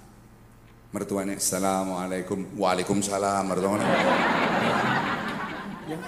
mertuanya 0.96 1.36
assalamualaikum 1.36 2.56
waalaikumsalam 2.56 3.44
mertuanya 3.44 3.84
ya. 5.92 6.00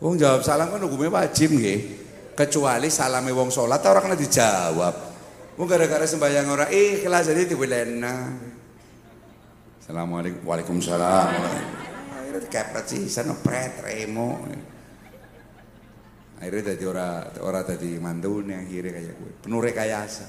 Wong 0.00 0.16
jawab 0.16 0.40
salam 0.40 0.72
kan 0.72 0.80
hukumnya 0.80 1.12
wajib 1.12 1.54
nggih. 1.54 2.08
Kecuali 2.32 2.88
salame 2.88 3.36
wong 3.36 3.52
salat 3.52 3.84
ora 3.84 4.00
kena 4.00 4.16
dijawab. 4.16 4.96
Wong 5.60 5.68
gara-gara 5.68 6.08
sembahyang 6.08 6.48
ora 6.48 6.66
ikhlas 6.72 7.28
jadi 7.28 7.44
diwelena. 7.44 8.32
Assalamualaikum 9.76 10.40
waalaikumsalam. 10.48 11.28
Akhirnya 12.16 12.48
kepret 12.48 12.86
sih 12.88 13.12
sana 13.12 13.36
pret 13.36 13.76
remo. 13.84 14.40
Akhirnya 16.40 16.72
tadi 16.72 16.84
ora 16.88 17.28
ora 17.44 17.60
tadi 17.60 18.00
mantune 18.00 18.56
akhirnya 18.56 18.96
kayak 18.96 19.14
gue. 19.20 19.32
Penuh 19.44 19.60
rekayasa. 19.60 20.24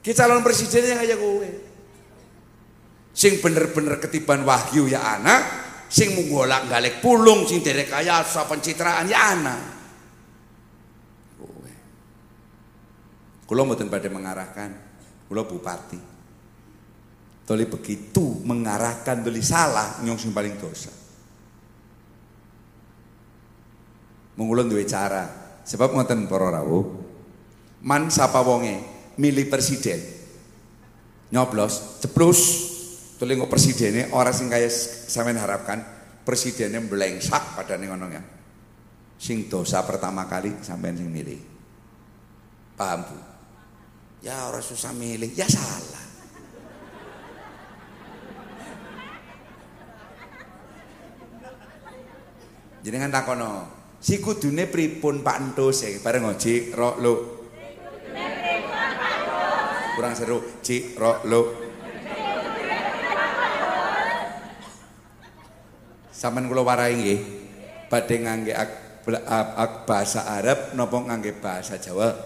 Ki 0.00 0.16
calon 0.16 0.40
presidennya 0.40 0.96
kayak 0.96 1.18
gue. 1.20 1.50
Sing 3.12 3.36
bener-bener 3.44 4.00
ketiban 4.00 4.48
wahyu 4.48 4.88
ya 4.88 5.20
anak, 5.20 5.42
sing 5.92 6.16
menggolak 6.16 6.72
galek 6.72 7.04
pulung, 7.04 7.44
sing 7.44 7.60
derek 7.60 7.92
kaya 7.92 8.24
pencitraan 8.24 9.10
ya 9.10 9.36
anak. 9.36 9.60
Kulo 13.50 13.66
mboten 13.66 13.90
pada 13.90 14.06
mengarahkan, 14.06 14.70
kulo 15.26 15.42
bupati. 15.42 15.98
Toli 17.42 17.66
begitu 17.66 18.46
mengarahkan 18.46 19.26
toli 19.26 19.42
salah 19.42 19.98
nyong 20.06 20.14
sing 20.14 20.30
paling 20.30 20.54
dosa. 20.54 20.94
Mengulun 24.38 24.70
duwe 24.70 24.86
cara. 24.86 25.26
Sebab 25.66 25.90
ngoten 25.90 26.30
para 26.30 26.62
rawuh. 26.62 26.86
Man 27.82 28.06
sapa 28.06 28.38
wonge 28.46 28.99
milih 29.20 29.52
presiden. 29.52 30.00
Nyoblos, 31.28 32.00
ceplus. 32.00 32.40
Kok 33.20 33.52
presidennya 33.52 34.16
orang 34.16 34.32
sing 34.32 34.48
kaya 34.48 34.72
sampean 34.72 35.36
harapkan 35.36 35.84
presidennya 36.24 36.80
blengsak 36.80 37.52
pada 37.52 37.76
ning 37.76 37.92
ngono 37.92 38.08
ya. 38.08 38.24
Sing 39.20 39.44
dosa 39.44 39.84
pertama 39.84 40.24
kali 40.24 40.64
sampean 40.64 40.96
sing 40.96 41.12
milih. 41.12 41.36
Paham 42.80 43.04
Bu? 43.04 43.16
Ya 44.24 44.48
orang 44.48 44.64
susah 44.64 44.96
milih, 44.96 45.36
ya 45.36 45.44
salah. 45.44 46.08
Jenengan 52.80 53.12
takono, 53.12 53.80
Si 54.00 54.16
kudune 54.16 54.64
pripun 54.64 55.20
Pak 55.20 55.36
Entus 55.44 55.84
ya 55.84 55.92
bareng 56.00 56.24
ngoji 56.24 56.72
ro 56.72 56.96
lo. 56.96 57.39
Kurang 60.00 60.16
seru, 60.16 60.40
Ci 60.64 60.96
ro 60.96 61.20
lo. 61.28 61.52
Sampeyan 66.08 66.48
kula 66.48 66.64
warai 66.64 66.96
nggih. 66.96 67.20
Badhe 67.84 68.16
ngangge 68.24 68.56
bahasa 69.84 70.24
Arab 70.24 70.72
napa 70.72 70.96
ngangge 71.04 71.36
bahasa 71.36 71.76
Jawa? 71.76 72.16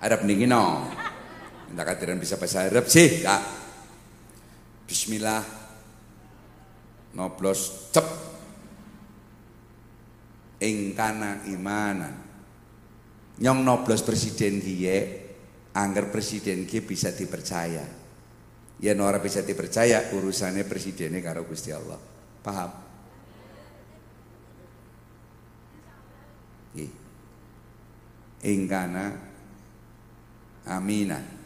Arab 0.00 0.24
niki 0.24 0.48
no. 0.48 0.88
Minta 1.68 1.84
kadiran 1.84 2.16
bisa 2.16 2.40
bahasa 2.40 2.64
Arab 2.64 2.88
sih, 2.88 3.20
Kak. 3.20 3.42
Bismillah. 4.88 5.44
Noblos 7.20 7.92
cep 7.92 8.08
ingkana 10.64 11.44
imanan 11.52 12.16
nyong 13.40 13.60
noblos 13.60 14.00
presiden 14.00 14.60
kiye 14.60 15.19
angger 15.76 16.10
presiden 16.10 16.66
kiye 16.66 16.82
bisa 16.82 17.14
dipercaya 17.14 17.84
ya 18.80 18.92
ora 18.98 19.20
bisa 19.20 19.44
dipercaya 19.44 20.10
urusannya 20.16 20.64
presidennya 20.64 21.20
karo 21.20 21.44
Gusti 21.44 21.70
Allah 21.70 21.98
paham 22.40 22.70
Nggih 26.70 26.90
ingkana 28.46 29.04
aminan 30.70 31.40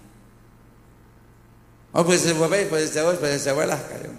Oh 1.95 2.03
bahasa 2.03 2.35
Jawa, 2.35 2.51
bahasa 2.51 2.91
Jawa, 2.91 3.15
bahasa 3.15 3.39
Jawa 3.39 3.71
lah 3.71 3.79
kayak. 3.79 4.11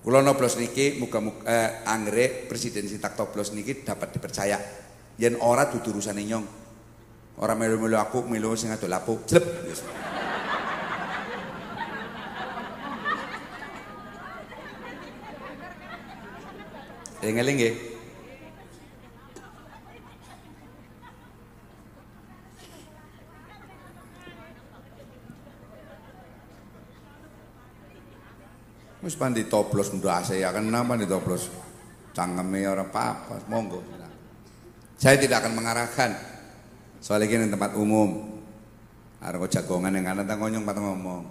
Kulo 0.00 0.24
noblos 0.24 0.56
niki 0.56 0.96
muga-muga 0.96 1.44
eh, 1.44 1.84
anggere 1.84 2.48
presiden 2.48 2.88
tak 2.96 3.20
toblos 3.20 3.52
niki 3.52 3.84
dapat 3.84 4.16
dipercaya. 4.16 4.56
Yen 5.20 5.36
ora 5.44 5.68
dudu 5.68 5.92
urusane 5.92 6.24
nyong. 6.24 6.59
Ora 7.40 7.56
melu-melu 7.56 7.96
aku, 7.96 8.28
melu 8.28 8.52
sing 8.52 8.68
adol 8.68 8.92
lapu. 8.92 9.16
Jleb. 9.24 9.40
Eling-eling 17.24 17.56
nggih. 17.56 17.74
Wis 29.00 29.16
pan 29.16 29.32
ditoblos 29.32 29.96
ndase 29.96 30.44
ya 30.44 30.52
kan 30.52 30.68
kenapa 30.68 30.92
ditoblos? 31.00 31.48
Cangkeme 32.12 32.68
ora 32.68 32.84
apa-apa, 32.84 33.48
monggo. 33.48 33.80
Saya 35.00 35.16
tidak 35.16 35.40
akan 35.40 35.56
mengarahkan. 35.56 36.39
Soalnya 37.00 37.40
ini 37.40 37.48
tempat 37.48 37.74
umum. 37.80 38.40
Arep 39.20 39.48
jagongan 39.48 39.92
yang 39.92 40.04
kanan 40.04 40.24
tak 40.24 40.36
ngonyong 40.40 40.64
patang 40.64 40.84
ngomong. 40.84 41.24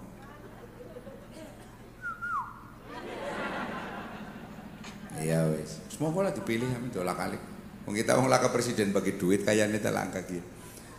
Iya 5.18 5.46
wis. 5.54 5.78
Semoga 5.90 6.30
lah 6.30 6.32
dipilih 6.34 6.70
kami 6.70 6.90
dola 6.94 7.14
kali. 7.14 7.38
Wong 7.86 7.94
kita 7.98 8.14
wong 8.18 8.30
laka 8.30 8.50
presiden 8.50 8.94
bagi 8.94 9.18
duit 9.18 9.42
kayane 9.42 9.82
tak 9.82 9.94
langka 9.94 10.22
gitu. 10.26 10.42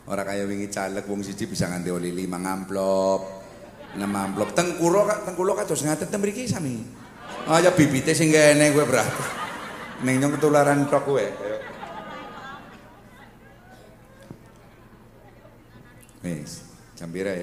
Orang 0.07 0.28
kaya 0.28 0.43
wingi 0.43 0.67
caleg 0.67 1.07
wong 1.07 1.24
siji 1.24 1.47
bisa 1.47 1.72
nganti 1.72 1.89
oli 1.91 2.11
lima 2.11 2.39
amplop. 2.41 3.22
Nama 3.95 4.28
amplop 4.28 4.55
tengkulo 4.55 5.07
kak 5.07 5.28
tengkulo 5.28 5.51
kak 5.55 5.67
terus 5.67 5.84
ngatet 5.88 6.11
mriki 6.15 6.47
sami. 6.47 6.84
Oh 7.47 7.57
ya 7.59 7.72
bibite 7.72 8.11
sing 8.11 8.32
kene 8.32 8.76
gue 8.76 8.86
berarti. 8.88 9.24
Ning 10.03 10.19
nyong 10.19 10.36
ketularan 10.36 10.88
tok 10.89 11.03
kowe. 11.05 11.26
Wis, 16.22 16.61
jam 16.93 17.09
ya? 17.09 17.34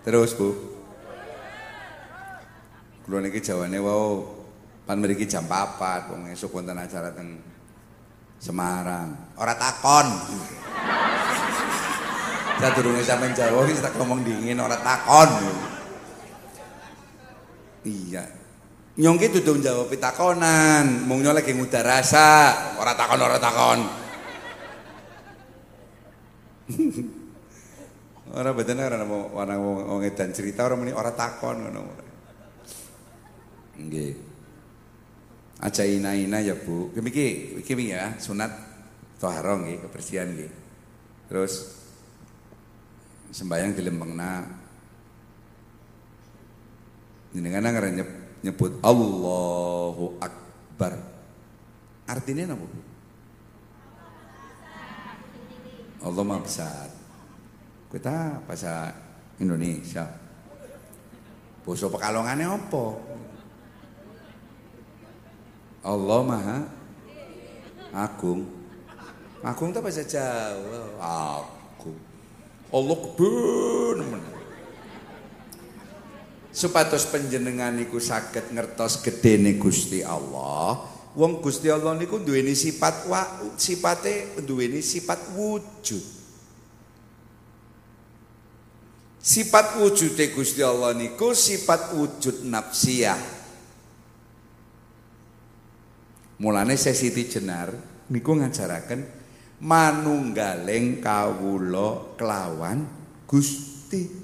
Terus, 0.00 0.32
Bu. 0.38 0.48
Kulo 3.04 3.18
niki 3.18 3.42
jawane 3.42 3.82
wau 3.82 4.40
Pan 4.90 4.98
mriki 4.98 5.26
jam 5.26 5.46
4, 5.46 6.10
wong 6.10 6.34
esuk 6.34 6.50
wonten 6.50 6.74
acara 6.74 7.14
teng 7.14 7.38
Semarang. 8.40 9.36
Ora 9.36 9.52
takon. 9.52 10.08
Sadurunge 12.58 13.04
sampean 13.04 13.36
Jawa 13.36 13.68
wis 13.68 13.84
tak 13.84 13.94
ngomong 14.00 14.24
dingin 14.24 14.58
ora 14.58 14.80
takon. 14.80 15.30
Iya. 17.84 18.39
Nyong 19.00 19.16
ki 19.16 19.32
dudu 19.32 19.64
njawab 19.64 19.88
pitakonan, 19.88 21.08
mung 21.08 21.24
nyong 21.24 21.32
lagi 21.32 21.56
ngudar 21.56 21.88
rasa, 21.88 22.52
ora 22.76 22.92
takon 22.92 23.24
ora 23.24 23.40
takon. 23.40 23.80
ora 28.36 28.52
beten 28.52 28.76
ora 28.76 29.00
mau 29.08 29.32
wana 29.32 29.56
wong 29.56 30.04
edan 30.04 30.36
cerita 30.36 30.68
ora 30.68 30.76
muni 30.76 30.92
ora 30.92 31.16
takon 31.16 31.64
ngono. 31.64 31.82
Nggih. 33.80 34.12
Aja 35.64 35.88
ina-ina 35.88 36.44
ya 36.44 36.60
Bu. 36.60 36.92
Iki 36.92 37.56
iki 37.56 37.72
ya 37.88 38.20
sunat 38.20 38.52
toharo 39.16 39.64
nggih, 39.64 39.80
kebersihan 39.80 40.28
nggih. 40.28 40.52
Terus 41.24 41.72
sembayang 43.32 43.80
lembengna 43.80 44.44
jenengan 47.32 47.64
ngarep 47.64 48.19
nyebut 48.40 48.72
Allahu 48.80 50.16
Akbar. 50.20 50.96
Artinya 52.08 52.56
apa? 52.56 52.66
Allah 56.00 56.22
Maha 56.24 56.40
Besar. 56.40 56.88
Kita 57.92 58.40
bahasa 58.48 58.96
Indonesia. 59.36 60.08
Boso 61.60 61.92
pekalongannya 61.92 62.48
apa? 62.48 62.84
Allah 65.84 66.20
Maha 66.24 66.58
Agung. 67.92 68.48
Agung 69.44 69.68
itu 69.72 69.80
bahasa 69.80 70.04
Jawa. 70.04 70.80
Agung. 71.00 71.98
Allah 72.70 72.96
keben 72.96 73.98
Supados 76.50 77.06
panjenengan 77.06 77.78
niku 77.78 78.02
saged 78.02 78.50
ngertos 78.50 79.06
gedene 79.06 79.54
Gusti 79.54 80.02
Allah. 80.02 80.82
Wong 81.14 81.38
Gusti 81.38 81.70
Allah 81.70 81.94
niku 81.94 82.18
duweni 82.18 82.58
sifat 82.58 83.06
wa 83.06 83.22
sipate 83.54 84.34
duweni 84.42 84.82
sifat 84.82 85.34
wujud. 85.34 86.04
Sifat 89.20 89.78
wujude 89.78 90.32
Gusti 90.34 90.62
Allah 90.62 90.90
niku 90.94 91.34
sifat 91.34 91.94
wujud 91.94 92.46
nafsiyah. 92.46 93.20
Mulane 96.40 96.72
Siti 96.74 97.28
Jenar 97.28 97.68
niku 98.08 98.32
ngajaraken 98.32 99.04
manunggaling 99.60 101.04
kawula 101.04 102.16
kelawan 102.16 102.88
Gusti. 103.28 104.19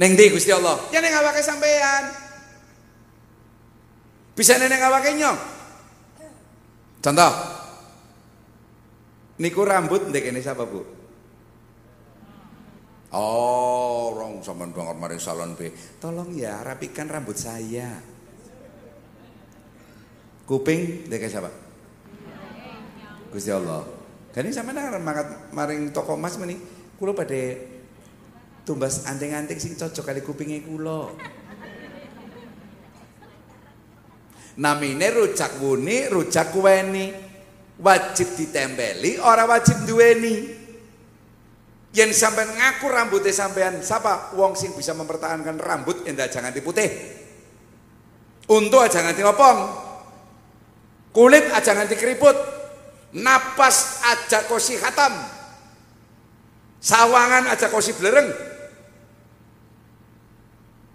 Neng 0.00 0.16
ndi 0.16 0.32
Gusti 0.32 0.48
Allah? 0.48 0.80
Ya 0.88 1.04
ning 1.04 1.12
awake 1.12 1.44
sampean. 1.44 2.08
Bisa 4.32 4.56
nenek 4.56 4.80
awake 4.80 5.12
nyong. 5.12 5.38
Contoh. 7.04 7.32
Niku 9.44 9.60
rambut 9.60 10.08
ndek 10.08 10.32
kene 10.32 10.40
siapa, 10.40 10.64
Bu? 10.64 10.80
Oh, 13.12 14.16
rong 14.16 14.40
sampean 14.40 14.72
banget 14.72 14.96
mari 14.96 15.20
salon 15.20 15.52
B. 15.52 15.68
Tolong 16.00 16.32
ya 16.32 16.64
rapikan 16.64 17.04
rambut 17.04 17.36
saya. 17.36 18.00
Kuping 20.48 21.12
ndek 21.12 21.28
siapa? 21.28 21.52
Gusti 23.36 23.52
Allah. 23.52 23.84
Gani 24.32 24.48
sampean 24.48 24.80
nang 24.80 25.04
mangkat 25.04 25.52
maring 25.52 25.92
toko 25.92 26.16
emas 26.16 26.40
meni, 26.40 26.56
kula 26.96 27.12
badhe 27.12 27.79
tumbas 28.64 29.08
anting-anting 29.08 29.58
sing 29.58 29.74
cocok 29.76 30.04
kali 30.04 30.20
kupinge 30.20 30.62
kula. 30.64 31.10
Namine 34.60 35.08
rujak 35.14 35.56
wuni, 35.62 36.10
rujak 36.10 36.52
kuweni. 36.52 37.32
Wajib 37.80 38.36
ditempeli, 38.36 39.16
ora 39.16 39.48
wajib 39.48 39.88
duweni. 39.88 40.52
Yang 41.96 42.12
sampean 42.12 42.52
ngaku 42.52 42.86
rambutnya 42.92 43.32
sampean 43.32 43.80
siapa? 43.80 44.36
Wong 44.36 44.52
sing 44.52 44.76
bisa 44.76 44.92
mempertahankan 44.92 45.56
rambut 45.56 46.04
endah 46.04 46.28
jangan 46.28 46.52
putih. 46.60 46.86
Untuk 48.50 48.84
aja 48.84 49.00
nganti 49.00 49.22
ngopong. 49.24 49.58
Kulit 51.10 51.50
aja 51.50 51.72
nganti 51.72 51.96
keriput. 51.96 52.36
Napas 53.16 54.04
aja 54.06 54.44
kosi 54.46 54.78
hatam. 54.78 55.16
Sawangan 56.78 57.48
aja 57.48 57.72
kosi 57.72 57.96
belereng. 57.96 58.49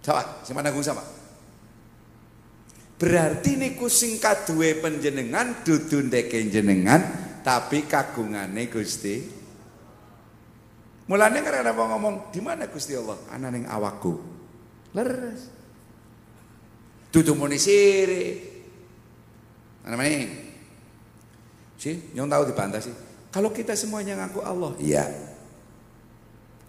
Coba, 0.06 0.22
siapa 0.46 0.62
nanggung 0.62 0.86
sama? 0.86 1.02
Berarti 2.94 3.58
niku 3.58 3.90
sing 3.90 4.22
kaduwe 4.22 4.78
panjenengan 4.78 5.66
dudu 5.66 6.06
ndeke 6.06 6.46
jenengan 6.46 7.02
tapi 7.42 7.90
kagungane 7.90 8.70
Gusti. 8.70 9.34
Mulane 11.10 11.42
karena 11.42 11.74
mau 11.74 11.90
ngomong 11.90 12.30
di 12.30 12.38
mana 12.38 12.70
Gusti 12.70 12.94
Allah? 12.94 13.18
Ana 13.34 13.50
ning 13.50 13.66
awakku. 13.66 14.14
Leres. 14.94 15.50
Dudu 17.10 17.34
muni 17.34 17.58
sire. 17.58 18.24
Ana 19.82 19.98
main. 19.98 20.30
Si, 21.76 22.14
nyong 22.14 22.30
tahu 22.30 22.42
dibantah 22.46 22.78
sih. 22.78 22.94
Kalau 23.34 23.50
kita 23.50 23.74
semuanya 23.74 24.22
ngaku 24.22 24.40
Allah, 24.40 24.72
iya. 24.78 25.04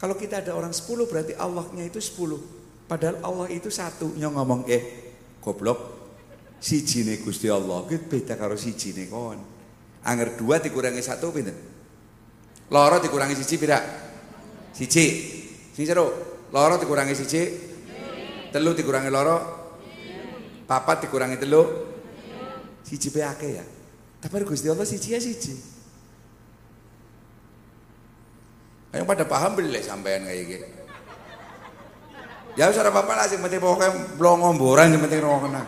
Kalau 0.02 0.18
kita 0.18 0.42
ada 0.42 0.58
orang 0.58 0.74
10 0.74 1.06
berarti 1.06 1.34
Allahnya 1.38 1.86
itu 1.86 2.02
10. 2.02 2.57
Padahal 2.88 3.20
Allah 3.20 3.48
itu 3.52 3.68
satu. 3.68 4.16
Nyong 4.16 4.34
ngomong, 4.40 4.62
eh 4.72 4.84
goblok 5.44 5.80
sijine 6.58 7.22
Gusti 7.22 7.46
Allah 7.48 7.86
kuwi 7.86 8.00
beda 8.02 8.40
karo 8.40 8.56
sijine 8.58 9.06
kon. 9.12 9.40
Angger 10.08 10.40
dua 10.40 10.64
dikurangi 10.64 11.04
satu 11.04 11.36
pinten? 11.36 11.56
Loro 12.72 13.00
dikurangi 13.00 13.36
siji 13.36 13.56
pira? 13.60 13.80
Siji. 14.72 15.06
Sing 15.72 15.84
seru. 15.88 16.08
Loro 16.52 16.76
dikurangi 16.80 17.16
siji. 17.16 17.42
Telu 18.52 18.72
dikurangi 18.72 19.12
loro. 19.12 19.38
Papat 20.68 21.08
dikurangi 21.08 21.40
telu. 21.40 21.64
Siji 22.84 23.12
pe 23.12 23.20
ya. 23.20 23.64
Tapi 24.20 24.44
Gusti 24.48 24.68
Allah 24.72 24.88
siji 24.88 25.12
ya 25.12 25.20
siji. 25.20 25.56
Ayo 28.96 29.04
pada 29.04 29.28
paham 29.28 29.60
beli 29.60 29.84
sampean 29.84 30.24
kayak 30.24 30.44
gitu. 30.48 30.68
Ya 32.58 32.74
usah 32.74 32.90
apa-apa 32.90 33.14
lah 33.14 33.30
sing 33.30 33.38
penting 33.38 33.62
pokoknya 33.62 34.18
blongo 34.18 34.50
mboran 34.58 34.90
sing 34.90 34.98
penting 34.98 35.22
kena. 35.22 35.62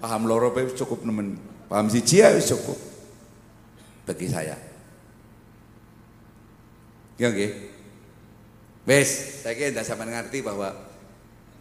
Paham 0.00 0.24
loro 0.24 0.48
cukup 0.72 1.04
nemen. 1.04 1.36
Paham 1.68 1.92
siji 1.92 2.24
ya 2.24 2.32
cukup. 2.40 2.80
Bagi 4.08 4.26
saya. 4.32 4.56
Ya 7.20 7.28
nggih. 7.28 7.76
Wes, 8.88 9.42
saiki 9.44 9.74
ndak 9.74 9.84
sampean 9.84 10.14
ngerti 10.14 10.40
bahwa 10.40 10.72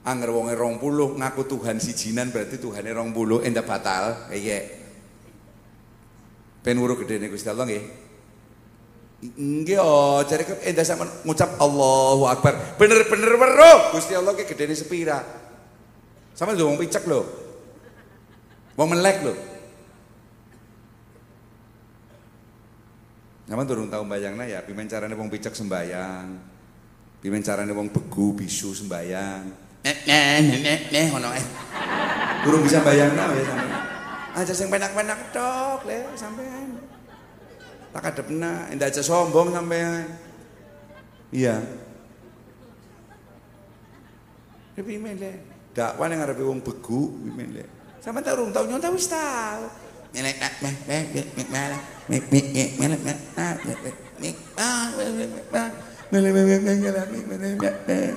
angger 0.05 0.29
wonge 0.29 0.53
20 0.53 1.19
ngaku 1.19 1.41
Tuhan 1.49 1.81
sijinan 1.81 2.29
berarti 2.29 2.61
Tuhane 2.61 2.93
20 2.93 3.43
endah 3.43 3.65
batal. 3.65 4.29
Iya. 4.31 4.61
Ben 6.61 6.77
gede 6.77 6.95
gedene 7.03 7.27
Gusti 7.27 7.49
Allah 7.51 7.67
nggih. 7.67 8.04
Nggih 9.23 9.79
cari 10.27 10.43
endah 10.67 10.83
sampean 10.83 11.09
ngucap 11.23 11.55
Allahu 11.57 12.27
Akbar. 12.27 12.75
Bener-bener 12.75 13.31
weruh 13.39 13.95
Gusti 13.95 14.11
Allah 14.11 14.35
ki 14.35 14.43
gedene 14.43 14.75
sepira. 14.75 15.23
Sampeyan 16.35 16.59
lho 16.59 16.65
wong 16.67 16.79
picek 16.83 17.07
lho. 17.07 17.23
Wong 18.75 18.87
melek 18.91 19.23
lho. 19.23 19.33
Nyaman 23.45 23.65
turun 23.69 23.87
tahu 23.93 24.03
bayangna 24.09 24.43
ya, 24.49 24.65
pimen 24.65 24.89
carane 24.89 25.15
wong 25.15 25.31
picek 25.31 25.55
sembayang. 25.55 26.27
Pimen 27.23 27.39
carane 27.39 27.71
wong 27.71 27.87
begu 27.87 28.35
bisu 28.35 28.75
sembayang. 28.75 29.43
Nek 29.85 29.97
nek 30.03 30.59
nek 30.65 30.81
nek 30.91 31.03
ngono 31.13 31.29
eh. 31.31 31.45
Durung 32.43 32.67
bisa 32.67 32.83
bayangna 32.83 33.31
ya 33.31 33.43
sampean. 33.47 33.81
Aja 34.35 34.51
sing 34.51 34.67
penak-penak 34.67 35.31
tok 35.31 35.87
le 35.87 36.03
sampean. 36.19 36.84
Tak 37.95 38.11
kadepna, 38.11 38.67
endah 38.75 38.91
aja 38.91 38.99
sombong 38.99 39.55
sampean. 39.55 40.03
Iya. 41.31 41.63
Pimen 44.75 45.15
le. 45.15 45.31
Dakwah 45.71 46.11
ning 46.11 46.19
ngarepe 46.19 46.43
wong 46.43 46.59
begu 46.59 47.15
le. 47.55 47.63
Sama 48.03 48.19
tahu 48.19 48.43
rung 48.43 48.51
tahu 48.51 48.67
nyonta 48.67 48.91
wis 48.91 49.07
tahu. 49.07 49.63
Melek 50.11 50.43
meh 50.59 50.75
meh 50.83 51.03
meh 51.07 51.25
meh 51.31 51.47
meh 51.47 52.19
meh 52.19 52.19
meh 52.19 52.99
meh 52.99 53.15
meh 57.39 57.75
meh 57.87 58.11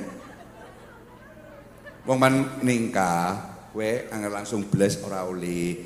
Wong 2.03 2.18
man 2.18 2.35
ningkah, 2.66 3.37
kowe 3.70 3.91
angel 4.11 4.33
langsung 4.33 4.66
bles 4.66 4.99
ora 5.05 5.22
oleh 5.29 5.76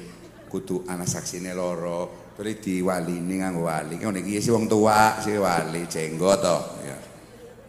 kudu 0.46 0.86
ana 0.86 1.02
saksine 1.02 1.50
loro, 1.50 2.21
terus 2.36 2.56
diwalini 2.60 3.40
nganggo 3.40 3.68
wali. 3.68 4.00
Ngono 4.00 4.18
iki 4.20 4.40
sih 4.40 4.52
wong 4.52 4.66
tua, 4.66 5.20
sih 5.20 5.36
wali 5.36 5.84
jenggot 5.86 6.38
to, 6.40 6.58
ya. 6.84 6.98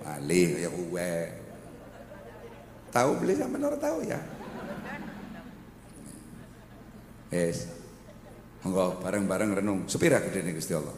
Wali 0.04 0.42
ya 0.64 0.70
kowe. 0.72 1.14
Tahu 2.94 3.10
beli 3.18 3.34
sama 3.34 3.58
ora 3.58 3.78
tahu 3.80 4.06
ya. 4.06 4.20
Yes. 7.34 7.66
Monggo 8.62 9.02
bareng-bareng 9.02 9.58
renung. 9.58 9.90
Sepira 9.90 10.22
gedene 10.22 10.54
Gusti 10.54 10.78
Allah. 10.78 10.94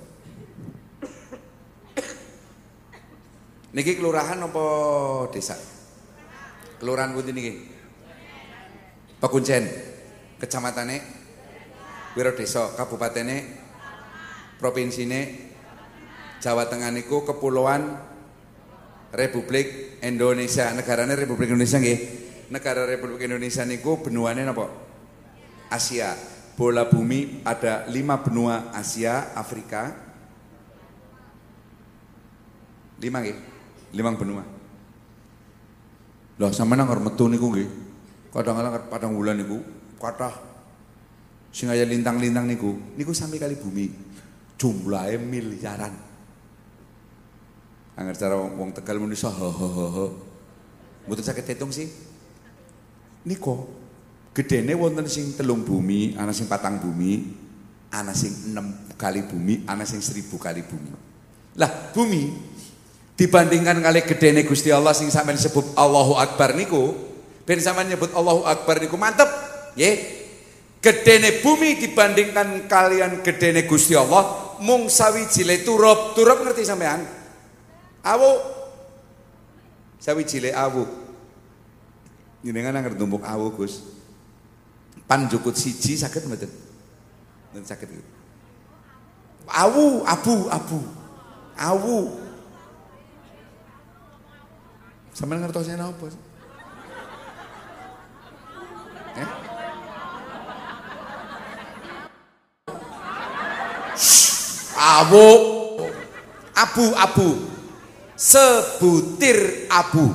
Niki 3.71 3.95
kelurahan 3.95 4.39
apa 4.39 4.65
desa? 5.31 5.55
Kelurahan 6.79 7.15
pundi 7.15 7.31
niki? 7.31 7.53
Pekuncen. 9.19 9.63
Kecamatane 10.35 11.14
Wiro 12.15 12.31
Desa, 12.31 12.71
kabupatene 12.79 13.43
provinsine 14.55 15.51
Jawa 16.39 16.71
Tengah 16.71 16.87
niku 16.95 17.27
kepulauan 17.27 17.91
Republik 19.11 19.99
Indonesia. 19.99 20.71
Negarane 20.71 21.19
Republik 21.19 21.51
Indonesia 21.51 21.75
nggih. 21.75 21.99
Negara 22.55 22.87
Republik 22.87 23.27
Indonesia 23.27 23.67
niku 23.67 23.99
benuane 23.99 24.47
napa? 24.47 24.71
Asia. 25.67 26.15
Bola 26.55 26.87
bumi 26.87 27.43
ada 27.43 27.83
lima 27.91 28.23
benua 28.23 28.71
Asia, 28.71 29.35
Afrika. 29.35 29.91
Lima 33.03 33.19
nggih. 33.19 33.37
Lima 33.91 34.15
benua. 34.15 34.43
Loh 36.39 36.51
sama 36.55 36.79
nang 36.79 36.87
metu 36.95 37.27
niku 37.27 37.51
nggih. 37.51 37.69
Kadang-kadang 38.31 38.87
padang 38.87 39.11
bulan 39.11 39.35
niku 39.35 39.59
kathah 39.99 40.54
sing 41.55 41.71
lintang-lintang 41.71 42.43
niku 42.43 42.75
niku 42.99 43.15
sampai 43.15 43.39
kali 43.39 43.55
bumi. 43.55 43.87
Jumlahnya 44.59 45.19
miliaran. 45.23 45.93
Angger 47.95 48.15
cara 48.19 48.35
wong 48.35 48.75
Tegal 48.75 48.99
muni 48.99 49.15
ho 49.15 49.31
ho 49.31 49.49
ho 49.55 49.85
ho. 49.87 50.05
Mboten 51.07 51.23
saged 51.23 51.47
hitung 51.47 51.71
sih. 51.71 51.87
Niko 53.23 53.85
Gedene 54.35 54.75
wonten 54.75 55.07
sing 55.07 55.31
telung 55.31 55.63
bumi, 55.63 56.11
ana 56.19 56.35
sing 56.35 56.51
patang 56.51 56.75
bumi, 56.83 57.23
ana 57.87 58.11
sing 58.11 58.51
enam 58.51 58.91
kali 58.99 59.23
bumi, 59.23 59.63
ana 59.63 59.87
sing 59.87 60.03
seribu 60.03 60.35
kali 60.35 60.59
bumi. 60.59 60.91
Lah 61.55 61.71
bumi 61.95 62.35
dibandingkan 63.15 63.79
kali 63.79 64.03
gedene 64.03 64.43
Gusti 64.43 64.75
Allah 64.75 64.91
sing 64.91 65.07
sampean 65.07 65.39
sebut 65.39 65.71
Allahu 65.79 66.19
Akbar 66.19 66.51
niku, 66.51 66.91
ben 67.47 67.63
sampean 67.63 67.87
nyebut 67.87 68.11
Allahu 68.11 68.43
Akbar 68.43 68.83
niku 68.83 68.99
mantep, 68.99 69.31
nggih. 69.79 70.24
Gedene 70.85 71.41
bumi 71.41 71.81
dibandingkan 71.81 72.69
kalian 72.69 73.25
gedene 73.25 73.65
Gusti 73.65 73.97
Allah 73.97 74.53
mung 74.61 74.85
sawijile 74.85 75.65
turub. 75.65 76.13
Turub 76.13 76.45
ngerti 76.45 76.61
sampean? 76.61 77.01
Awu 78.05 78.37
sawijile 79.97 80.53
awu. 80.53 80.85
Jenengan 82.45 82.85
ngerti 82.85 83.01
tumbuk 83.01 83.25
awu, 83.25 83.49
Gus. 83.57 83.81
Pan 85.09 85.25
jukut 85.25 85.57
siji 85.57 85.97
sakit 85.97 86.29
mboten? 86.29 86.53
Mboten 87.49 87.65
sakit. 87.65 87.89
Awu, 89.49 90.05
abu, 90.05 90.35
abu. 90.53 90.79
Awu. 91.57 91.97
Sampeyan 95.17 95.49
ngertosnya 95.49 95.81
napa? 95.81 96.13
Eh? 99.17 99.44
Awu. 104.75 105.27
Abu, 106.55 106.85
abu. 106.95 107.29
Sebutir 108.15 109.67
abu. 109.67 110.07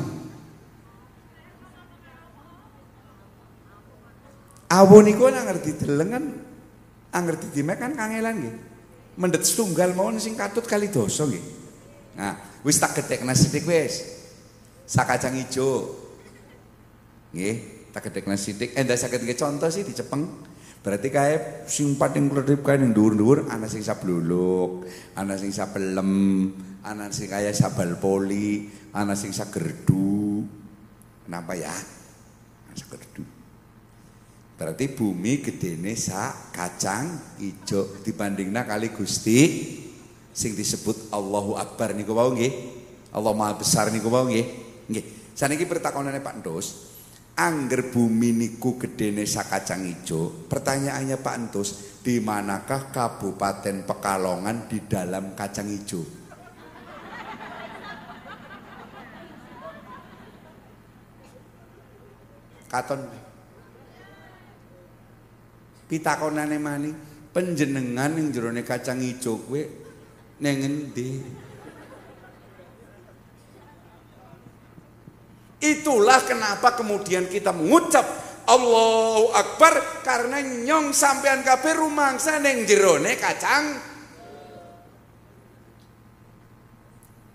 Awu 4.71 4.97
niku 5.03 5.27
ngerti 5.27 5.83
deleng 5.83 6.11
kan 6.15 6.25
angger 7.11 7.37
didimek 7.43 7.77
kan 7.83 7.93
kangelan 7.93 8.39
nggih. 8.39 8.57
Mendet 9.19 9.43
setunggal 9.45 9.93
mawon 9.93 10.23
sing 10.23 10.39
katut 10.39 10.65
kali 10.65 10.89
dosa 10.89 11.27
nggih. 11.27 11.45
Nah, 12.15 12.39
wis 12.63 12.79
tak 12.79 12.97
gedhekna 13.03 13.35
sithik 13.35 13.67
wis. 13.67 14.07
Sakacang 14.87 15.37
ijo. 15.37 15.99
Nggih, 17.35 17.91
tak 17.93 18.09
gedhekna 18.09 18.39
sithik. 18.39 18.73
Endah 18.79 18.97
saged 18.97 19.27
nggih 19.27 19.37
contoh 19.37 19.69
sih 19.69 19.83
dicepeng. 19.83 20.50
Berarti 20.81 21.13
kae 21.13 21.65
sing 21.69 22.01
pating 22.01 22.33
kredip 22.33 22.65
kae 22.65 22.81
ning 22.81 22.97
dhuwur-dhuwur 22.97 23.53
ana 23.53 23.69
sing 23.69 23.85
sabluluk, 23.85 24.89
ana 25.13 25.37
sing 25.37 25.53
sapelem, 25.53 26.13
ana 26.81 27.13
sing 27.13 27.29
kaya 27.29 27.53
sabal 27.53 28.01
poli, 28.01 28.65
ana 28.97 29.13
sing 29.13 29.37
sagerdu. 29.37 30.41
Kenapa 31.29 31.53
ya? 31.53 31.73
Sagerdu. 32.73 33.41
Berarti 34.57 34.93
bumi 34.93 35.45
gedene 35.45 35.97
sak 35.97 36.53
kacang 36.53 37.37
ijo 37.41 38.01
dibandingna 38.01 38.65
kali 38.65 38.93
Gusti 38.93 39.41
sing 40.33 40.57
disebut 40.57 41.13
Allahu 41.13 41.61
Akbar 41.61 41.93
niku 41.93 42.17
wau 42.17 42.33
nggih. 42.33 42.81
Allah 43.13 43.33
Maha 43.37 43.61
Besar 43.61 43.93
niku 43.93 44.09
wau 44.09 44.29
nggih. 44.29 44.47
Nggih. 44.89 45.05
Saniki 45.37 45.65
pertakonane 45.65 46.21
Pak 46.21 46.45
Ndos, 46.45 46.90
angger 47.41 47.89
bumi 47.89 48.37
niku 48.37 48.77
gedene 48.77 49.25
sak 49.25 49.49
kacang 49.49 49.89
ijo. 49.89 50.45
Pertanyaannya 50.45 51.17
Pak 51.17 51.37
Ndos, 51.49 51.71
di 52.05 52.21
manakah 52.21 52.93
Kabupaten 52.93 53.89
Pekalongan 53.89 54.69
di 54.69 54.85
dalam 54.85 55.33
kacang 55.33 55.73
ijo? 55.73 56.05
Katon 62.71 63.03
pitakonane 65.91 66.55
maning 66.63 66.95
penjenengan 67.35 68.15
ning 68.15 68.31
jerone 68.31 68.63
kacang 68.63 69.03
ijo 69.03 69.43
kowe 69.43 69.59
ning 70.39 70.57
endi 70.63 71.19
Itulah 75.61 76.25
kenapa 76.25 76.73
kemudian 76.73 77.29
kita 77.29 77.53
mengucap 77.53 78.03
Allahu 78.49 79.31
Akbar 79.37 80.01
karena 80.01 80.41
nyong 80.41 80.97
sampean 80.97 81.45
kabeh 81.45 81.77
rumangsa 81.77 82.41
ning 82.41 82.65
jerone 82.65 83.15
kacang 83.21 83.77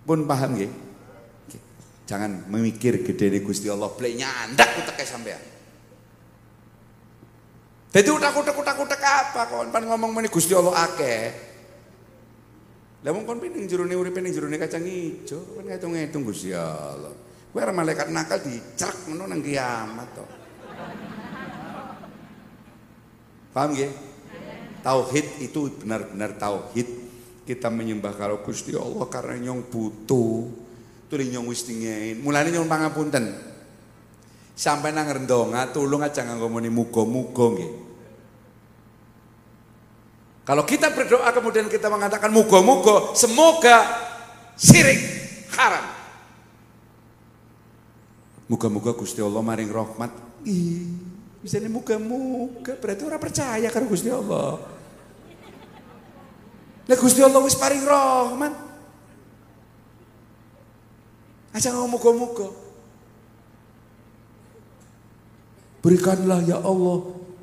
pun 0.06 0.26
paham 0.26 0.54
nggih 0.58 0.72
jangan 2.06 2.46
memikir 2.50 3.02
gede 3.02 3.42
Gusti 3.42 3.70
Allah 3.70 3.90
play 3.94 4.18
nyandak 4.18 4.70
uteke 4.82 5.06
sampean 5.06 5.42
Jadi 7.96 8.12
utak-utak-utak-utak 8.12 9.00
apa 9.00 9.48
kon 9.48 9.72
pan 9.72 9.88
ngomong 9.88 10.12
meni 10.12 10.28
Gusti 10.28 10.52
Allah 10.52 10.84
akeh. 10.84 11.32
Lah 13.08 13.16
wong 13.16 13.24
kon 13.24 13.40
pining 13.40 13.72
jerone 13.72 13.96
uripe 13.96 14.20
ning 14.20 14.36
jerone 14.36 14.60
kacang 14.60 14.84
ijo, 14.84 15.56
kan 15.56 15.64
ngitung-ngitung 15.64 16.28
Gusti 16.28 16.52
Allah. 16.52 17.16
Arep 17.56 17.72
malaikat 17.72 18.12
nakal 18.12 18.44
dicerek 18.44 19.08
ngono 19.08 19.32
nang 19.32 19.40
kiamat 19.40 20.10
to. 20.12 20.26
Paham 23.56 23.72
nggih? 23.72 23.92
Tauhid 24.84 25.28
itu 25.40 25.72
benar-benar 25.80 26.36
tauhid. 26.36 27.08
Kita 27.48 27.72
menyembah 27.72 28.12
kalau 28.20 28.44
Gusti 28.44 28.76
Allah 28.76 29.08
karena 29.08 29.50
nyong 29.50 29.72
butuh. 29.72 30.52
Tuli 31.08 31.32
nyong 31.32 31.48
wis 31.48 31.64
dingin. 31.64 32.20
Mulane 32.20 32.52
nyong 32.52 32.68
pangapunten. 32.68 33.24
Sampai 34.52 34.92
nang 34.92 35.08
rendonga 35.08 35.72
tulung 35.72 36.04
aja 36.04 36.28
nganggo 36.28 36.52
muni 36.52 36.68
muga-muga 36.68 37.56
nggih. 37.56 37.72
Kalau 40.46 40.68
kita 40.68 40.94
berdoa 40.94 41.32
kemudian 41.34 41.72
kita 41.72 41.90
mengatakan 41.90 42.30
muga-muga, 42.30 43.16
semoga 43.18 43.82
sirik 44.54 45.00
haram. 45.56 45.95
Muga-muga 48.46 48.94
Gusti 48.94 49.26
Allah 49.26 49.42
maring 49.42 49.74
rahmat. 49.74 50.14
Ih, 50.46 50.86
bisa 51.42 51.58
nih 51.58 51.70
muga-muga 51.70 52.78
berarti 52.78 53.02
orang 53.02 53.22
percaya 53.22 53.68
karo 53.74 53.90
Gusti 53.90 54.14
Allah. 54.14 54.62
Lah 56.86 56.98
Gusti 57.02 57.26
Allah 57.26 57.42
wis 57.42 57.58
paring 57.58 57.82
rahmat. 57.82 58.54
Aja 61.58 61.74
ngomong 61.74 61.98
muga-muga. 61.98 62.48
Berikanlah 65.82 66.42
ya 66.46 66.62
Allah, 66.62 66.98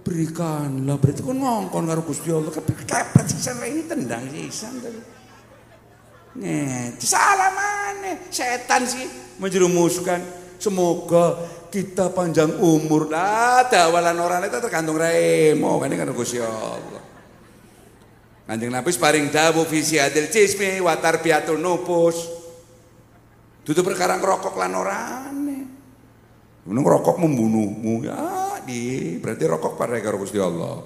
berikanlah. 0.07 0.99
Berarti 0.99 1.23
kon 1.27 1.43
ngongkon 1.43 1.87
karo 1.87 2.03
Gusti 2.07 2.31
Allah. 2.31 2.55
Kepepet 2.55 3.27
sisan 3.27 3.59
ini 3.67 3.83
tendang 3.91 4.23
sisan 4.31 4.79
tadi. 4.79 5.03
Nih, 6.43 6.95
salah 7.03 7.51
mana? 7.51 8.19
Setan 8.31 8.87
sih 8.87 9.07
menjerumuskan. 9.43 10.42
Semoga 10.63 11.43
kita 11.75 12.15
panjang 12.15 12.63
umur. 12.63 13.11
Lah, 13.11 13.67
dawalan 13.67 14.15
orang 14.23 14.47
itu 14.47 14.63
tergantung 14.63 14.95
remo. 14.95 15.83
Kan 15.83 15.91
ini 15.91 15.99
kan 15.99 16.15
Gusti 16.15 16.39
Allah. 16.39 17.03
Kanjeng 18.47 18.69
Nabi 18.69 18.93
paring 18.93 19.33
dawuh 19.33 19.65
visi 19.65 19.97
adil 19.97 20.29
cismi 20.29 20.77
watar 20.85 21.25
biatun 21.25 21.57
nupus. 21.57 22.29
Tutup 23.65 23.89
perkara 23.89 24.21
ngerokok 24.21 24.55
lan 24.61 24.77
orane. 24.77 25.59
Menung 26.69 26.85
rokok 26.87 27.17
membunuhmu 27.19 28.07
ya 28.07 28.21
di 28.63 29.17
berarti 29.19 29.45
rokok 29.49 29.75
pada 29.75 29.99
karo 30.05 30.21
Gusti 30.21 30.37
Allah. 30.37 30.85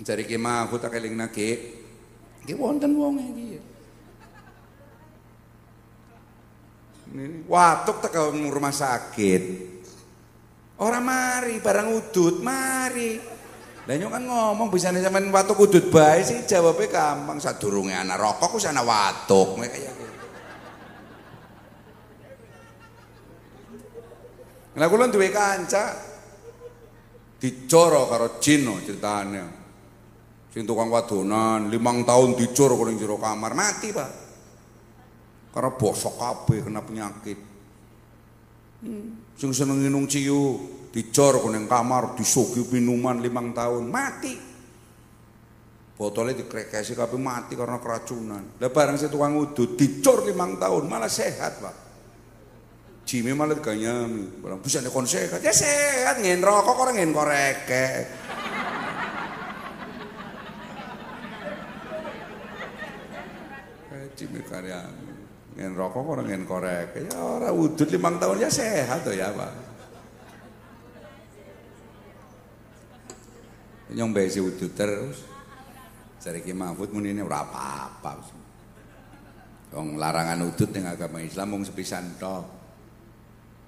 Cari 0.00 0.24
kemah 0.24 0.64
aku 0.64 0.80
tak 0.80 0.96
keling 0.96 1.14
nake. 1.14 1.50
Ki 2.48 2.56
wonten 2.56 2.96
wong 2.96 3.20
iki. 3.20 3.69
Watuk 7.50 8.06
ke 8.06 8.20
rumah 8.50 8.70
sakit. 8.70 9.42
Orang 10.80 11.04
mari 11.04 11.58
barang 11.58 11.88
udut 11.90 12.38
mari. 12.40 13.18
Lah 13.90 13.96
kan 13.96 14.22
ngomong 14.22 14.70
bisa 14.70 14.94
sampean 14.94 15.34
watuk 15.34 15.66
udut 15.66 15.90
bae 15.90 16.22
sih 16.22 16.46
jawabnya 16.46 16.86
gampang 16.86 17.42
sadurunge 17.42 17.90
anak 17.90 18.22
rokok 18.22 18.60
wis 18.60 18.70
ana 18.70 18.86
watuk 18.86 19.58
kayak 19.58 19.98
Lah 24.78 24.86
kula 24.86 25.10
kanca 25.10 25.84
dicoro 27.42 28.06
karo 28.06 28.38
jin 28.38 28.70
ceritane. 28.86 29.58
Sing 30.50 30.66
tukang 30.66 30.90
wadonan, 30.90 31.70
limang 31.70 32.02
tahun 32.02 32.34
dicor 32.34 32.74
karo 32.74 32.90
jero 32.94 33.18
kamar 33.22 33.54
mati, 33.54 33.94
Pak. 33.94 34.29
Karena 35.50 35.70
bosok 35.74 36.14
kabeh 36.14 36.58
kena 36.66 36.80
penyakit. 36.82 37.38
Hmm. 38.80 39.34
Sing 39.34 39.50
seneng 39.50 39.82
minum 39.82 40.06
ciu, 40.06 40.56
dicor 40.94 41.42
karo 41.42 41.58
kamar, 41.66 42.14
disugi 42.14 42.62
minuman 42.70 43.18
limang 43.18 43.50
tahun, 43.50 43.90
mati. 43.90 44.34
Botolnya 46.00 46.32
dikrekesi 46.32 46.96
kabeh 46.96 47.20
mati 47.20 47.52
karena 47.58 47.76
keracunan. 47.76 48.56
Lah 48.56 48.70
bareng 48.72 48.96
si 48.96 49.12
tukang 49.12 49.36
udut 49.36 49.76
dicor 49.76 50.24
limang 50.24 50.56
tahun 50.56 50.88
malah 50.88 51.12
sehat, 51.12 51.60
Pak. 51.60 51.76
Jimmy 53.04 53.34
malah 53.34 53.58
diganyami. 53.58 54.40
Barang 54.40 54.62
bisa 54.62 54.78
nih 54.80 54.88
sehat. 54.88 55.42
Ya 55.42 55.52
sehat, 55.52 56.22
ngen 56.22 56.40
rokok 56.40 56.78
orang 56.78 56.96
ngen 56.96 57.12
koreke. 57.12 57.86
Jimmy 64.20 64.44
karya 64.44 64.84
ngen 65.60 65.76
rokok 65.76 66.16
orang 66.16 66.26
ngen 66.32 66.48
koreke. 66.48 67.04
Ya 67.04 67.20
orang 67.20 67.52
udut 67.52 67.88
limang 67.92 68.16
tahun 68.16 68.40
ya 68.40 68.48
sehat 68.48 69.04
tuh 69.04 69.12
ya 69.12 69.28
pak. 69.28 69.52
Nyong 73.92 74.10
besi 74.16 74.40
udut 74.40 74.72
terus. 74.72 75.28
Cari 76.20 76.40
Ki 76.40 76.56
Mahfud 76.56 76.96
muni 76.96 77.12
ini 77.12 77.20
ora 77.20 77.44
apa-apa. 77.44 78.12
Wong 79.76 80.00
larangan 80.00 80.48
udut 80.48 80.72
ning 80.72 80.88
agama 80.88 81.20
Islam 81.20 81.52
mung 81.52 81.64
sepisan 81.68 82.16
tok. 82.16 82.44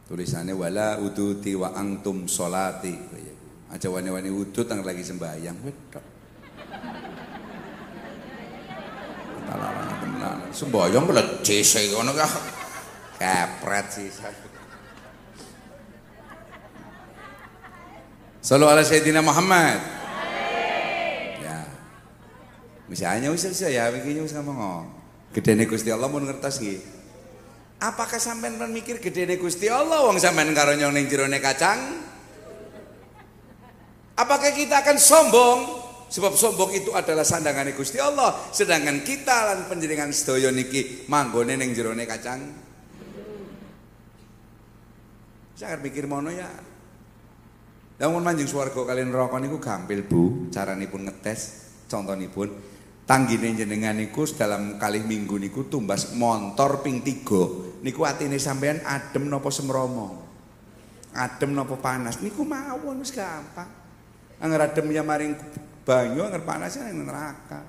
Tulisannya 0.09 0.57
wala 0.57 0.97
uduti 0.97 1.53
wa 1.57 1.77
angtum 1.77 2.25
solati. 2.25 2.97
Aja 3.73 3.89
wani-wani 3.89 4.29
udut 4.29 4.69
yang 4.69 4.85
lagi 4.85 5.01
sembahyang. 5.05 5.57
Wedok. 5.65 6.12
Tenan. 10.53 10.61
Sembahyang 10.61 11.05
melecis 11.09 11.73
ngono 11.97 12.13
kah. 12.13 12.33
Kepret 13.17 13.87
sih. 13.89 14.09
Salu 18.43 18.69
ala 18.69 18.85
Sayyidina 18.85 19.23
Muhammad. 19.25 19.79
Ya. 21.41 21.63
Misalnya 22.91 23.33
usah 23.33 23.55
saya 23.55 23.89
iki 23.95 24.21
wis 24.21 24.37
ngomong. 24.37 25.01
Gedene 25.33 25.65
Gusti 25.65 25.89
Allah 25.89 26.13
mun 26.13 26.29
ngertos 26.29 26.61
nggih. 26.61 26.83
Apakah 27.83 28.21
sampean 28.21 28.61
mikir 28.69 29.01
gedene 29.01 29.41
Gusti 29.41 29.67
Allah 29.73 30.05
wong 30.05 30.21
sampean 30.21 30.53
karo 30.53 30.77
nyong 30.77 30.93
ning 30.93 31.07
jerone 31.09 31.41
kacang? 31.41 32.05
Apakah 34.13 34.53
kita 34.53 34.85
akan 34.85 34.99
sombong? 35.01 35.82
Sebab 36.13 36.37
sombong 36.37 36.77
itu 36.77 36.93
adalah 36.93 37.25
sandangan 37.25 37.73
Gusti 37.73 37.97
Allah, 37.97 38.53
sedangkan 38.53 39.01
kita 39.01 39.49
lan 39.49 39.59
panjenengan 39.65 40.13
sedaya 40.13 40.53
niki 40.53 41.09
manggone 41.09 41.57
ning 41.57 41.73
jerone 41.73 42.05
kacang. 42.05 42.41
Jangan 45.57 45.81
mikir 45.81 46.05
mono 46.05 46.29
ya. 46.29 46.53
Lamun 47.97 48.21
manjing 48.21 48.45
swarga 48.45 48.77
kalian 48.85 49.09
neraka 49.09 49.41
niku 49.41 49.57
gampil 49.57 50.05
Bu, 50.05 50.53
caranipun 50.53 51.09
ngetes 51.09 51.41
contonipun. 51.89 52.51
Tanggine 53.09 53.57
jenengan 53.57 53.97
niku 53.97 54.29
dalam 54.37 54.77
kali 54.77 55.01
minggu 55.01 55.41
niku 55.41 55.73
tumbas 55.73 56.13
montor 56.13 56.85
ping 56.85 57.01
tiga. 57.01 57.73
Niku 57.81 58.05
atine 58.05 58.37
sampean 58.37 58.85
adem 58.85 59.33
nopo 59.33 59.49
semromo 59.49 60.33
adem 61.17 61.53
nopo 61.53 61.77
panas? 61.77 62.21
Niku 62.21 62.45
mawon 62.45 63.01
wis 63.05 63.13
gampang. 63.13 63.69
Anger 64.43 64.73
adem 64.73 64.87
ya 64.91 65.05
maring 65.05 65.37
banyu 65.83 66.23
anger 66.27 66.43
panas 66.47 66.79
ning 66.79 67.07
neraka. 67.07 67.61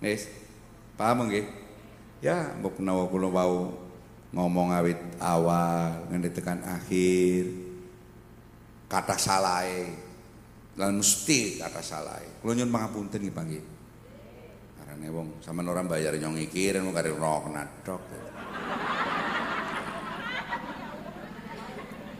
Wis 0.00 0.30
paham 0.96 1.28
nggih? 1.28 1.46
Ya 2.24 2.54
mbok 2.58 2.82
menawa 2.82 3.06
kula 3.06 3.28
wau 3.30 3.74
ngomong 4.34 4.74
awit 4.74 4.98
awal 5.22 6.04
nganti 6.10 6.28
tekan 6.34 6.60
akhir 6.66 7.48
kata 8.90 9.16
salai 9.16 9.88
lan 10.76 11.00
mesti 11.00 11.62
kata 11.62 11.80
salai 11.80 12.42
kula 12.42 12.52
nyuwun 12.58 12.74
pangapunten 12.74 13.20
nggih 13.22 13.34
Pak 13.34 13.44
nggih. 13.46 13.64
Karena 14.78 15.06
wong 15.12 15.38
sampean 15.44 15.68
orang 15.68 15.86
bayar 15.86 16.16
nyong 16.16 16.40
iki 16.40 16.72
ren 16.72 16.88
kare 16.90 17.12
rok 17.12 17.52
nadok 17.52 18.02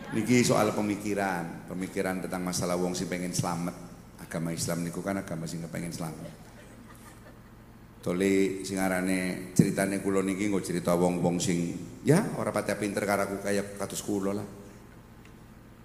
Niki 0.09 0.41
soal 0.41 0.73
pemikiran, 0.73 1.69
pemikiran 1.69 2.25
tentang 2.25 2.41
masalah 2.41 2.81
wong 2.81 2.97
sing 2.97 3.13
pengen 3.13 3.37
selamat. 3.37 3.77
Agama 4.25 4.57
Islam 4.57 4.89
niku 4.89 5.05
kan 5.05 5.21
agama 5.21 5.45
sing 5.45 5.61
pengen 5.69 5.93
selamat. 5.93 6.33
Tole 8.01 8.65
sing 8.65 8.81
arane 8.81 9.53
ceritane 9.53 10.01
kula 10.01 10.25
niki 10.25 10.49
nggo 10.49 10.65
cerita 10.65 10.97
wong-wong 10.97 11.37
sing 11.37 11.77
ya 12.09 12.25
ora 12.41 12.49
pati 12.49 12.73
pinter 12.81 13.05
karo 13.05 13.29
aku 13.29 13.37
kaya 13.45 13.77
kados 13.77 14.01
kula 14.01 14.33
lah. 14.33 14.49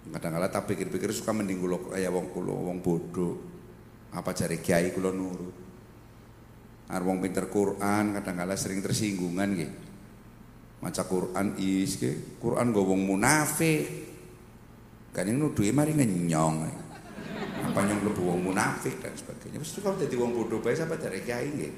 Kadang-kala 0.08 0.48
tak 0.48 0.72
pikir-pikir 0.72 1.12
suka 1.12 1.36
mending 1.36 1.60
kula 1.60 1.92
kaya 1.92 2.08
wong 2.08 2.32
kula 2.32 2.54
wong 2.56 2.80
bodoh. 2.80 3.34
Apa 4.16 4.32
cari 4.32 4.56
kiai 4.56 4.88
kula 4.96 5.12
nurut. 5.12 5.56
Ar 6.88 7.02
wong 7.04 7.20
pinter 7.20 7.44
Quran 7.52 8.16
kadang-kala 8.16 8.56
sering 8.56 8.80
tersinggungan 8.80 9.48
nggih. 9.52 9.72
Maca 10.80 11.04
Quran 11.04 11.60
is 11.60 12.00
ke, 12.00 12.40
Quran 12.40 12.72
go 12.72 12.88
wong 12.88 13.04
munafik. 13.04 14.13
Kan 15.14 15.30
yang 15.30 15.38
nuduhi 15.38 15.70
mari 15.70 15.94
ngenyong. 15.94 16.56
Apa 17.70 17.86
yang 17.86 18.02
lebu 18.02 18.22
wong 18.26 18.50
munafik 18.50 18.98
dan 18.98 19.14
sebagainya. 19.14 19.62
Mesti 19.62 19.78
kalau 19.78 19.94
jadi 19.94 20.14
wong 20.18 20.34
bodoh 20.34 20.58
bae 20.58 20.74
sampai 20.74 20.98
cari 20.98 21.22
kiai 21.22 21.48
nggih. 21.54 21.74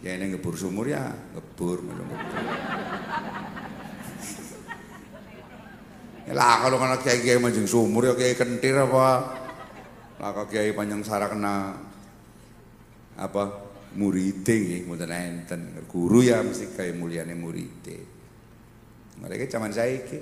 Kiai 0.00 0.16
yang 0.16 0.32
ngebur 0.34 0.56
sumur 0.56 0.88
ya 0.88 1.12
ngebur 1.36 1.84
ngebur. 1.84 2.18
Ya 6.22 6.32
lah 6.38 6.64
kalau 6.64 6.80
kena 6.80 6.96
kiai-kiai 6.98 7.36
manjing 7.36 7.68
sumur 7.68 8.08
ya 8.08 8.16
kiai 8.16 8.32
kentir 8.32 8.80
apa? 8.80 9.08
Lah 10.18 10.30
kalau 10.32 10.48
kiai 10.48 10.72
panjang 10.72 11.04
sara 11.04 11.28
kena 11.28 11.76
apa 13.20 13.42
muride 13.92 14.54
nggih 14.56 14.88
mboten 14.88 15.12
enten. 15.12 15.60
Guru 15.84 16.24
ya 16.24 16.40
mesti 16.40 16.72
kaya 16.72 16.96
mulyane 16.96 17.36
muride. 17.36 18.08
Mereka 19.20 19.52
zaman 19.52 19.70
saiki. 19.70 20.18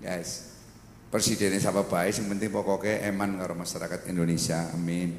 Guys. 0.00 0.51
Presidennya 1.12 1.60
siapa 1.60 1.84
baik, 1.84 2.24
yang 2.24 2.32
penting 2.32 2.48
pokoknya 2.48 3.12
eman 3.12 3.36
karo 3.36 3.52
masyarakat 3.52 4.08
Indonesia. 4.08 4.72
Amin. 4.72 5.12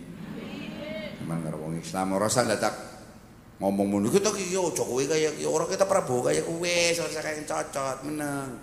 Eman 1.22 1.46
karo 1.46 1.62
wong 1.62 1.78
Islam. 1.78 2.18
Ora 2.18 2.26
usah 2.26 2.50
dadak 2.50 2.74
ngomong 3.62 3.86
mulu 3.86 4.10
kita 4.10 4.34
ki 4.34 4.50
yo 4.50 4.74
Jokowi 4.74 5.06
kaya 5.06 5.30
orang 5.46 5.70
kita 5.70 5.86
Prabowo 5.86 6.34
kaya 6.34 6.42
kowe, 6.42 6.66
ora 6.98 7.22
kaya 7.22 7.46
cocot 7.46 7.98
meneng. 8.10 8.58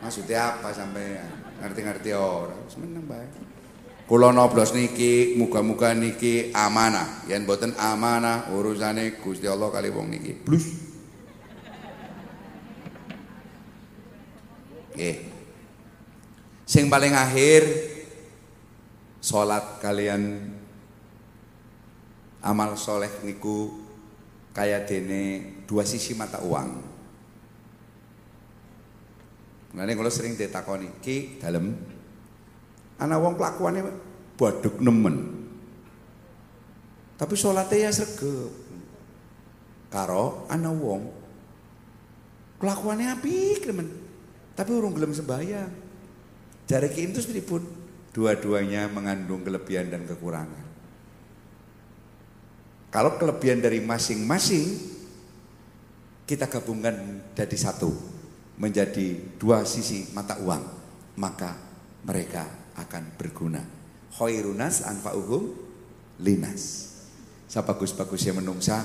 Maksudnya 0.00 0.56
apa 0.56 0.72
sampai 0.72 1.20
ngerti-ngerti 1.60 2.16
orang, 2.16 2.56
meneng 2.80 3.04
baik. 3.04 3.30
Kula 4.08 4.32
noblos 4.32 4.72
niki, 4.72 5.36
muga-muga 5.36 5.92
niki 5.92 6.48
amanah. 6.56 7.28
Yen 7.28 7.44
boten 7.44 7.76
amanah 7.76 8.48
urusane 8.56 9.20
Gusti 9.20 9.44
Allah 9.44 9.68
kali 9.68 9.92
wong 9.92 10.16
niki. 10.16 10.32
Plus. 10.32 10.85
Nggih. 14.96 15.16
Sing 16.64 16.88
paling 16.88 17.12
akhir 17.12 17.68
salat 19.20 19.76
kalian 19.84 20.56
amal 22.40 22.80
soleh 22.80 23.12
niku 23.20 23.76
kaya 24.56 24.88
dene 24.88 25.52
dua 25.68 25.84
sisi 25.84 26.16
mata 26.16 26.40
uang. 26.40 26.70
Mulane 29.76 29.92
kula 29.92 30.08
sering 30.08 30.32
ditakoni, 30.32 30.88
"Ki, 31.04 31.36
dalem 31.36 31.76
ana 32.96 33.20
wong 33.20 33.36
kelakuane 33.36 33.84
baduk 34.40 34.80
nemen." 34.80 35.44
Tapi 37.20 37.34
sholatnya 37.36 37.84
ya 37.84 37.90
sregep. 37.92 38.52
Karo 39.92 40.48
ana 40.48 40.72
wong 40.72 41.12
kelakuannya 42.56 43.12
apik 43.12 43.68
nemen. 43.68 44.05
Tapi 44.56 44.70
urung 44.72 44.96
gelem 44.96 45.12
sembahyang. 45.12 45.84
Jare 46.66 46.88
ki 46.90 47.12
itu 47.12 47.20
pun 47.44 47.62
dua-duanya 48.16 48.88
mengandung 48.88 49.44
kelebihan 49.44 49.92
dan 49.92 50.08
kekurangan. 50.08 50.64
Kalau 52.88 53.20
kelebihan 53.20 53.60
dari 53.60 53.84
masing-masing 53.84 54.96
kita 56.24 56.48
gabungkan 56.48 56.96
jadi 57.36 57.54
satu, 57.54 57.92
menjadi 58.56 59.36
dua 59.36 59.68
sisi 59.68 60.10
mata 60.16 60.40
uang, 60.40 60.64
maka 61.20 61.54
mereka 62.08 62.48
akan 62.80 63.14
berguna. 63.20 63.60
Khairunas 64.16 64.88
anfa'uhum 64.88 65.52
linas. 66.24 66.96
Sabagus-bagusnya 67.46 68.40
menungsa 68.40 68.80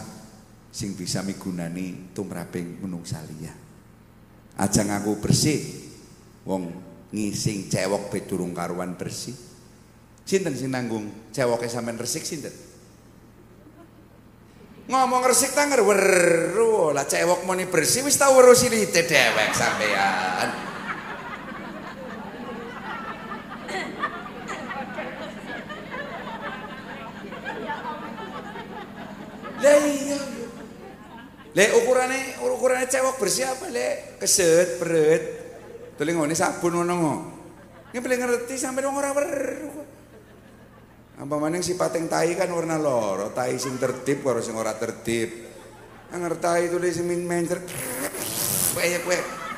sing 0.69 0.93
bisa 0.93 1.23
migunani 1.23 2.11
tumraping 2.11 2.83
menungsa 2.83 3.23
liya. 3.25 3.60
Aja 4.59 4.81
ngaku 4.83 5.21
bersih. 5.23 5.59
Wong 6.43 6.73
ngising 7.11 7.69
cewek 7.69 8.09
bedurung 8.09 8.55
karuan 8.55 8.95
bersih. 8.97 9.35
Sinten 10.25 10.55
sing 10.55 10.71
nanggung 10.71 11.11
ceweke 11.35 11.67
sampean 11.67 11.99
resik 11.99 12.23
sinten? 12.23 12.53
Ngomong 14.91 15.23
resik 15.23 15.55
ta 15.55 15.67
weru 15.71 16.91
lah 16.91 17.07
cewek 17.07 17.47
muni 17.47 17.63
bersih 17.69 18.03
wis 18.03 18.19
tau 18.19 18.35
weruh 18.35 18.57
silite 18.57 19.07
dewek 19.07 19.51
sampean. 19.55 20.49
Lah 29.61 29.77
iya. 29.85 30.40
Le 31.51 31.65
ukurane 31.83 32.39
ukurane 32.39 32.87
cewek 32.87 33.19
bersih 33.19 33.43
apa 33.43 33.67
le? 33.67 34.17
Keset, 34.23 34.79
beret. 34.79 35.23
Tuling 35.99 36.15
ngene 36.15 36.35
sabun 36.35 36.79
ngono 36.79 36.93
ngo. 36.95 37.15
Ini 37.91 37.99
paling 37.99 38.19
ngerti 38.23 38.55
sampai 38.55 38.87
wong 38.87 38.95
ora 38.95 39.11
weruh. 39.11 39.83
Apa 41.19 41.35
maning 41.37 41.61
sipating 41.61 42.07
tai 42.07 42.33
kan 42.39 42.49
warna 42.49 42.79
loro, 42.79 43.29
tai 43.35 43.59
sing 43.59 43.75
tertib 43.77 44.23
karo 44.23 44.39
sing 44.39 44.55
ora 44.55 44.73
tertib. 44.73 45.29
Anger 46.15 46.39
tai 46.39 46.71
tulis 46.71 46.97
min 47.03 47.27
mencer. 47.27 47.59
Kaya 48.71 49.03
kowe 49.03 49.17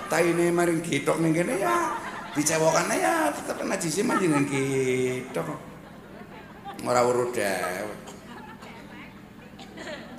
taine 0.09 0.49
maring 0.49 0.81
gitok 0.81 1.21
ning 1.21 1.31
kene 1.31 1.61
ya 1.61 1.93
dicewokane 2.33 2.97
ya 2.97 3.29
tetep 3.31 3.63
najisi 3.63 4.01
manjenengan 4.01 4.49
gitok. 4.49 5.47
Ora 6.83 7.05
weruh 7.05 7.29
dewek. 7.31 8.02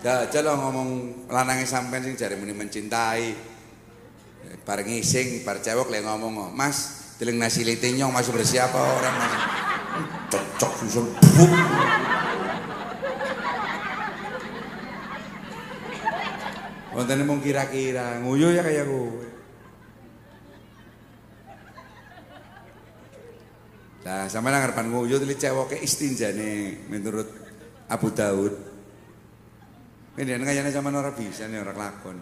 Jajal 0.05 0.53
ngomong 0.61 1.25
lanangnya 1.33 1.65
sampean 1.65 2.05
sing 2.05 2.13
jari 2.13 2.37
muni 2.37 2.53
mencintai. 2.53 3.33
Bareng 4.61 4.93
ngising, 4.93 5.49
bar 5.49 5.65
cewek 5.65 5.89
le 5.89 6.05
ngomong, 6.05 6.53
"Mas, 6.53 7.09
teling 7.17 7.41
nasi 7.41 7.65
litinyong 7.65 8.13
masih 8.13 8.37
bersiapa 8.37 8.77
orang 8.77 9.17
Mas?" 9.17 9.35
Cocok 10.29 10.73
susul 10.85 11.09
buk. 11.09 11.53
Wonten 16.93 17.25
mung 17.25 17.41
kira-kira, 17.41 18.21
nguyu 18.21 18.53
ya 18.53 18.61
kayak 18.61 18.85
gue. 18.85 19.25
Nah, 24.05 24.29
sama 24.29 24.53
nang 24.53 24.69
ngarepan 24.69 24.93
nguyu 24.93 25.17
tili 25.17 25.33
cewoke 25.41 25.81
istinjane 25.81 26.85
menurut 26.93 27.25
Abu 27.89 28.13
Daud. 28.13 28.74
Ini 30.15 30.39
kayaknya 30.39 30.71
sama 30.71 30.95
ora 30.95 31.11
bisa 31.11 31.51
nih 31.51 31.59
orang 31.59 31.75
lakon. 31.75 32.17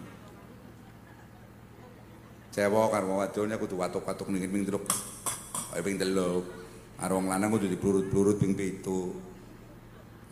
Cewek 2.53 2.89
karo 2.89 3.21
wadone 3.21 3.55
kudu 3.61 3.77
watuk-watuk 3.77 4.33
ning 4.33 4.49
ping 4.49 4.65
telu. 4.65 4.81
Ayo 5.77 5.81
ping 5.85 6.01
telu. 6.01 6.41
Karo 6.97 7.21
wong 7.21 7.29
lanang 7.29 7.53
kudu 7.53 7.69
diplurut-plurut 7.69 8.41
ping 8.41 8.57
pitu. 8.57 9.13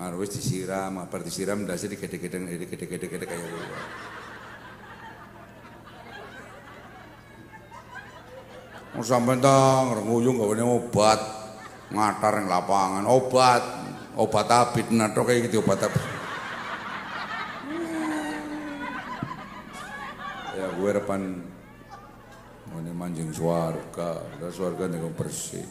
Karo 0.01 0.17
wis 0.17 0.33
disiram, 0.33 1.05
bar 1.05 1.21
disiram 1.21 1.69
ndase 1.69 1.93
digede-gede 1.93 2.41
digede-gede 2.65 3.25
kaya 3.29 3.45
ngono. 3.45 3.77
Wong 8.97 9.05
sampean 9.05 9.45
ta 9.45 9.85
nguyu 9.85 10.33
gawane 10.33 10.65
obat 10.65 11.21
ngatar 11.91 12.41
yang 12.41 12.47
lapangan 12.49 13.05
obat 13.05 13.63
obat 14.15 14.47
abit 14.47 14.89
nato 14.95 15.27
kayak 15.27 15.51
gitu 15.51 15.59
obat 15.59 15.91
abit 15.91 16.05
ya 20.55 20.70
gue 20.81 20.93
depan 20.97 21.21
ini 22.81 22.93
manjing 22.97 23.29
suarga 23.37 24.25
ada 24.25 24.49
suarga 24.49 24.89
nih 24.89 25.05
bersih 25.13 25.67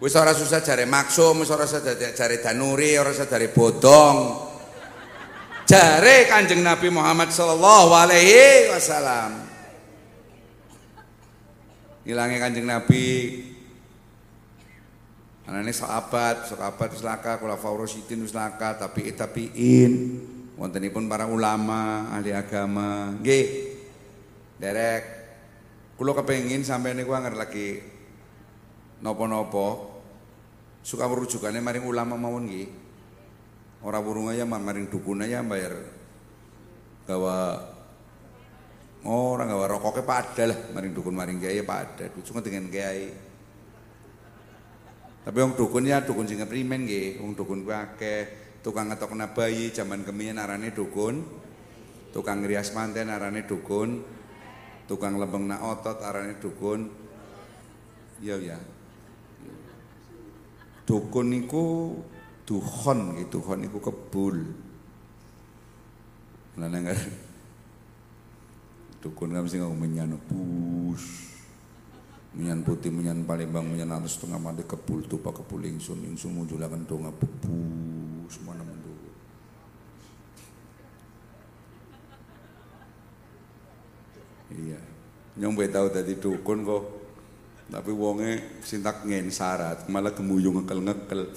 Wis 0.00 0.16
ora 0.16 0.32
susah 0.32 0.64
cari 0.64 0.88
maksum, 0.88 1.44
wis 1.44 1.52
ora 1.52 1.68
susah 1.68 1.84
cari 2.16 2.40
danuri, 2.40 2.96
ora 2.96 3.12
usah 3.12 3.28
cari 3.28 3.52
bodong. 3.52 4.48
Jare 5.68 6.24
Kanjeng 6.24 6.64
Nabi 6.64 6.88
Muhammad 6.88 7.28
sallallahu 7.28 7.92
alaihi 7.92 8.72
wasallam. 8.72 9.44
Hilangnya 12.08 12.40
Kanjeng 12.40 12.64
Nabi 12.64 13.04
Anane 15.50 15.74
sahabat, 15.74 16.46
sahabat 16.46 16.94
selaka, 16.94 17.42
kula 17.42 17.58
faurosidin 17.58 18.22
selaka, 18.22 18.78
tapi 18.86 19.10
tapiin, 19.10 19.92
wontenipun 20.54 21.10
para 21.10 21.26
ulama, 21.26 22.06
ahli 22.14 22.30
agama, 22.30 23.10
nggih. 23.18 23.46
Derek, 24.62 25.02
kula 25.98 26.14
kepengin 26.14 26.62
sampai 26.62 26.94
niku 26.94 27.18
anger 27.18 27.34
lagi 27.34 27.82
nopo-nopo, 29.02 29.98
suka 30.86 31.10
merujukannya 31.10 31.58
maring 31.58 31.82
ulama 31.82 32.14
mawon 32.14 32.46
nggih. 32.46 32.68
Orang 33.82 34.06
burung 34.06 34.30
aja 34.30 34.46
maring 34.46 34.86
dukun 34.86 35.24
aja 35.24 35.42
bayar 35.42 35.72
gawa 37.08 37.58
orang 39.02 39.50
gawa 39.50 39.66
rokoknya 39.66 40.04
pada 40.06 40.44
lah. 40.46 40.58
Maring 40.76 40.92
dukun 40.92 41.16
maring 41.16 41.40
kiai 41.40 41.64
pada 41.64 42.06
cuma 42.22 42.44
dengan 42.44 42.68
kiai 42.68 43.29
tapi 45.20 45.36
orang 45.44 45.52
dukun 45.52 45.84
ya 45.84 46.00
dukun 46.00 46.24
sing 46.24 46.40
primen 46.48 46.88
nggih. 46.88 47.20
Wong 47.20 47.36
dukun 47.36 47.68
kuwi 47.68 48.24
tukang 48.64 48.88
ngetokna 48.88 49.36
bayi 49.36 49.68
zaman 49.68 50.00
kemian 50.00 50.40
arane 50.40 50.72
dukun. 50.72 51.20
Tukang 52.10 52.40
rias 52.48 52.72
manten 52.72 53.12
arane 53.12 53.44
dukun. 53.44 54.00
Tukang 54.88 55.20
lembeng 55.20 55.44
na 55.44 55.60
otot 55.60 56.00
arane 56.00 56.40
dukun. 56.40 56.88
Iya 58.24 58.36
ya. 58.40 58.58
Dukun 60.88 61.30
niku 61.30 61.94
duhon 62.48 63.20
gitu 63.20 63.44
duhon 63.44 63.68
itu 63.68 63.78
kebul. 63.78 64.36
Mana 66.56 66.80
enggak 66.80 66.96
dukun 69.04 69.32
kan 69.32 69.44
mesti 69.44 69.60
ngomong 69.60 69.80
menyan 69.80 70.16
bus 72.30 72.38
menyan 72.38 72.62
putih 72.62 72.94
menyan 72.94 73.26
palembang 73.26 73.66
menyan 73.66 73.90
atas 73.90 74.14
setengah 74.14 74.38
mati 74.38 74.62
kebul 74.62 75.02
tuh 75.10 75.18
pak 75.18 75.42
kebul 75.42 75.66
ingsun 75.66 75.98
ingsun 76.06 76.30
mujulakan 76.30 76.86
donga 76.86 77.10
bus 77.10 78.34
mana 78.46 78.62
mundur 78.62 78.94
iya 84.54 84.78
nyombe 85.42 85.66
tahu 85.66 85.90
tadi 85.90 86.14
dukun 86.22 86.62
kok 86.62 86.84
tapi 87.70 87.90
wonge 87.90 88.62
sintak 88.62 89.02
ngen 89.02 89.30
syarat 89.34 89.90
malah 89.90 90.14
kemuyung 90.14 90.62
ngekel-ngekel 90.62 91.34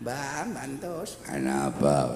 Mbah, 0.00 0.48
bantos. 0.56 1.20
Kenapa? 1.20 2.08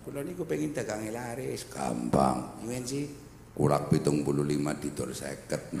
Kula 0.00 0.24
niku 0.24 0.48
pengen 0.48 0.72
dagang 0.72 1.04
laris, 1.12 1.68
gampang. 1.68 2.64
Yen 2.64 2.80
sih 2.80 3.25
kurang 3.56 3.88
pitung 3.88 4.20
puluh 4.20 4.44
lima 4.44 4.76
ditor 4.76 5.08
seket. 5.16 5.72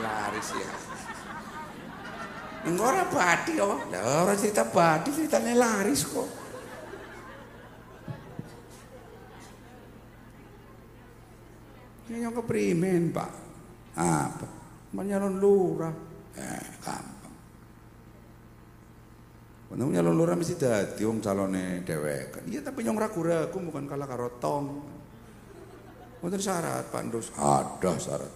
laris 0.00 0.48
ya. 0.56 0.70
Enggak 2.68 2.86
ora 2.92 3.04
badi 3.08 3.52
kok. 3.56 3.78
Lah 3.88 4.28
ora 4.28 4.34
cerita 4.36 4.68
badi, 4.68 5.08
ceritane 5.08 5.56
laris 5.56 6.04
kok. 6.04 6.28
Ini 12.10 12.26
yang 12.26 12.34
keprimen, 12.34 13.14
Pak. 13.14 13.30
Apa? 13.96 14.48
Menyalon 14.92 15.38
lurah. 15.38 15.94
Eh, 16.34 16.66
gampang. 16.82 17.36
Wong 19.70 19.94
nyalon 19.94 20.18
lurah 20.18 20.34
mesti 20.34 20.58
dadi 20.58 21.06
wong 21.06 21.22
calone 21.22 21.86
dhewek. 21.86 22.50
Iya 22.50 22.66
tapi 22.66 22.82
nyong 22.82 22.98
ragu-ragu 22.98 23.54
bukan 23.54 23.86
kalah 23.86 24.10
karo 24.10 24.28
tong. 24.42 24.66
Wonten 26.20 26.40
syarat 26.40 26.84
Pak 26.92 27.02
Ndus? 27.08 27.32
Ada 27.36 27.92
syarat. 27.96 28.32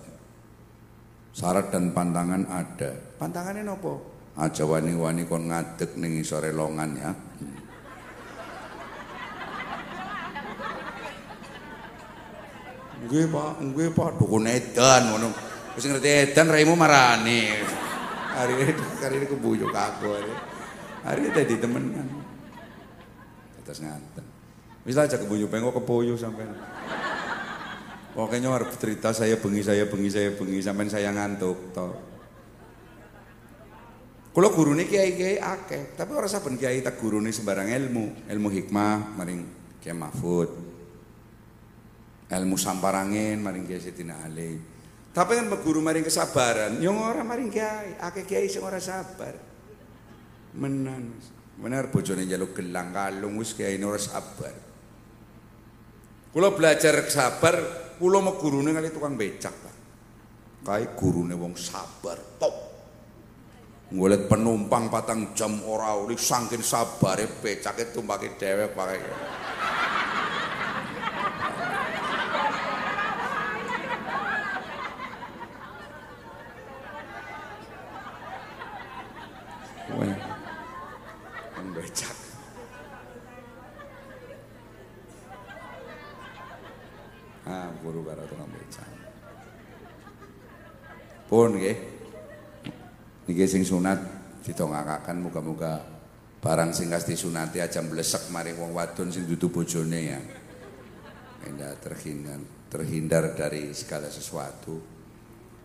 Syarat 1.36 1.66
dan 1.68 1.92
pantangan 1.92 2.48
ada. 2.48 2.90
Pantangannya 3.20 3.60
nopo? 3.60 4.00
Aja 4.34 4.66
wani-wani 4.66 5.28
kon 5.28 5.46
ngadeg 5.52 5.94
ning 6.00 6.24
longan 6.56 6.90
ya. 6.96 7.12
Nggih 13.04 13.28
Pak, 13.28 13.52
nggih 13.60 13.90
Pak, 13.92 14.10
dukun 14.16 14.48
edan 14.48 15.12
ngono. 15.12 15.28
Wis 15.76 15.84
ngerti 15.84 16.32
edan 16.32 16.48
raimu 16.48 16.72
marani. 16.72 17.52
Hari 18.34 18.52
ini 18.58 18.72
hari 18.98 19.14
ini 19.20 19.26
kebuyuk 19.28 19.70
aku. 19.70 20.08
Hari. 20.08 20.32
Hari 21.04 21.20
tadi 21.36 21.54
temenan. 21.60 22.08
Atas 23.60 23.84
ngaten. 23.84 24.24
Wis 24.88 24.96
aja 24.96 25.20
kebuyu 25.20 25.52
pengo 25.52 25.70
kepoyo 25.70 26.16
sampean. 26.16 26.56
Pokoknya 28.14 28.54
harus 28.54 28.70
cerita 28.78 29.10
saya 29.10 29.34
bengi 29.42 29.66
saya 29.66 29.90
bengi 29.90 30.06
saya 30.06 30.30
bengi 30.30 30.62
sampean 30.62 30.86
saya 30.86 31.10
ngantuk 31.10 31.74
to. 31.74 31.88
Kalau 34.34 34.50
guru 34.50 34.74
ini 34.74 34.90
kiai-kiai 34.90 35.38
akeh, 35.38 35.94
tapi 35.94 36.10
orang 36.10 36.30
saben 36.30 36.58
kiai 36.58 36.82
tak 36.82 36.98
guru 36.98 37.22
ini 37.22 37.30
sembarang 37.30 37.70
ilmu, 37.70 38.26
ilmu 38.26 38.48
hikmah, 38.50 39.14
maring 39.14 39.40
kiai 39.78 39.94
Mahfud, 39.94 40.50
ilmu 42.30 42.56
samparangin, 42.58 43.38
maring 43.38 43.62
kiai 43.62 43.78
Sayyidina 43.78 44.26
Ali. 44.26 44.58
Tapi 45.14 45.38
kan 45.38 45.46
guru 45.62 45.78
maring 45.78 46.02
kesabaran, 46.02 46.82
yang 46.82 46.98
orang 46.98 47.22
maring 47.22 47.46
kiai, 47.46 47.94
akeh 47.94 48.26
kiai 48.26 48.50
sing 48.50 48.66
ora 48.66 48.82
sabar. 48.82 49.38
Menan. 50.58 51.14
Benar 51.54 51.94
bojone 51.94 52.26
njaluk 52.26 52.58
gelang 52.58 52.90
kalung 52.90 53.38
wis 53.38 53.54
kiai 53.54 53.78
ora 53.78 54.02
sabar. 54.02 54.54
Kula 56.34 56.50
belajar 56.50 57.06
sabar, 57.06 57.83
kula 57.98 58.18
mau 58.18 58.34
gurune 58.38 58.74
kali 58.74 58.90
tukang 58.90 59.14
becak, 59.14 59.54
Pak. 59.54 59.74
Kae 60.64 60.84
gurune 60.96 61.34
wong 61.36 61.54
sabar, 61.54 62.16
top. 62.40 62.54
Ngolet 63.94 64.26
penumpang 64.26 64.90
patang 64.90 65.36
jam 65.36 65.60
ora 65.68 65.94
uli 65.94 66.18
saking 66.18 66.64
sabare 66.64 67.28
becake 67.28 67.94
tumpake 67.94 68.34
dhewek 68.40 68.74
pakai. 68.74 69.00
Wah. 79.94 80.34
guru 87.84 88.00
karo 88.00 88.24
tukang 88.24 88.48
becak. 88.48 88.88
Pun 91.34 91.58
nggih. 91.58 91.78
Niki 93.26 93.42
sing 93.50 93.66
sunat 93.66 93.98
ditongakaken 94.46 95.18
muga-muga 95.18 95.82
barang 96.38 96.70
sing 96.70 96.86
kas 96.86 97.10
disunati 97.10 97.58
aja 97.58 97.82
mlesek 97.82 98.30
mari 98.30 98.54
wong 98.54 98.70
wadon 98.70 99.10
sing 99.10 99.26
dudu 99.26 99.50
bojone 99.50 99.98
ya. 99.98 100.20
Enda 101.42 101.74
terhindar 101.82 102.38
terhindar 102.70 103.34
dari 103.34 103.74
segala 103.74 104.14
sesuatu. 104.14 104.78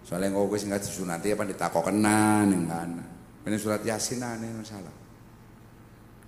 Soalnya 0.01 0.33
kok 0.33 0.57
sing 0.57 0.73
kas 0.73 0.89
disunati 0.89 1.37
apa 1.37 1.45
ditakokenan 1.45 2.49
kana. 2.65 3.05
Ini 3.45 3.57
surat 3.61 3.85
Yasin 3.85 4.25
aneh 4.25 4.49
masalah. 4.49 4.95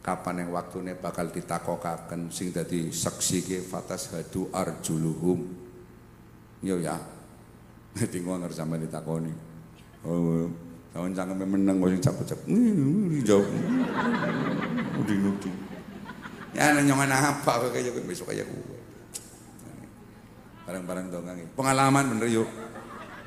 Kapan 0.06 0.46
yang 0.46 0.54
waktunya 0.54 0.94
bakal 0.94 1.34
ditakokaken 1.34 2.30
sing 2.30 2.54
dadi 2.54 2.94
saksi 2.94 3.38
ke 3.42 3.58
fatas 3.66 4.14
hadu 4.14 4.54
arjuluhum. 4.54 5.40
Yo 6.62 6.78
ya. 6.78 7.21
Dadi 7.92 8.18
ngono 8.24 8.48
sampe 8.52 8.80
ditakoni. 8.80 9.34
Oh, 10.08 10.48
tahun 10.96 11.12
cangkeme 11.14 11.46
meneng 11.46 11.78
kok 11.84 11.90
sing 11.92 12.02
capek-capek. 12.02 12.48
Jawab. 13.28 13.48
Udin-udin. 15.02 15.56
Ya 16.52 16.76
nyongan 16.76 17.12
apa 17.12 17.52
kok 17.68 17.72
kaya 17.72 17.92
besok 18.04 18.32
kaya 18.32 18.48
gue. 18.48 18.80
Barang-barang 20.68 21.12
dongeng. 21.12 21.52
Pengalaman 21.56 22.16
bener 22.16 22.32
yuk. 22.32 22.48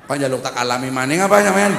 Panjaluk 0.05 0.41
tak 0.45 0.57
alami 0.57 0.89
maning 0.93 1.21
apa 1.21 1.41
men? 1.53 1.75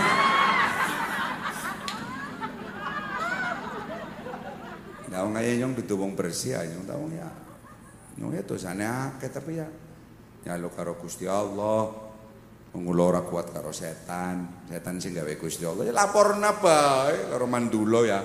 Tahu 5.16 5.32
nggak 5.32 5.44
ya 5.48 5.54
nyong 5.64 5.74
dudu 5.80 5.96
wong 5.96 6.12
bersih 6.12 6.60
aja 6.60 6.68
nyong 6.76 6.88
tahu 6.92 7.08
ya. 7.16 7.30
Nyong 8.20 8.36
ya 8.36 8.44
dosane 8.44 8.84
akeh 8.84 9.32
tapi 9.32 9.64
ya 9.64 9.68
nyalo 10.44 10.68
karo 10.76 11.00
Gusti 11.00 11.24
Allah. 11.24 12.05
Mengulo 12.76 13.08
ora 13.08 13.24
kuat 13.24 13.56
karo 13.56 13.72
setan. 13.72 14.68
Setan 14.68 15.00
sing 15.00 15.16
gawe 15.16 15.32
Gusti 15.40 15.64
Allah 15.64 15.88
ya 15.88 15.94
laporna 15.96 16.60
bae 16.60 17.32
karo 17.32 17.48
mandulo 17.48 18.04
ya. 18.04 18.20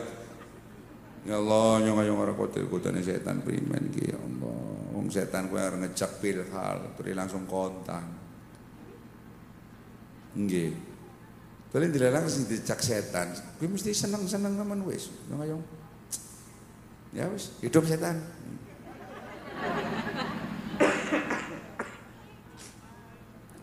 Ya 1.23 1.39
Allah 1.39 1.87
nyong 1.87 2.03
ayo 2.03 2.19
ora 2.19 2.35
kuat 2.35 2.59
ikutane 2.59 2.99
setan 2.99 3.47
primen 3.47 3.95
iki 3.95 4.11
ya 4.11 4.19
Allah. 4.19 4.91
Wong 4.91 5.07
setan 5.07 5.47
kuwi 5.47 5.63
arep 5.63 5.87
ngejak 5.87 6.19
pilhal, 6.19 6.99
terus 6.99 7.15
langsung 7.15 7.47
kontan. 7.47 8.03
Nggih. 10.35 10.75
Kalian 11.71 11.95
dilarang 11.95 12.27
sing 12.27 12.51
dicak 12.51 12.83
setan, 12.83 13.31
kuwi 13.63 13.71
mesti 13.71 13.95
seneng-seneng 13.95 14.59
teman 14.59 14.83
wis. 14.83 15.15
Nyong 15.31 15.43
ayo 15.47 15.57
Ya 17.15 17.27
wis, 17.31 17.55
hidup 17.63 17.87
setan. 17.87 18.19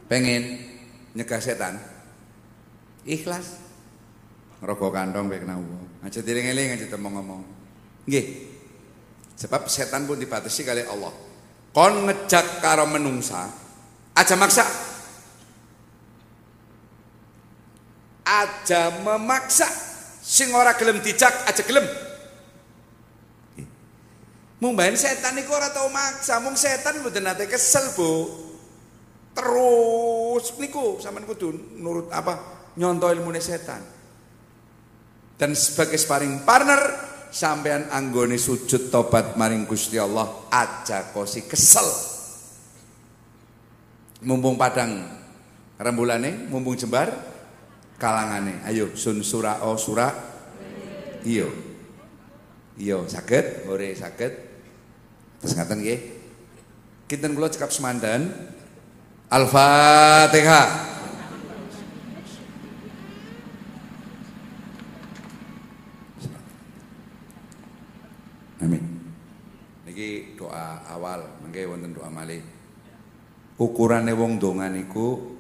Pengen 0.08 0.44
nyegah 1.18 1.42
setan. 1.42 1.82
Ikhlas. 3.02 3.58
Ngerokok 4.62 4.92
kantong 4.94 5.26
baik 5.26 5.50
wong. 5.50 6.06
Aja 6.06 6.22
dieling-eling 6.22 6.78
aja 6.78 6.86
temong 6.86 7.14
ngomong. 7.18 7.42
Nggih. 8.06 8.26
Sebab 9.38 9.66
setan 9.70 10.06
pun 10.06 10.22
dibatasi 10.22 10.62
kali 10.62 10.86
Allah. 10.86 11.14
Kon 11.74 12.10
ngejak 12.10 12.58
karo 12.58 12.90
menungsa, 12.90 13.46
aja 14.18 14.34
maksa. 14.34 14.66
Aja 18.26 18.98
memaksa. 19.06 19.70
Sing 20.26 20.50
ora 20.58 20.74
gelem 20.74 21.00
dijak 21.06 21.46
aja 21.46 21.62
gelem. 21.62 21.86
Mung 24.58 24.74
bayan 24.74 24.98
setan 24.98 25.38
niku 25.38 25.54
ora 25.54 25.70
tau 25.70 25.86
maksa, 25.94 26.42
mung 26.42 26.58
setan 26.58 26.98
mboten 27.06 27.30
nate 27.30 27.46
kesel, 27.46 27.94
Bu. 27.94 28.47
Terus 29.38 30.58
niku 30.58 30.98
sampean 30.98 31.30
kudu 31.30 31.78
nurut 31.78 32.10
apa? 32.10 32.66
Nyontoh 32.74 33.14
ilmune 33.14 33.38
setan. 33.38 33.86
Dan 35.38 35.54
sebagai 35.54 36.02
sparring 36.02 36.42
partner 36.42 36.82
sampean 37.30 37.86
anggone 37.94 38.42
sujud 38.42 38.90
tobat 38.90 39.38
maring 39.38 39.70
Gusti 39.70 40.02
Allah 40.02 40.50
aja 40.50 41.14
kosi 41.14 41.46
kesel. 41.46 41.86
Mumpung 44.26 44.58
padang 44.58 45.06
rembulane, 45.78 46.50
mumpung 46.50 46.74
jembar 46.74 47.14
kalangane. 48.02 48.66
Ayo 48.66 48.98
sun 48.98 49.22
sura 49.22 49.62
o 49.62 49.78
sura. 49.78 50.10
Iyo. 51.22 51.54
Iyo 52.82 53.06
saged, 53.06 53.70
ore 53.70 53.94
saged. 53.94 54.34
Terus 55.42 55.54
ngaten 55.54 55.78
nggih. 55.86 56.00
Kinten 57.06 57.38
kula 57.38 57.54
cekap 57.54 57.70
semandan. 57.70 58.34
Al-Fatihah. 59.28 60.68
Amin. 68.64 68.84
Niki 69.84 70.40
doa 70.40 70.80
awal, 70.88 71.44
mengke 71.44 71.68
wonten 71.68 71.92
doa 71.92 72.08
malih. 72.08 72.40
Ukurane 73.60 74.16
wong 74.16 74.40
donga 74.40 74.72
niku 74.72 75.36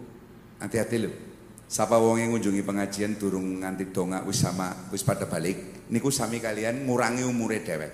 hati-hati 0.59 0.97
lho. 0.99 1.11
Sapa 1.67 1.95
wong 1.95 2.19
yang 2.19 2.35
ngunjungi 2.35 2.63
pengajian 2.63 3.15
durung 3.15 3.63
nganti 3.63 3.91
donga 3.91 4.23
wis 4.27 4.43
sama 4.43 4.71
wis 4.91 5.03
pada 5.03 5.27
balik, 5.27 5.87
niku 5.91 6.11
sami 6.11 6.43
kalian 6.43 6.83
ngurangi 6.87 7.23
umure 7.23 7.63
dewek. 7.63 7.93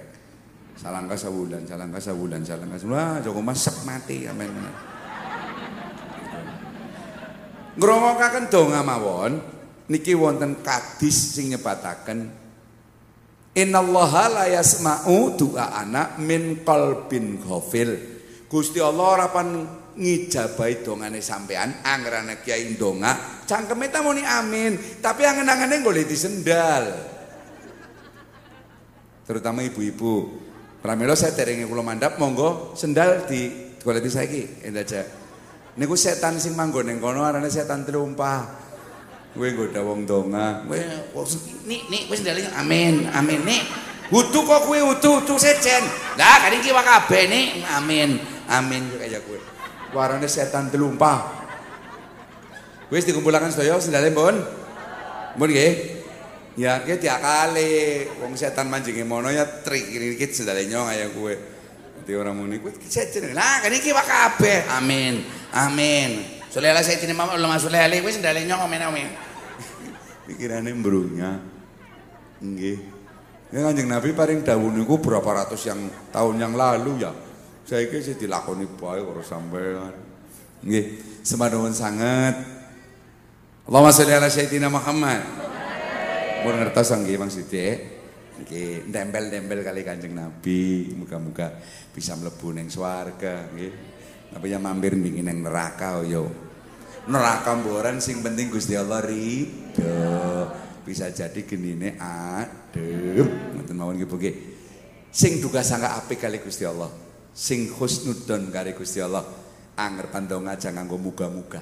Salangka 0.73 1.13
sebulan, 1.13 1.69
salangka 1.69 2.01
sebulan, 2.01 2.41
salangka 2.41 2.81
sebulan. 2.81 2.97
Wah, 2.97 3.17
Joko 3.21 3.45
Mas 3.45 3.61
sep 3.61 3.77
mati 3.85 4.25
amen. 4.25 4.92
Ngrungokaken 7.73 8.53
donga 8.53 8.85
mawon 8.85 9.41
niki 9.89 10.13
wonten 10.13 10.61
kadis 10.61 11.33
sing 11.33 11.49
nyebataken 11.53 12.43
Innallaha 13.53 14.33
la 14.33 14.45
yasma'u 14.49 15.37
du'a 15.37 15.77
anak 15.85 16.17
min 16.17 16.65
qalbin 16.65 17.37
ghafil. 17.37 17.93
Gusti 18.49 18.81
Allah 18.81 19.05
ora 19.13 19.27
pan 19.29 19.61
ngijabahi 19.93 20.81
dongane 20.81 21.21
sampean 21.21 21.85
angrane 21.85 22.41
kiai 22.41 22.73
donga 22.73 23.45
cangkeme 23.45 23.93
ta 23.93 24.01
muni 24.01 24.25
amin 24.25 24.97
tapi 24.97 25.21
angen-angene 25.21 25.85
golek 25.85 26.09
disendal. 26.09 27.13
Terutama 29.29 29.61
ibu-ibu. 29.61 30.41
Pramila 30.81 31.15
saya 31.15 31.31
derenge 31.37 31.69
kula 31.69 31.85
mandap 31.85 32.17
monggo 32.17 32.73
sendal 32.73 33.29
di 33.29 33.69
golek 33.85 34.09
saiki 34.09 34.65
endaja. 34.65 35.22
Niku 35.73 35.97
setan 35.97 36.37
sing 36.37 36.53
manggon 36.53 36.85
ning 36.85 37.01
kono 37.01 37.25
arane 37.25 37.49
setan 37.49 37.81
telumpah. 37.81 38.45
Kowe 39.33 39.47
nggoda 39.49 39.81
wong 39.81 40.05
donga. 40.05 40.61
Kowe 40.69 40.77
nik 41.65 41.89
nik 41.89 42.03
wis 42.13 42.21
ndale 42.21 42.45
amin, 42.53 43.09
amin 43.09 43.41
nik. 43.41 43.63
Wudu 44.13 44.45
kok 44.45 44.69
kowe 44.69 44.77
wudu, 44.77 45.09
wudu 45.17 45.35
sejen. 45.41 45.81
Lah 46.13 46.45
kan 46.45 46.53
iki 46.53 46.69
wae 46.69 46.85
kabeh 46.85 47.23
nik, 47.25 47.65
amin, 47.73 48.21
amin 48.45 48.85
kaya 49.01 49.17
kowe. 49.25 49.41
Warane 49.97 50.29
setan 50.29 50.69
telumpah. 50.69 51.41
Wis 52.93 53.09
dikumpulaken 53.09 53.49
sedaya 53.49 53.81
sendale 53.81 54.13
mbon. 54.13 54.37
Mbon 55.41 55.49
nggih. 55.49 55.73
Ya, 56.53 56.85
ki 56.85 57.01
diakali 57.01 58.05
wong 58.21 58.37
setan 58.37 58.69
manjinge 58.69 59.01
mono 59.01 59.33
ya 59.33 59.41
trik 59.65 59.89
iki 59.89 60.29
sendale 60.29 60.69
nyong 60.69 60.85
kaya 60.85 61.09
kowe. 61.09 61.33
Dadi 62.03 62.19
ora 62.19 62.35
muni 62.35 62.59
kowe 62.59 62.67
sejen. 62.83 63.31
Lah 63.31 63.63
kan 63.63 63.71
iki 63.71 63.95
wae 63.95 64.03
kabeh. 64.03 64.67
Amin. 64.75 65.23
Amin. 65.55 66.19
Sulailah 66.51 66.83
saya 66.83 66.99
tidak 66.99 67.15
mau 67.15 67.31
lemah 67.31 67.55
sulailah 67.55 67.95
wis 68.03 68.19
sendale 68.19 68.43
nyong 68.43 68.67
omen-omen. 68.67 69.07
Pikirane 70.27 70.67
mbrunya. 70.75 71.39
Nggih. 72.43 72.77
Ya 73.55 73.59
Kanjeng 73.63 73.87
Nabi 73.87 74.11
paring 74.11 74.43
dawuh 74.43 74.67
niku 74.67 74.99
berapa 74.99 75.47
ratus 75.47 75.63
yang 75.63 75.79
tahun 76.11 76.43
yang 76.43 76.51
lalu 76.59 77.07
ya. 77.07 77.15
Saiki 77.63 78.03
sih 78.03 78.19
dilakoni 78.19 78.67
bae 78.67 78.99
karo 78.99 79.23
sampean. 79.23 79.95
Nggih, 80.59 80.85
semanuwun 81.23 81.71
sanget. 81.71 82.35
Allahumma 83.63 83.95
sholli 83.95 84.11
ala 84.11 84.27
sayyidina 84.27 84.67
Muhammad. 84.67 85.23
Mun 86.43 86.59
ngertos 86.59 86.91
nggih 86.99 87.15
Bang 87.15 87.31
Sidik. 87.31 87.92
Nggih, 88.33 88.89
ndempel-ndempel 88.89 89.61
kali 89.61 89.85
Kanjeng 89.85 90.17
Nabi, 90.17 90.89
muga-muga 90.97 91.53
bisa 91.93 92.17
mlebu 92.17 92.57
ning 92.57 92.67
swarga 92.73 93.53
nggih. 93.53 93.73
Tapi 94.33 94.49
yang 94.49 94.65
mampir 94.65 94.97
bikin 94.97 95.29
yang 95.29 95.45
neraka 95.45 96.01
oh, 96.01 96.05
yo. 96.05 96.25
Neraka 97.05 97.53
mboran 97.53 98.01
sing 98.01 98.25
penting 98.25 98.49
Gusti 98.49 98.73
Allah 98.73 99.05
ridho. 99.05 100.49
Bisa 100.81 101.13
jadi 101.13 101.45
genine 101.45 101.93
adem. 102.01 103.53
Ngoten 103.53 103.75
mawon 103.77 104.01
nggih 104.01 104.09
nggih. 104.09 104.35
Sing 105.13 105.37
duga 105.37 105.61
sangka 105.61 106.01
apik 106.01 106.25
kali 106.25 106.41
Gusti 106.41 106.65
Allah. 106.65 106.89
Sing 107.29 107.69
husnudon 107.77 108.49
kali 108.49 108.73
Gusti 108.73 108.97
Allah. 108.97 109.21
Anger 109.77 110.09
pandong 110.09 110.49
aja 110.49 110.73
nganggo 110.73 110.97
muga-muga. 110.97 111.61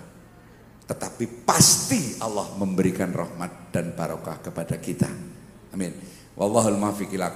Tetapi 0.88 1.44
pasti 1.44 2.16
Allah 2.24 2.56
memberikan 2.56 3.12
rahmat 3.12 3.76
dan 3.76 3.92
barokah 3.92 4.40
kepada 4.40 4.80
kita. 4.80 5.12
Amin. 5.76 6.21
Wallahul 6.41 6.77
muwaffiq 6.77 7.13
ila 7.17 7.33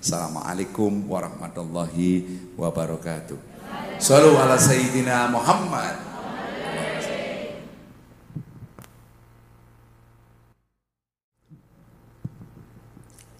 Assalamualaikum 0.00 1.08
warahmatullahi 1.08 2.52
wabarakatuh. 2.56 3.36
Sallu 4.00 4.36
ala 4.36 4.60
Sayyidina 4.60 5.28
Muhammad 5.32 6.10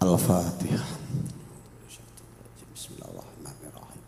الفاتحة 0.01 0.85
بسم 2.75 2.89
الله 2.95 3.09
الرحمن 3.13 3.61
الرحيم 3.69 4.03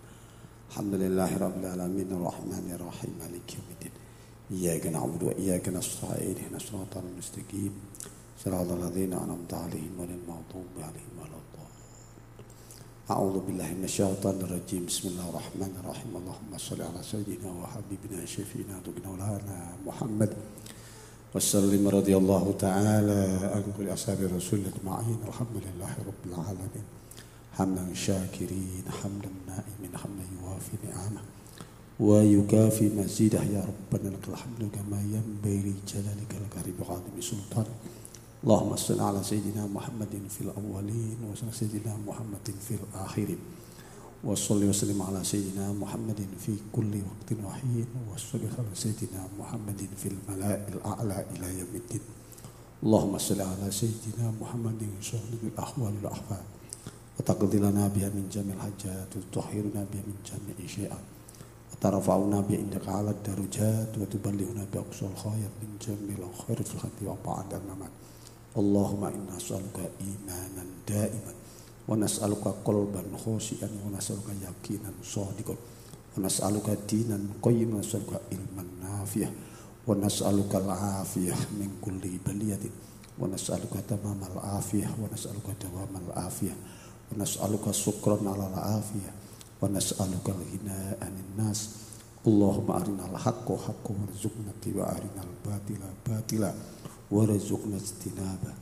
الحمد 0.69 0.93
لله 0.93 1.31
رب 1.37 1.57
العالمين 1.63 2.09
الرحمن 2.11 2.65
الرحيم 2.75 3.11
مالك 3.21 3.47
يوم 3.53 3.67
الدين 3.71 3.93
إياك 4.51 4.85
نعبد 4.87 5.23
وإياك 5.23 5.69
نستعين 5.69 6.35
اهدنا 6.37 6.57
الصراط 6.57 6.97
المستقيم 6.97 7.73
صراط 8.44 8.70
الذين 8.70 9.12
أنعمت 9.12 9.54
عليهم 9.54 9.92
غير 9.98 10.10
المغضوب 10.10 10.74
عليهم 10.78 11.14
ولا 11.18 11.38
الضالين. 11.42 11.78
أعوذ 13.10 13.36
بالله 13.46 13.68
من 13.74 13.84
الشيطان 13.84 14.36
الرجيم. 14.40 14.86
بسم 14.86 15.08
الله 15.08 15.28
الرحمن 15.28 15.72
الرحيم. 15.82 16.12
اللهم 16.16 16.52
صل 16.58 16.82
على 16.82 17.02
سيدنا 17.02 17.50
وحبيبنا 17.50 18.26
شفينا 18.26 18.74
مولانا 19.06 19.58
محمد. 19.86 20.30
وسلم 21.34 21.88
رضي 21.88 22.16
الله 22.16 22.54
تعالى 22.58 23.20
عن 23.54 23.64
كل 23.78 23.92
أصحاب 23.92 24.20
الرسول 24.22 24.60
أجمعين. 24.70 25.18
الحمد 25.28 25.56
لله 25.66 25.92
رب 26.06 26.22
العالمين. 26.30 26.86
حمدا 27.58 27.94
شاكرين. 27.94 28.84
حمدا 29.02 29.30
نائمين. 29.50 29.92
حمدا 30.02 30.24
يوافي 30.38 30.74
نعمه. 30.86 31.22
ويكافي 32.00 32.86
مزيده. 32.88 33.42
يا 33.42 33.62
ربنا 33.70 34.08
لك 34.14 34.24
الحمد 34.28 34.62
كما 34.76 34.98
ينبغي 35.14 35.74
لجلالك 35.74 36.32
الكريم 36.42 36.76
وعظيم 36.80 37.16
سلطانك. 37.20 37.97
اللهم 38.38 38.76
صل 38.76 39.00
على 39.00 39.18
سيدنا 39.24 39.66
محمد 39.66 40.14
في 40.30 40.40
الأولين 40.40 41.18
وصل 41.26 41.50
سيدنا 41.50 41.96
محمد 42.06 42.46
في 42.68 42.74
الآخرين. 42.78 43.38
وصل 44.24 44.64
وسلم 44.64 45.02
على 45.02 45.24
سيدنا 45.24 45.72
محمد 45.72 46.20
في 46.38 46.54
كل 46.72 46.92
وقت 47.02 47.30
وحين. 47.44 47.86
وصل 48.14 48.38
على 48.38 48.70
سيدنا 48.74 49.28
محمد 49.38 49.80
في 49.96 50.06
الملاء 50.14 50.70
الأعلى 50.72 51.26
إلى 51.34 51.58
يوم 51.58 51.72
الدين. 51.74 52.00
اللهم 52.82 53.18
صل 53.18 53.40
على 53.40 53.70
سيدنا 53.70 54.30
محمد 54.40 54.82
صاحب 55.02 55.42
الأحوال 55.42 55.92
والأحوال 55.98 56.44
وتقضي 57.18 57.58
لنا 57.58 57.88
بها 57.88 58.08
من 58.08 58.28
جميع 58.32 58.54
الحاجات. 58.54 59.10
وتطهرنا 59.16 59.82
بها 59.90 60.02
من 60.06 60.18
جميع 60.30 60.56
الشيئات 60.62 61.04
وترفعنا 61.72 62.40
بها 62.40 62.58
عندك 62.58 62.88
على 62.88 63.10
الدرجات. 63.10 63.98
وتبلغنا 63.98 64.66
بأقصى 64.72 65.06
الخير 65.06 65.50
من 65.62 65.70
جميع 65.86 66.18
الخير 66.30 66.62
في 66.62 66.74
الحياة 66.74 67.02
وبعد 67.02 67.54
الممات. 67.54 67.90
Allahumma 68.58 69.14
inna 69.14 69.38
as'aluka 69.38 69.86
imanan 70.02 70.82
daiman 70.82 71.36
wa 71.86 71.94
nas'aluka 71.94 72.58
kolban 72.66 73.06
khashian 73.14 73.70
wa 73.86 73.94
nas'aluka 73.94 74.34
yaqinan 74.34 74.98
shadiqan 74.98 75.54
wa 75.54 76.18
nas'aluka 76.18 76.74
dinan 76.90 77.38
qayyiman 77.38 77.78
wa 77.78 77.82
nas'aluka 77.86 78.18
ilman 78.34 78.68
nafiyah, 78.82 79.30
wa 79.86 79.94
nas'aluka 79.94 80.58
al-afiyah 80.58 81.38
min 81.54 81.78
kulli 81.78 82.18
baliyatin 82.18 82.74
wa 83.14 83.30
nas'aluka 83.30 83.78
tamam 83.86 84.18
al-afiyah 84.26 84.90
wa 84.98 85.06
nas'aluka 85.06 85.54
dawam 85.62 85.94
al-afiyah 85.94 86.58
wa 86.58 87.14
nas'aluka 87.14 87.70
syukran 87.70 88.26
ala 88.26 88.50
al-afiyah 88.50 89.14
wa 89.62 89.70
nas'aluka 89.70 90.34
al-ghina 90.34 90.98
nas. 91.38 91.86
Allahumma 92.26 92.82
arinal 92.82 93.14
haqqo 93.14 93.54
haqqo 93.54 93.94
warzuqna 93.94 94.50
tiba 94.58 94.90
arinal 94.90 95.30
batila 95.46 95.86
batila. 96.02 96.50
وارزقنا 97.11 97.75
اجتنابه 97.83 98.53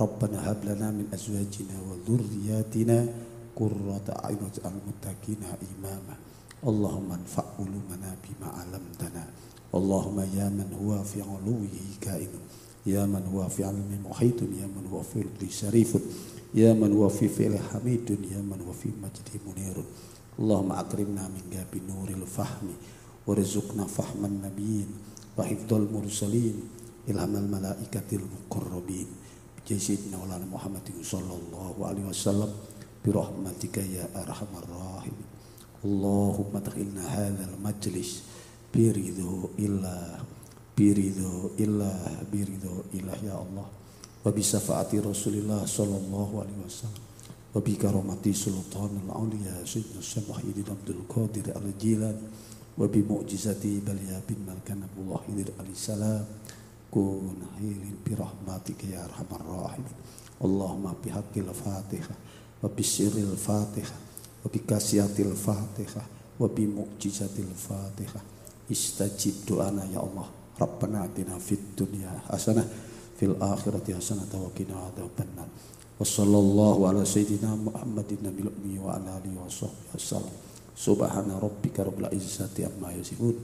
ربنا 0.00 0.50
هب 0.50 0.64
لنا 0.64 0.90
من 0.90 1.06
أزواجنا 1.14 1.76
وذرياتنا 1.88 3.08
قرة 3.56 4.06
أعين 4.24 4.36
واجعل 4.42 4.72
المتقين 4.80 5.36
إماما 5.78 6.16
اللهم 6.66 7.12
انفع 7.12 7.44
علومنا 7.58 8.10
بما 8.24 8.48
علمتنا 8.48 9.24
اللهم 9.74 10.20
يا 10.20 10.48
من 10.48 10.68
هو 10.82 11.02
في 11.04 11.22
علوه 11.22 11.68
كائن 12.00 12.28
يا 12.86 13.06
من 13.06 13.22
هو 13.34 13.48
في 13.48 13.64
علم 13.64 13.98
محيط 14.10 14.42
يا 14.42 14.66
من 14.66 14.88
هو 14.92 15.02
في 15.02 15.20
رضي 15.20 15.50
شريف 15.50 15.98
يا 16.54 16.72
من 16.72 16.92
هو 16.92 17.08
في 17.08 17.28
فعل 17.28 17.58
حميد 17.58 18.10
يا 18.32 18.38
من 18.40 18.60
هو 18.66 18.72
في 18.72 18.88
مجد 19.02 19.28
منير 19.46 19.84
اللهم 20.38 20.72
أكرمنا 20.72 21.28
من 21.28 21.42
جاب 21.52 21.72
نور 21.88 22.08
الفهم 22.08 22.68
وارزقنا 23.26 23.84
فهم 23.84 24.24
النبيين 24.24 24.86
وحفظ 25.38 25.74
المرسلين 25.74 26.54
Ilhamal 27.05 27.45
malaikatil 27.45 28.25
muqarrabin. 28.25 29.05
Bi 29.61 29.77
sayyidina 29.77 30.17
maulana 30.17 30.45
Muhammadin 30.49 31.01
sallallahu 31.05 31.77
alaihi 31.85 32.09
wasallam. 32.09 32.49
Bi 33.05 33.13
rahmatika 33.13 33.81
ya 33.85 34.09
arhamar 34.17 34.65
rahim 34.65 35.13
Allahumma 35.85 36.57
takhilna 36.65 37.05
hadzal 37.05 37.53
majlis. 37.61 38.25
Bi 38.73 38.89
illa 38.89 39.45
illah 39.61 40.17
illa 40.81 40.97
ridho 40.97 41.53
illah 41.61 42.01
illah 42.89 43.17
ya 43.21 43.37
Allah. 43.37 43.67
Wa 44.25 44.29
bi 44.33 44.41
syafaati 44.41 44.97
Rasulillah 44.97 45.61
sallallahu 45.69 46.41
alaihi 46.41 46.61
wasallam. 46.65 47.03
Wa 47.53 47.61
bi 47.61 47.77
karamati 47.77 48.33
sultanul 48.33 49.13
auliya 49.13 49.61
sayyidina 49.61 50.01
Syekh 50.01 50.25
Muhyiddin 50.25 50.73
Abdul 50.73 51.05
Qadir 51.05 51.53
Al-Jilani. 51.53 52.25
Wa 52.75 52.89
bi 52.89 53.05
mu'jizati 53.05 53.79
Balya 53.85 54.19
bin 54.25 54.41
Malkan 54.43 54.83
Abdullah 54.83 55.21
Hidir 55.29 55.53
alaihi 55.55 55.77
salam 55.77 56.25
كن 56.90 57.20
حيل 57.58 57.80
برحمتك 58.06 58.84
يا 58.84 59.04
أرحم 59.04 59.24
الراحمين 59.40 59.96
اللهم 60.44 60.92
بحق 61.06 61.34
الفاتحة 61.36 62.14
وبسر 62.62 63.12
الفاتحة 63.16 63.94
وبكاسيات 64.44 65.20
الفاتحة 65.20 66.02
وبمعجزة 66.40 67.36
الفاتحة 67.38 68.20
استجب 68.72 69.34
دعانا 69.48 69.84
يا 69.84 70.00
الله 70.02 70.26
ربنا 70.60 71.04
اتنا 71.04 71.38
في 71.38 71.54
الدنيا 71.54 72.20
حسنة 72.28 72.68
في 73.20 73.26
الآخرة 73.26 73.94
حسنة 73.96 74.32
وقنا 74.34 74.76
عذاب 74.80 75.10
النار 75.20 75.48
وصلى 76.00 76.38
الله 76.38 76.88
على 76.88 77.04
سيدنا 77.04 77.54
محمد 77.54 78.04
النبي 78.12 78.42
الأمي 78.42 78.78
وعلى 78.78 79.08
آله 79.18 79.32
وصحبه 79.46 79.90
وسلم 79.94 80.34
سبحان 80.76 81.28
ربك 81.42 81.80
رب 81.80 81.98
العزة 82.00 82.56
عما 82.58 82.92
يصفون 82.92 83.34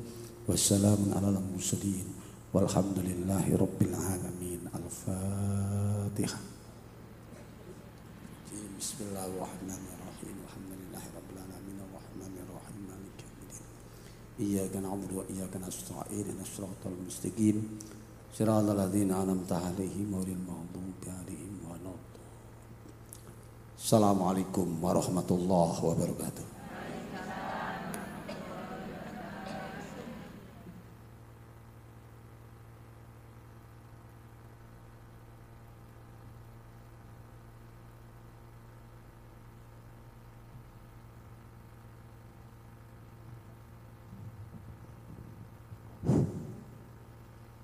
والسلام 0.48 0.98
على 1.16 1.28
المرسلين 1.28 2.04
والحمد 2.53 2.99
لله 2.99 3.45
رب 3.63 3.79
العالمين. 3.81 4.61
الفاتحة. 4.75 6.39
بسم 8.79 8.97
الله 9.07 9.25
الرحمن 9.25 9.83
الرحيم. 9.95 10.35
الحمد 10.45 10.71
لله 10.79 11.03
رب 11.15 11.29
العالمين. 11.35 11.77
الرحمن 11.87 12.33
الرحيم 12.43 12.79
مالك 12.91 13.17
يوم 13.23 13.39
الدين. 13.47 13.67
إياك 14.43 14.73
نعبد 14.83 15.11
وإياك 15.15 15.53
نستعين. 15.63 16.27
الصراط 16.43 16.83
المستقيم. 16.91 17.57
صراط 18.35 18.67
الذين 18.75 19.11
أنعمت 19.11 19.51
عليهم 19.51 20.15
غير 20.15 20.35
المغضوب 20.35 20.99
عليهم 21.07 21.55
ولا 21.71 21.95
السلام 23.79 24.23
عليكم 24.23 24.67
ورحمة 24.83 25.29
الله 25.31 25.85
وبركاته. 25.85 26.50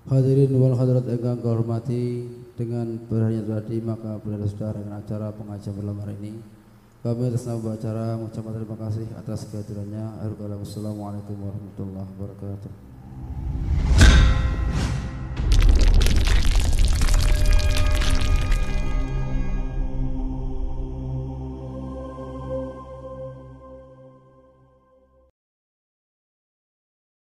Hadirin 0.08 0.56
wal 0.56 0.72
hadirat 0.72 1.04
engkang 1.04 1.36
hormati 1.44 2.24
dengan 2.56 2.96
berakhirnya 2.96 3.44
tadi 3.60 3.76
maka 3.84 4.16
berada 4.16 4.48
sudah 4.48 4.72
dengan 4.72 5.04
acara 5.04 5.28
pengajian 5.36 5.76
malam 5.76 6.00
hari 6.00 6.16
ini. 6.24 6.32
Kami 7.04 7.28
atas 7.28 7.44
nama 7.44 7.76
acara 7.76 8.16
mengucapkan 8.16 8.56
terima 8.56 8.76
kasih 8.88 9.04
atas 9.20 9.52
kehadirannya. 9.52 10.24
Assalamualaikum 10.64 11.36
warahmatullahi 11.36 12.08
wabarakatuh. 12.16 12.97